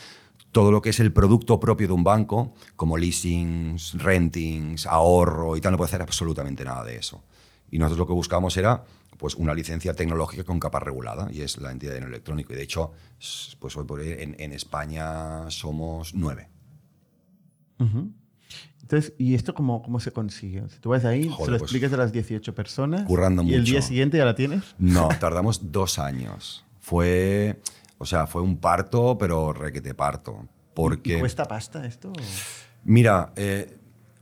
[0.51, 5.61] todo lo que es el producto propio de un banco, como leasings, rentings, ahorro y
[5.61, 7.23] tal, no puede hacer absolutamente nada de eso.
[7.69, 8.83] Y nosotros lo que buscamos era
[9.17, 12.53] pues, una licencia tecnológica con capa regulada, y es la entidad de dinero electrónico.
[12.53, 12.91] Y de hecho,
[13.59, 16.49] pues hoy por en, en España somos nueve.
[18.87, 20.63] Entonces, ¿y esto cómo, cómo se consigue?
[20.69, 23.01] Si tú vas ahí, se lo pues explicas a las 18 personas.
[23.03, 24.63] Currando ¿Y el día siguiente ya la tienes?
[24.79, 26.63] No, tardamos dos años.
[26.79, 27.59] Fue,
[27.97, 30.47] o sea, fue un parto, pero requete parto.
[30.73, 32.13] Porque, ¿Cuesta pasta esto?
[32.85, 33.77] Mira, eh,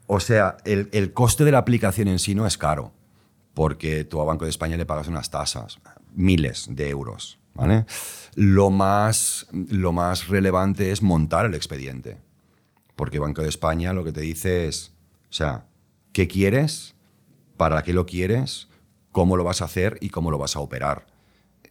[0.08, 2.92] o sea, el, el, coste de la aplicación en sí no es caro,
[3.54, 5.78] porque tú a Banco de España le pagas unas tasas,
[6.16, 7.38] miles de euros.
[7.54, 7.86] ¿vale?
[8.36, 12.18] Lo, más, lo más relevante es montar el expediente.
[12.96, 14.94] Porque Banco de España lo que te dice es,
[15.30, 15.66] o sea,
[16.14, 16.96] ¿qué quieres?
[17.58, 18.70] ¿Para qué lo quieres?
[19.12, 19.98] ¿Cómo lo vas a hacer?
[20.02, 21.08] ¿Y cómo lo vas a operar?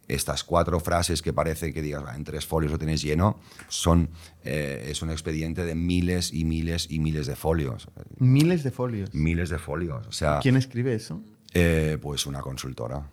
[0.07, 3.39] Estas cuatro frases que parece que digas, ah, en tres folios lo tienes lleno,
[3.69, 4.09] son,
[4.43, 7.87] eh, es un expediente de miles y miles y miles de folios.
[8.19, 9.13] Miles de folios.
[9.15, 10.05] Miles de folios.
[10.05, 11.21] O sea, ¿Quién escribe eso?
[11.53, 13.09] Eh, pues una consultora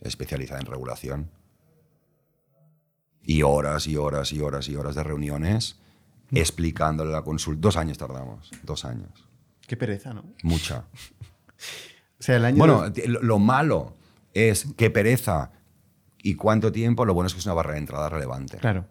[0.00, 1.30] especializada en regulación.
[3.22, 5.76] Y horas y horas y horas y horas de reuniones
[6.32, 7.60] explicándole la consulta.
[7.60, 9.10] Dos años tardamos, dos años.
[9.66, 10.24] Qué pereza, ¿no?
[10.42, 10.78] Mucha.
[12.18, 12.58] o sea, el año...
[12.58, 13.94] Bueno, lo, malo
[14.34, 15.52] es qué pereza
[16.22, 18.58] y cuánto tiempo, lo bueno es que es una barrera de entrada relevante.
[18.58, 18.86] Claro.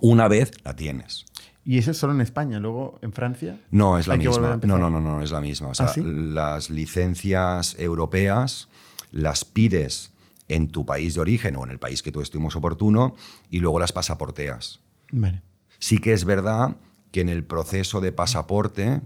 [0.00, 1.26] Una vez la tienes.
[1.64, 2.60] ¿Y eso es solo en España?
[2.60, 3.58] ¿Luego en Francia?
[3.70, 4.58] No, es la misma.
[4.62, 5.68] No, no, no, no, es la misma.
[5.68, 8.68] O sea, ¿Ah, las licencias europeas
[9.10, 10.12] las pides
[10.48, 13.14] en tu país de origen o en el país que tú estuvimos oportuno
[13.50, 14.80] y luego las pasaporteas.
[15.12, 15.42] Vale.
[15.78, 16.76] Sí que es verdad
[17.12, 19.00] que en el proceso de pasaporte,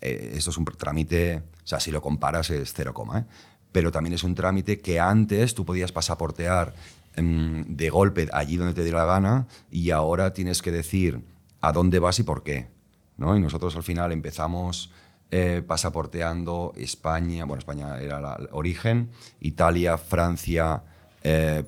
[0.00, 3.24] eh, esto es un trámite, o sea, si lo comparas es cero coma, ¿eh?
[3.72, 6.74] pero también es un trámite que antes tú podías pasaportear
[7.16, 11.22] em, de golpe allí donde te dé la gana y ahora tienes que decir
[11.60, 12.68] a dónde vas y por qué.
[13.16, 13.36] ¿no?
[13.36, 14.90] Y nosotros al final empezamos
[15.30, 19.10] eh, pasaporteando España, bueno, España era el origen,
[19.40, 20.82] Italia, Francia,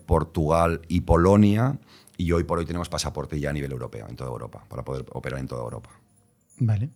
[0.07, 1.79] Portugal y Polonia.
[2.21, 5.07] Y hoy por hoy tenemos pasaporte ya a nivel europeo, en toda Europa, para poder
[5.13, 5.89] operar en toda Europa.
[6.59, 6.91] Vale.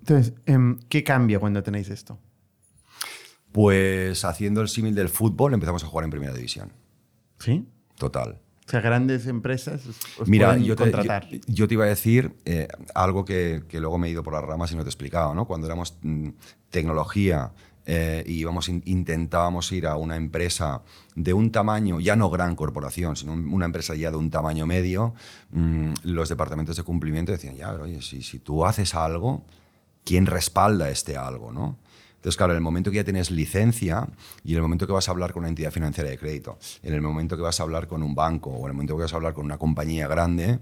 [0.00, 2.18] Entonces, em, ¿qué cambia cuando tenéis esto?
[3.52, 6.72] Pues haciendo el símil del fútbol, empezamos a jugar en primera división.
[7.38, 7.68] ¿Sí?
[7.96, 8.40] Total.
[8.66, 9.82] O sea, grandes empresas
[10.18, 11.28] os Mira, pueden yo te, contratar.
[11.30, 14.32] yo- yo te iba a decir eh, algo que, que luego me he ido por
[14.32, 15.46] las ramas y no te he explicado, ¿no?
[15.46, 16.30] Cuando éramos mm,
[16.70, 17.52] tecnología
[17.86, 20.82] eh, y íbamos in- intentábamos ir a una empresa
[21.14, 24.66] de un tamaño, ya no gran corporación, sino un- una empresa ya de un tamaño
[24.66, 25.14] medio,
[25.50, 29.42] mm, los departamentos de cumplimiento decían, ya, pero oye, si, si tú haces algo,
[30.04, 31.76] ¿quién respalda este algo, no?
[32.16, 34.08] Entonces, claro, en el momento que ya tienes licencia
[34.44, 36.94] y en el momento que vas a hablar con una entidad financiera de crédito, en
[36.94, 39.12] el momento que vas a hablar con un banco o en el momento que vas
[39.12, 40.58] a hablar con una compañía grande,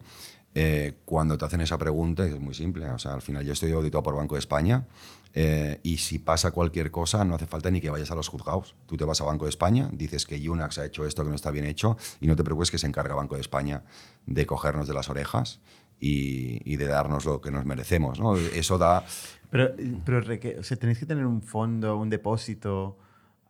[0.55, 2.89] eh, cuando te hacen esa pregunta es muy simple.
[2.91, 4.87] O sea, al final yo estoy auditado por Banco de España
[5.35, 8.75] eh, y si pasa cualquier cosa no hace falta ni que vayas a los juzgados.
[8.87, 11.37] Tú te vas a Banco de España, dices que Unax ha hecho esto que no
[11.37, 13.83] está bien hecho y no te preocupes que se encarga Banco de España
[14.27, 15.61] de cogernos de las orejas
[15.99, 18.21] y, y de darnos lo que nos merecemos.
[18.21, 18.37] ¿no?
[18.37, 19.05] Eso da
[19.51, 19.71] Pero,
[20.05, 20.19] pero
[20.61, 22.99] o sea, ¿tenéis que tener un fondo, un depósito,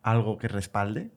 [0.03, 1.11] algo que respalde?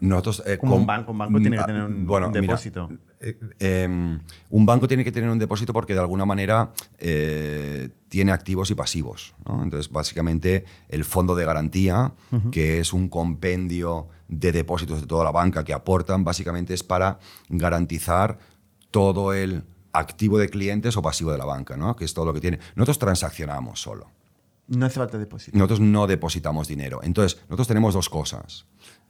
[0.00, 2.32] Nosotros, eh, Como con- un banco, un banco tiene que Ah, tener un- bueno, un
[2.32, 2.88] mira, depósito.
[3.20, 4.18] eh, eh,
[4.50, 6.70] un banco tiene que tener un depósito porque de alguna manera
[8.08, 9.34] tiene activos y pasivos.
[9.46, 9.62] ¿no?
[9.62, 12.12] Entonces, básicamente, el fondo de garantía,
[12.52, 17.18] que es un compendio de depósitos de toda la banca que aportan, básicamente es para
[17.48, 18.38] garantizar
[18.90, 21.96] todo el activo de clientes o pasivo de la banca, ¿no?
[21.96, 22.58] que es todo lo que tiene.
[22.74, 24.10] Nosotros transaccionamos solo.
[24.68, 25.56] No hace falta depósito.
[25.56, 27.00] Nosotros no depositamos dinero.
[27.02, 28.66] Entonces, nosotros tenemos dos cosas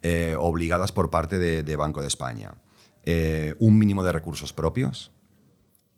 [0.08, 2.54] eh, obligadas por parte de, de Banco de España.
[3.02, 5.10] Eh, un mínimo de recursos propios,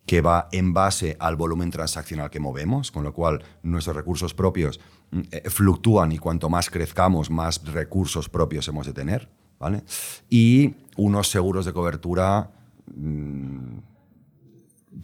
[0.07, 4.81] que va en base al volumen transaccional que movemos, con lo cual nuestros recursos propios
[5.11, 9.29] mm, eh, fluctúan y cuanto más crezcamos, más recursos propios hemos de tener.
[9.61, 9.83] ¿vale?
[10.31, 12.51] Y unos seguros de cobertura
[12.97, 13.77] mm,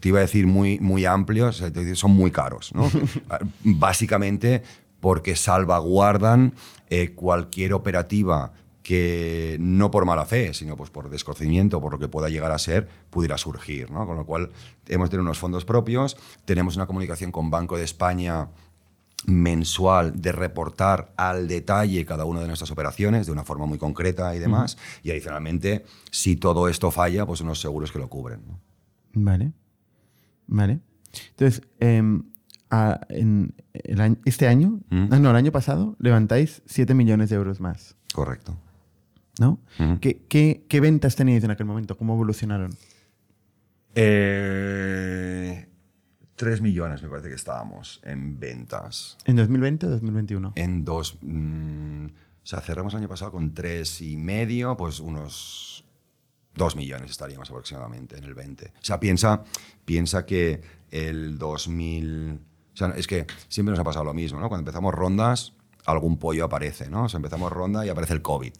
[0.00, 1.62] te iba a decir muy, muy amplios,
[1.92, 2.90] son muy caros, ¿no?
[3.64, 4.62] Básicamente
[5.00, 6.54] porque salvaguardan
[6.88, 8.54] eh, cualquier operativa
[8.84, 12.58] que no por mala fe, sino pues por desconocimiento, por lo que pueda llegar a
[12.58, 13.90] ser, pudiera surgir.
[13.90, 14.06] ¿no?
[14.06, 14.50] Con lo cual,
[14.86, 18.48] hemos tenido unos fondos propios, tenemos una comunicación con Banco de España
[19.26, 24.36] mensual de reportar al detalle cada una de nuestras operaciones de una forma muy concreta
[24.36, 24.76] y demás.
[25.02, 28.42] Y adicionalmente, si todo esto falla, pues unos seguros que lo cubren.
[28.46, 28.60] ¿no?
[29.14, 29.52] Vale.
[30.46, 30.80] Vale.
[31.30, 32.24] Entonces, em,
[32.70, 35.06] a- en el año- este año, Mm.
[35.10, 38.56] ah, no, el año pasado, levantáis 7 millones de euros más, Correcto.
[39.38, 39.60] ¿No?
[40.00, 41.96] ¿Qué, qué, qué ventas teníais en aquel momento?
[41.96, 42.70] ¿Cómo evolucionaron?
[43.94, 45.68] Eh,
[46.36, 49.16] 3 millones me parece que estábamos en ventas.
[49.24, 50.52] ¿En 2020 o 2021?
[50.56, 51.18] En dos...
[51.22, 55.84] mm, o sea, cerramos el año pasado con tres y medio, pues unos
[56.56, 58.66] 2 millones estaríamos aproximadamente en el 20.
[58.66, 59.44] O sea, piensa,
[59.84, 62.38] piensa que el 2000...
[62.74, 64.48] O sea, es que siempre nos ha pasado lo mismo, ¿no?
[64.48, 65.53] Cuando empezamos rondas,
[65.86, 67.04] algún pollo aparece, ¿no?
[67.04, 68.52] O sea, empezamos ronda y aparece el COVID.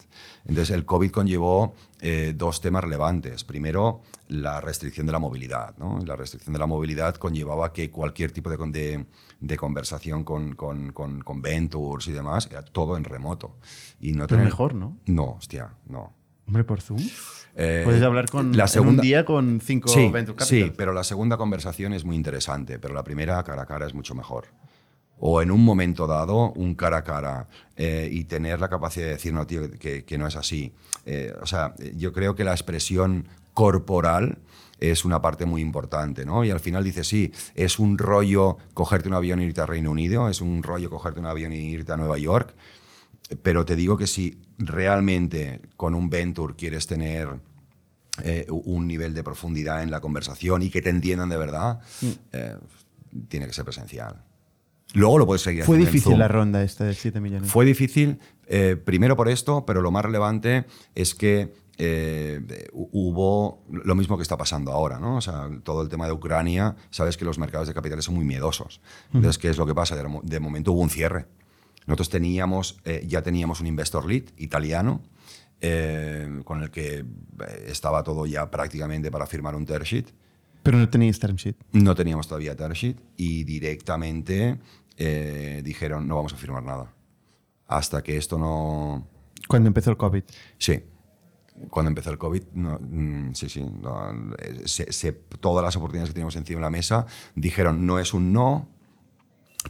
[0.47, 3.45] Entonces, el COVID conllevó eh, dos temas relevantes.
[3.45, 6.01] Primero, la restricción de la movilidad, ¿no?
[6.05, 9.07] La restricción de la movilidad conllevaba que cualquier tipo de, de,
[9.41, 13.57] de conversación con, con, con, con ventures y demás era todo en remoto.
[14.01, 14.99] Y no Pero tener- mejor, ¿no?
[15.07, 16.13] No, hostia, no.
[16.47, 17.01] Hombre, por Zoom.
[17.57, 20.93] Eh, Puedes hablar con, la en segunda- un día con cinco sí, venture sí, pero
[20.93, 24.49] la segunda conversación es muy interesante, pero la primera cara a cara es mucho mejor.
[25.19, 29.12] O en un momento dado, un cara a cara eh, y tener la capacidad de
[29.12, 30.73] decir, no, tío, que, que no es así.
[31.07, 34.39] Eh, o sea, yo creo que la expresión corporal
[34.81, 36.45] es una parte muy importante, ¿no?
[36.45, 39.91] Y al final dices, sí, es un rollo cogerte un avión e irte a Reino
[39.93, 42.53] Unido, es un rollo cogerte un avión e irte a Nueva York,
[43.43, 47.28] pero te digo que si realmente con un Venture quieres tener
[48.23, 52.07] eh, un nivel de profundidad en la conversación y que te entiendan de verdad, Mm.
[52.32, 52.57] eh,
[53.28, 54.23] tiene que ser presencial.
[54.95, 57.51] Luego lo puedes seguir Fue difícil la ronda esta de 7 millones.
[57.51, 60.65] Fue difícil, eh, primero por esto, pero lo más relevante
[60.95, 62.41] es que eh,
[62.73, 65.16] hu- hubo lo mismo que está pasando ahora, ¿no?
[65.16, 68.25] O sea, todo el tema de Ucrania, sabes que los mercados de capitales son muy
[68.25, 68.81] miedosos.
[69.12, 69.97] Entonces, ¿qué es lo que pasa?
[69.97, 71.27] De, de momento hubo un cierre.
[71.87, 75.03] Nosotros teníamos, eh, ya teníamos un investor lead italiano,
[75.61, 77.05] eh, con el que eh,
[77.69, 80.07] estaba todo ya prácticamente para firmar un term sheet.
[80.62, 81.57] Pero no teníais term sheet.
[81.73, 84.59] No teníamos todavía term sheet y directamente
[84.97, 86.93] eh, dijeron no vamos a firmar nada.
[87.66, 89.07] Hasta que esto no...
[89.49, 90.23] Cuando empezó el COVID.
[90.59, 90.83] Sí.
[91.71, 96.11] Cuando empezó el COVID, no, mm, sí, sí, no, eh, se- se- todas las oportunidades
[96.11, 97.07] que teníamos encima de la mesa
[97.37, 98.69] dijeron no es un no,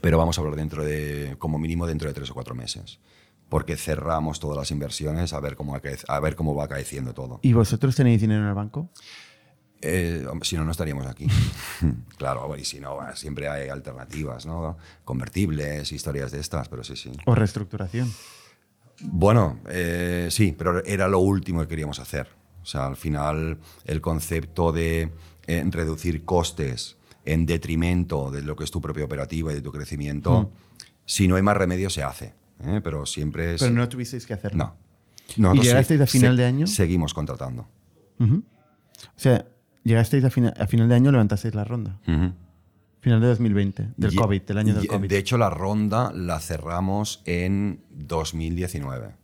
[0.00, 3.00] pero vamos a hablar dentro de, como mínimo dentro de tres o cuatro meses.
[3.50, 7.38] Porque cerramos todas las inversiones a ver cómo, a ver cómo va acaeciendo todo.
[7.42, 8.88] ¿Y vosotros tenéis dinero en el banco?
[9.86, 11.26] Eh, si no, no estaríamos aquí.
[12.16, 14.78] claro, y si no, bueno, siempre hay alternativas, ¿no?
[15.04, 17.12] Convertibles, historias de estas, pero sí, sí.
[17.26, 18.10] ¿O reestructuración?
[19.00, 22.28] Bueno, eh, sí, pero era lo último que queríamos hacer.
[22.62, 25.10] O sea, al final el concepto de
[25.46, 26.96] eh, reducir costes
[27.26, 30.50] en detrimento de lo que es tu propia operativa y de tu crecimiento,
[31.04, 32.32] si no hay más remedio se hace.
[32.64, 32.80] ¿eh?
[32.82, 33.60] Pero siempre es...
[33.60, 34.64] Pero no tuvisteis que hacerlo.
[34.64, 34.76] No.
[35.36, 36.66] Nosotros llegasteis a final de año?
[36.66, 37.66] Seguimos contratando.
[38.18, 38.40] O
[39.16, 39.44] sea,
[39.84, 42.00] llegasteis a, fina- a final de año, levantasteis la ronda.
[43.00, 45.08] Final de 2020, del Y- COVID, del año del COVID.
[45.08, 49.14] De hecho, la ronda la cerramos en 2019.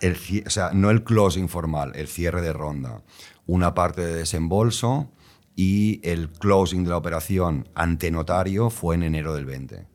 [0.00, 3.02] El, cie- o sea, no el closing formal, el cierre de ronda.
[3.46, 5.12] Una parte de desembolso
[5.54, 9.86] y el closing de la operación ante notario fue en enero del 20.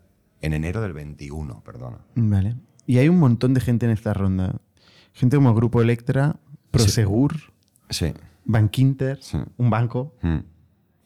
[0.41, 1.97] En enero del 21, perdona.
[2.13, 2.55] Vale.
[2.85, 4.61] Y hay un montón de gente en esta ronda.
[5.13, 6.35] Gente como Grupo Electra,
[6.69, 7.35] Prosegur,
[7.89, 8.13] Sí.
[8.45, 9.37] Bankinter, Sí.
[9.57, 10.15] un banco.
[10.21, 10.37] Mm.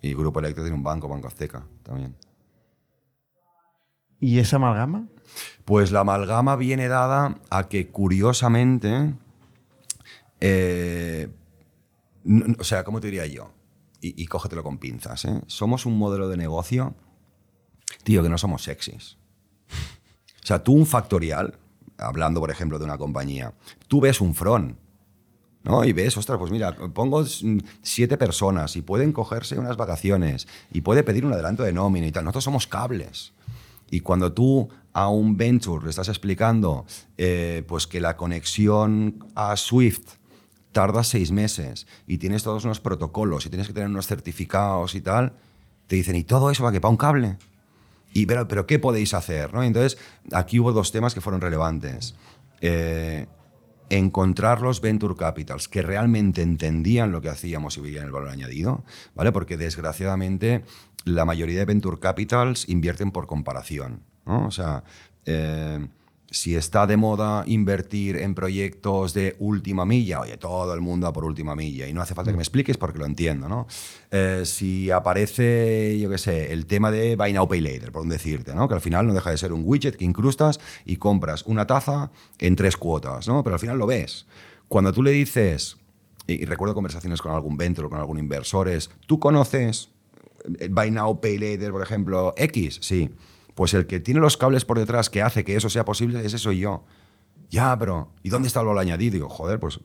[0.01, 2.15] Y Grupo Electro tiene un banco, Banco Azteca, también.
[4.19, 5.07] ¿Y esa amalgama?
[5.65, 9.13] Pues la amalgama viene dada a que curiosamente,
[10.41, 11.29] eh,
[12.57, 13.51] o sea, ¿cómo te diría yo?
[14.01, 15.41] Y, y cógetelo con pinzas, ¿eh?
[15.47, 16.95] Somos un modelo de negocio,
[18.03, 19.17] tío, que no somos sexys.
[20.41, 21.57] O sea, tú un factorial,
[21.97, 23.53] hablando por ejemplo de una compañía,
[23.87, 24.77] tú ves un front,
[25.69, 25.85] ¿no?
[25.85, 30.81] Y ves, ostras, pues mira, pongo mm, siete personas y pueden cogerse unas vacaciones y
[30.81, 32.25] puede pedir un adelanto de nómina y tal.
[32.25, 33.33] Nosotros somos cables.
[33.91, 36.85] Y cuando tú a un venture le estás explicando
[37.17, 40.15] eh, pues que la conexión a Swift
[40.71, 45.01] tarda seis meses y tienes todos unos protocolos y tienes que tener unos certificados y
[45.01, 45.33] tal,
[45.87, 47.37] te dicen, ¿y todo eso va que para un cable?
[48.13, 49.53] Y, pero, pero ¿qué podéis hacer?
[49.53, 49.61] ¿no?
[49.63, 49.99] Entonces,
[50.31, 52.15] aquí hubo dos temas que fueron relevantes.
[52.61, 53.27] Eh,
[53.89, 58.83] encontrar los venture capitals que realmente entendían lo que hacíamos y veían el valor añadido,
[59.15, 59.31] ¿vale?
[59.31, 60.63] Porque desgraciadamente
[61.05, 64.45] la mayoría de venture capitals invierten por comparación, ¿no?
[64.45, 64.83] O sea,
[65.25, 65.87] eh,
[66.31, 71.13] si está de moda invertir en proyectos de última milla, oye, todo el mundo va
[71.13, 73.67] por última milla y no hace falta que me expliques porque lo entiendo, ¿no?
[74.11, 78.09] Eh, si aparece, yo qué sé, el tema de Buy Now Pay Later, por un
[78.09, 78.67] decirte, ¿no?
[78.67, 82.11] Que al final no deja de ser un widget que incrustas y compras una taza
[82.37, 83.43] en tres cuotas, ¿no?
[83.43, 84.27] Pero al final lo ves.
[84.67, 85.77] Cuando tú le dices,
[86.27, 89.89] y, recuerdo conversaciones con algún venture o con algún inversor, es, ¿tú conoces
[90.59, 92.77] eh, Buy Now Pay Later, por ejemplo, X?
[92.81, 93.09] Sí.
[93.59, 96.37] Pues el que tiene los cables por detrás que hace que eso sea posible, ese
[96.37, 96.85] soy yo.
[97.49, 99.11] Ya, pero ¿y dónde está el valor añadido?
[99.15, 99.81] Digo, joder, pues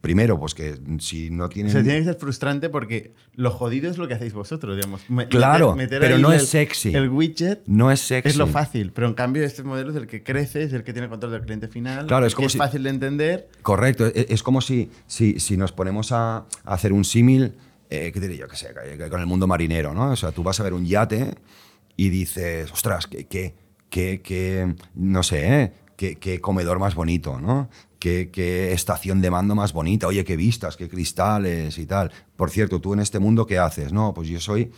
[0.00, 1.70] primero, pues que si no O tienen...
[1.70, 5.02] sea, tiene que ser frustrante porque lo jodido es lo que hacéis vosotros, digamos.
[5.28, 6.96] Claro, pero no es sexy.
[6.96, 8.30] El widget No es sexy.
[8.30, 10.92] es lo fácil, pero en cambio este modelo es el que crece, es el que
[10.92, 13.48] tiene control del cliente final, Claro, es que como es fácil de entender.
[13.62, 17.54] Correcto, e- es como si, si, si nos ponemos a, a hacer un símil,
[17.88, 18.48] eh, ¿qué diría yo?
[18.48, 18.74] Que sé,
[19.08, 20.10] con el mundo marinero, ¿no?
[20.10, 21.36] O sea, tú vas a ver un yate
[21.96, 23.54] y dices, ostras, qué, qué,
[23.90, 25.72] qué, qué- no sé, ¿eh?
[25.96, 27.70] Qué, qué comedor más bonito, ¿no?
[27.98, 32.12] Qué, qué estación de mando más bonita, oye, qué vistas, qué cristales y tal.
[32.36, 33.92] Por cierto, tú en este mundo, ¿qué haces?
[33.92, 34.70] No, pues yo soy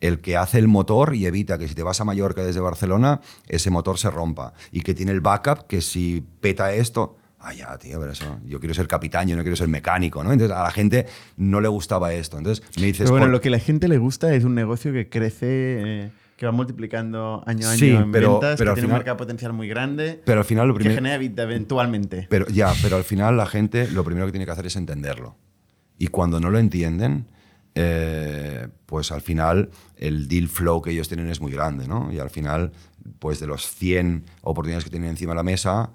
[0.00, 3.20] el que hace el motor y evita que si te vas a Mallorca desde Barcelona,
[3.48, 4.54] ese motor se rompa.
[4.70, 8.38] Y que tiene el backup que si peta esto, Ah, ya, tío, pero eso.
[8.44, 10.30] Yo quiero ser capitán, yo no quiero ser mecánico, ¿no?
[10.30, 11.06] Entonces a la gente
[11.38, 12.36] no le gustaba esto.
[12.36, 12.98] Entonces me dices.
[12.98, 15.46] Pero bueno, "Por- lo que a la gente le gusta es un negocio que crece,
[15.48, 16.10] eh,
[16.40, 19.18] que va multiplicando año a año Sí, en pero- ventas, pero que tiene un mercado
[19.18, 20.96] potencial muy grande, Pero al final lo que primero.
[20.96, 22.26] genera vida eventualmente.
[22.30, 25.36] Pero ya, pero al final la gente lo primero que tiene que hacer es entenderlo.
[25.98, 27.26] Y cuando no lo entienden,
[27.74, 29.68] eh, pues al final
[29.98, 32.10] el deal flow que ellos tienen es muy grande, ¿no?
[32.10, 32.72] Y al final,
[33.18, 35.90] pues de los 100 oportunidades que tienen encima de la mesa,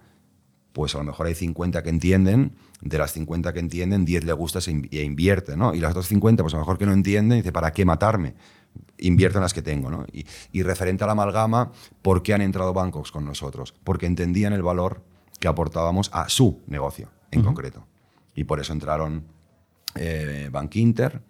[0.74, 2.52] pues a lo mejor hay 50 que entienden,
[2.82, 5.74] de las 50 que entienden, 10 le gusta inv- e invierte, ¿no?
[5.74, 8.36] Y las otras 50, pues a lo mejor que no entienden, dice, ¿para qué matarme?
[8.98, 10.06] Invierto en las que tengo, ¿no?
[10.12, 11.72] Y, y referente a la amalgama,
[12.02, 13.74] ¿por qué han entrado bancos con nosotros?
[13.84, 15.04] Porque entendían el valor
[15.40, 17.86] que aportábamos a su negocio en concreto.
[18.34, 19.26] Y por eso entraron
[19.96, 21.22] eh, Bank Inter,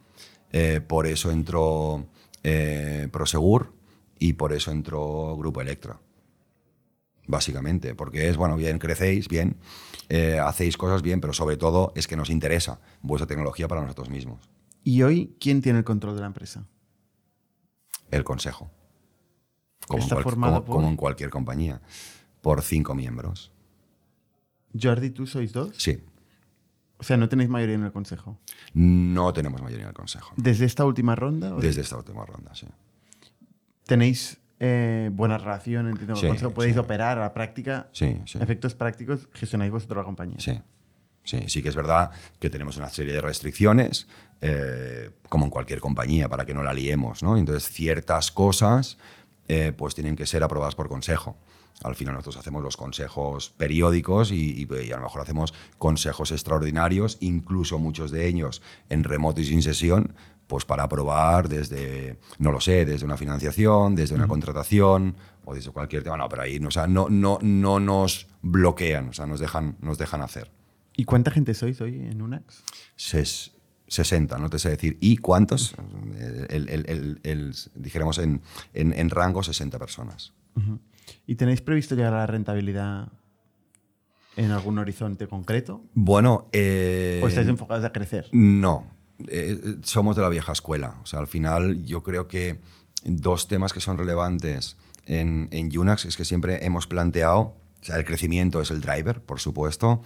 [0.51, 2.05] eh, por eso entró
[2.43, 3.73] eh, Prosegur
[4.19, 5.99] y por eso entró Grupo Electra
[7.27, 9.57] básicamente, porque es, bueno, bien, crecéis, bien,
[10.09, 14.09] eh, hacéis cosas bien, pero sobre todo es que nos interesa vuestra tecnología para nosotros
[14.09, 14.49] mismos.
[14.83, 16.67] ¿Y hoy quién tiene el control de la empresa?
[18.15, 18.71] El consejo.
[19.87, 21.81] Como, en, Está cual- formado como- por- como en cualquier compañía.
[22.41, 23.51] Por cinco miembros.
[24.79, 25.75] Jordi, ¿tú sois dos?
[25.77, 26.03] Sí.
[26.97, 28.39] O sea, no tenéis mayoría en el consejo.
[28.73, 30.33] No tenemos mayoría en el consejo.
[30.37, 31.55] ¿Desde esta última ronda?
[31.55, 32.67] o Desde esta última ronda, sí.
[33.85, 36.51] ¿Tenéis eh, buena relación entiendo, Sí, el consejo?
[36.53, 36.79] ¿Podéis sí.
[36.79, 37.89] operar a la práctica?
[37.91, 38.37] Sí, sí.
[38.41, 40.37] Efectos prácticos, gestionáis vosotros la compañía.
[40.39, 40.59] Sí.
[41.23, 44.07] Sí, sí que es verdad que tenemos una serie de restricciones,
[44.47, 47.37] eh, como en cualquier compañía, para que no la liemos, ¿no?
[47.37, 48.97] Entonces, ciertas cosas
[49.47, 51.37] eh, pues tienen que ser aprobadas por consejo.
[51.83, 56.31] Al final nosotros hacemos los consejos periódicos y, y- y a lo mejor hacemos consejos
[56.31, 60.13] extraordinarios, incluso muchos de ellos en remoto y sin sesión,
[60.47, 65.71] pues para aprobar desde, no lo sé, desde una financiación, desde una contratación o desde
[65.71, 66.17] cualquier tema.
[66.17, 69.75] No, pero ahí no, o sea, no, no, no nos bloquean, o sea, nos dejan,
[69.81, 70.51] nos dejan hacer.
[70.95, 72.63] ¿Y cuánta gente sois hoy en UNAX?
[72.97, 73.51] Ses-
[73.87, 74.97] 60, no te sé decir.
[75.01, 75.75] ¿Y cuántos?
[76.49, 78.41] El, el- el- dijéramos en,
[78.73, 80.33] en, en rango 60 personas.
[81.27, 83.09] ¿Y tenéis previsto llegar a la rentabilidad
[84.37, 85.83] en algún horizonte concreto?
[85.93, 88.27] Bueno, eh, ¿O estáis enfocados a crecer?
[88.31, 88.91] No,
[89.27, 90.97] eh, somos de la vieja escuela.
[91.03, 92.59] O sea, al final yo creo que
[93.03, 97.97] dos temas que son relevantes en, en Unax es que siempre hemos planteado, o sea,
[97.97, 100.01] el crecimiento es el driver, por supuesto,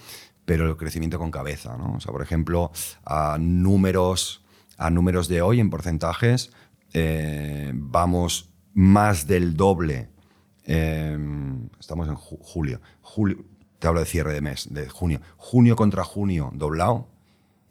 [0.49, 1.77] pero el crecimiento con cabeza.
[1.77, 1.93] ¿no?
[1.93, 2.71] O sea, por ejemplo,
[3.05, 4.43] a números,
[4.79, 6.51] a números de hoy en porcentajes,
[6.93, 10.09] eh, vamos más del doble.
[10.65, 11.15] eh,
[11.79, 12.81] estamos en ju- julio.
[13.01, 13.37] julio.
[13.77, 15.21] Te hablo de cierre de mes, de junio.
[15.37, 17.07] Junio contra junio doblado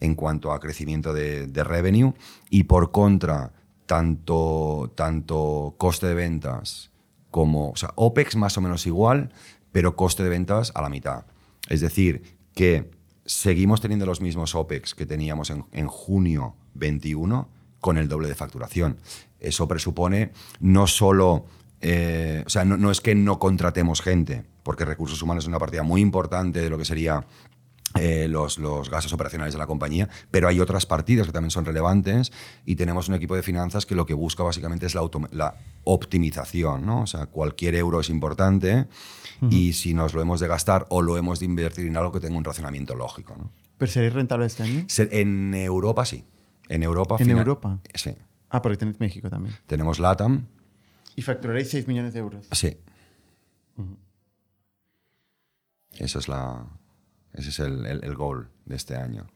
[0.01, 2.15] en cuanto a crecimiento de, de revenue
[2.49, 3.53] y por contra,
[3.87, 6.93] tanto, tanto coste de ventas
[7.33, 9.33] como, o sea, OPEX más o menos igual,
[9.73, 11.25] pero coste de ventas a la mitad.
[11.69, 12.91] Es decir, que
[13.25, 17.49] seguimos teniendo los mismos OPEX que teníamos en, en junio 21
[17.79, 18.97] con el doble de facturación.
[19.39, 21.47] Eso presupone no solo,
[21.81, 25.61] eh, o sea, no, no es que no contratemos gente, porque recursos humanos es una
[25.61, 27.25] partida muy importante de lo que sería
[27.99, 31.65] eh, los, los gastos operacionales de la compañía, pero hay otras partidas que también son
[31.65, 32.33] relevantes
[32.67, 35.03] y tenemos un equipo de finanzas que lo que busca básicamente es la,
[35.33, 35.55] la
[35.85, 37.03] optimización, ¿no?
[37.03, 38.87] O sea, cualquier euro es importante
[39.51, 42.21] y si nos lo hemos de gastar o lo hemos de invertir en algo que
[42.21, 43.51] tenga un racionamiento lógico, ¿no?
[43.79, 44.87] ¿Pero seréis rentables este año?
[45.13, 46.25] En Europa sí.
[46.69, 47.15] En Europa.
[47.21, 47.79] ¿En final- Europa?
[47.95, 48.11] Sí.
[48.51, 49.55] Ah, porque tenéis México también.
[49.67, 50.47] Tenemos LATAM.
[51.17, 52.47] Y facturaréis 6 millones de euros.
[52.53, 52.77] Sí.
[55.93, 56.65] Esa es la,
[57.33, 59.27] ese es el, el, el goal de este año.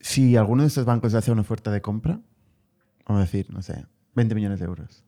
[0.00, 2.20] Si alguno de estos bancos hace una oferta de compra,
[3.06, 5.04] vamos a decir, no sé, 20 millones de euros,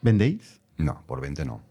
[0.00, 0.60] ¿vendéis?
[0.78, 1.62] No, por 20 no.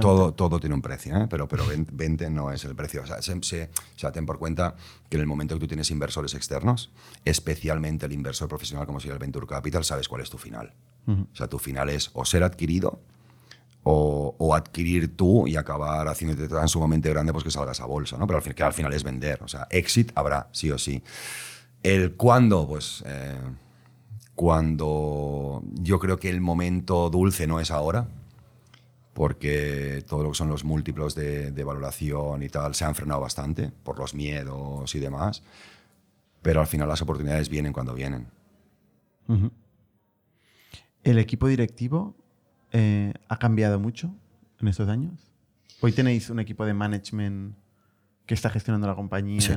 [0.00, 1.26] Todo, todo tiene un precio, ¿eh?
[1.28, 3.02] pero, pero 20 20 no es el precio.
[3.02, 4.76] O sea, se- se- o sea, ten por cuenta
[5.10, 6.90] que en el momento que tú tienes inversores externos,
[7.26, 10.72] especialmente el inversor profesional como sería el Venture Capital, sabes cuál es tu final.
[11.06, 11.26] Ujú.
[11.30, 13.02] O sea, tu final es o ser adquirido
[13.88, 18.26] o, adquirir tú y acabar haciéndote tan sumamente grande pues que salgas a bolsa, ¿no?
[18.26, 19.40] Pero al final, que al final es vender.
[19.44, 21.02] O sea, exit habrá, sí o sí.
[21.84, 23.38] El cuándo, pues eh,
[24.34, 28.08] cuando yo creo que el momento dulce no es ahora,
[29.12, 33.70] porque todo lo que son los múltiplos de, valoración y tal se han frenado bastante
[33.84, 35.44] por los miedos y demás,
[36.42, 38.26] pero al final las oportunidades vienen cuando vienen.
[41.04, 42.16] ¿El equipo directivo
[42.72, 44.14] eh, ha cambiado mucho
[44.60, 45.12] en estos años?
[45.80, 47.54] Hoy tenéis un equipo de management
[48.26, 49.40] que está gestionando la compañía.
[49.40, 49.52] Sí.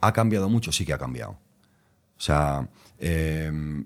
[0.00, 0.72] ¿Ha cambiado mucho?
[0.72, 1.32] Sí que ha cambiado.
[1.32, 2.68] O sea,
[2.98, 3.84] eh,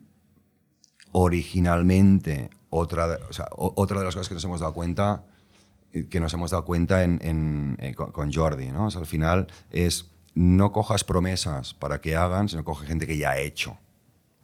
[1.13, 5.25] originalmente, otra, de- las cosas que nos hemos dado cuenta,
[5.93, 8.87] eh, que nos hemos dado cuenta en, en- eh, con Jordi, ¿no?
[8.87, 13.17] O sea, al final es no cojas promesas para que hagan, sino coge gente que
[13.17, 13.79] ya ha hecho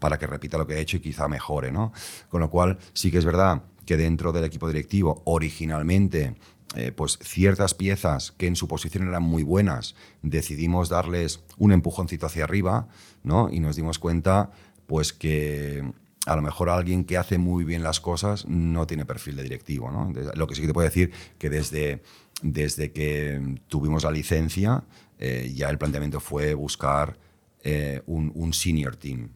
[0.02, 1.92] para que repita lo que ha hecho y quizá mejore, ¿no?
[2.28, 6.34] Con lo cual, sí que es verdad que dentro del equipo directivo, originalmente,
[6.74, 12.26] eh, pues ciertas piezas que en su posición eran muy buenas, decidimos darles un empujoncito
[12.26, 12.88] hacia arriba,
[13.22, 13.48] ¿no?
[13.48, 14.50] Y nos dimos cuenta,
[14.88, 15.84] pues que
[16.26, 19.92] a lo mejor alguien que hace muy bien las cosas no tiene perfil de directivo,
[19.92, 20.12] ¿no?
[20.34, 22.02] Lo que sí que te puedo decir que desde,
[22.42, 24.82] desde que tuvimos la licencia,
[25.20, 27.16] eh, ya el planteamiento fue buscar
[27.62, 29.28] eh, un senior team,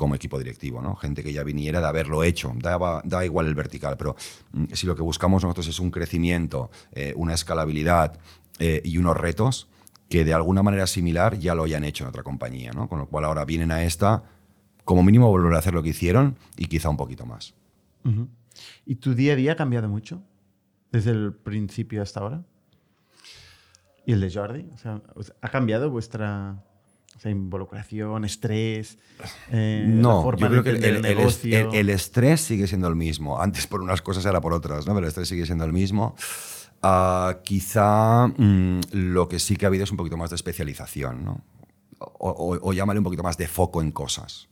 [0.00, 0.96] como equipo directivo, ¿no?
[0.96, 2.54] Gente que ya viniera de haberlo hecho.
[2.56, 4.16] Da, igual el vertical, pero
[4.52, 8.18] mm, si lo que buscamos nosotros es un crecimiento, eh, una escalabilidad
[8.58, 9.68] eh, y unos retos
[10.08, 12.72] que de alguna manera similar ya lo hayan hecho en otra compañía.
[12.88, 14.22] Con lo cual ahora vienen a esta,
[14.86, 17.52] como mínimo volver a hacer lo que hicieron y quizá un poquito más.
[18.86, 20.22] ¿Y tu día a día ha cambiado mucho?
[20.90, 22.42] Desde el principio hasta ahora.
[24.06, 24.64] ¿Y el de Jordi?
[25.42, 26.64] ¿Ha cambiado vuestra
[27.20, 28.96] o sea, involucración, estrés?
[29.50, 32.96] eh, la No, forma yo creo que el, el- el el- estrés sigue siendo el
[32.96, 33.38] mismo.
[33.42, 34.94] Antes por unas cosas, ahora por otras, ¿no?
[34.94, 36.16] Pero el estrés sigue siendo el mismo.
[36.82, 41.22] Ah, quizá mm, lo que sí que ha habido es un poquito más de especialización,
[41.22, 41.44] ¿no?
[41.98, 44.48] O, o, llámale un poquito más de foco en cosas.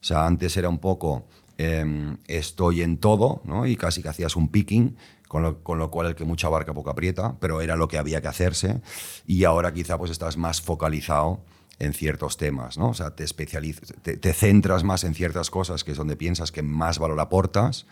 [0.00, 3.64] O sea, antes era un poco em, estoy en todo, ¿no?
[3.64, 4.96] Y casi que hacías un picking,
[5.28, 7.98] con lo, con lo, cual el que mucha abarca poco aprieta, pero era lo que
[7.98, 8.80] había que hacerse.
[9.24, 11.44] Y ahora quizá pues estás más focalizado
[11.82, 12.90] en ciertos temas, ¿no?
[12.90, 16.62] O sea, te, especializas, te, centras más en ciertas cosas que es donde piensas que
[16.62, 17.86] más valor aportas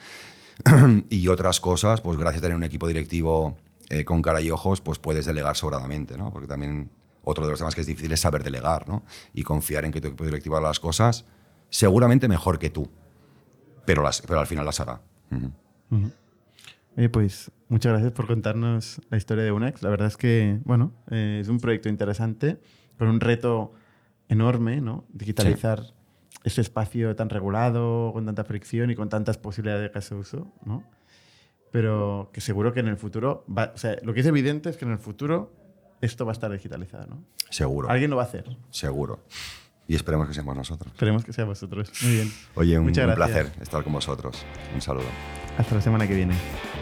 [1.11, 3.57] y otras cosas, pues gracias a tener un equipo directivo
[3.89, 6.33] eh, con cara y ojos, pues puedes delegar sobradamente, ¿no?
[6.33, 6.89] Porque también
[7.25, 9.03] otro de los temas que es difícil es saber delegar, ¿no?
[9.35, 11.25] Y confiar en que tu equipo directivo haga las cosas
[11.69, 12.89] seguramente mejor que tú,
[13.85, 15.01] pero, las, pero al final las hará.
[17.11, 19.83] pues muchas gracias por contarnos la historia de UNEX.
[19.83, 22.61] La verdad es que, bueno, eh, es un proyecto interesante,
[22.97, 23.73] con un reto
[24.31, 25.05] enorme, ¿no?
[25.13, 25.93] Digitalizar
[26.45, 30.85] ese espacio tan regulado, con tanta fricción y con tantas posibilidades de caso uso, ¿no?
[31.71, 34.77] Pero que seguro que en el futuro, va, o sea, lo que es evidente es
[34.77, 35.53] que en el futuro
[36.01, 37.25] esto va a estar digitalizado, ¿no?
[37.51, 37.91] Seguro.
[37.91, 38.57] Alguien lo va a hacer.
[38.71, 39.21] Seguro.
[39.87, 40.93] Y esperemos que seamos nosotros.
[40.93, 41.91] Esperemos que seamos vosotros.
[42.03, 42.33] Muy bien.
[42.55, 44.45] Oye, un, un placer estar con vosotros.
[44.73, 45.07] Un saludo.
[45.59, 46.35] Hasta la semana que viene.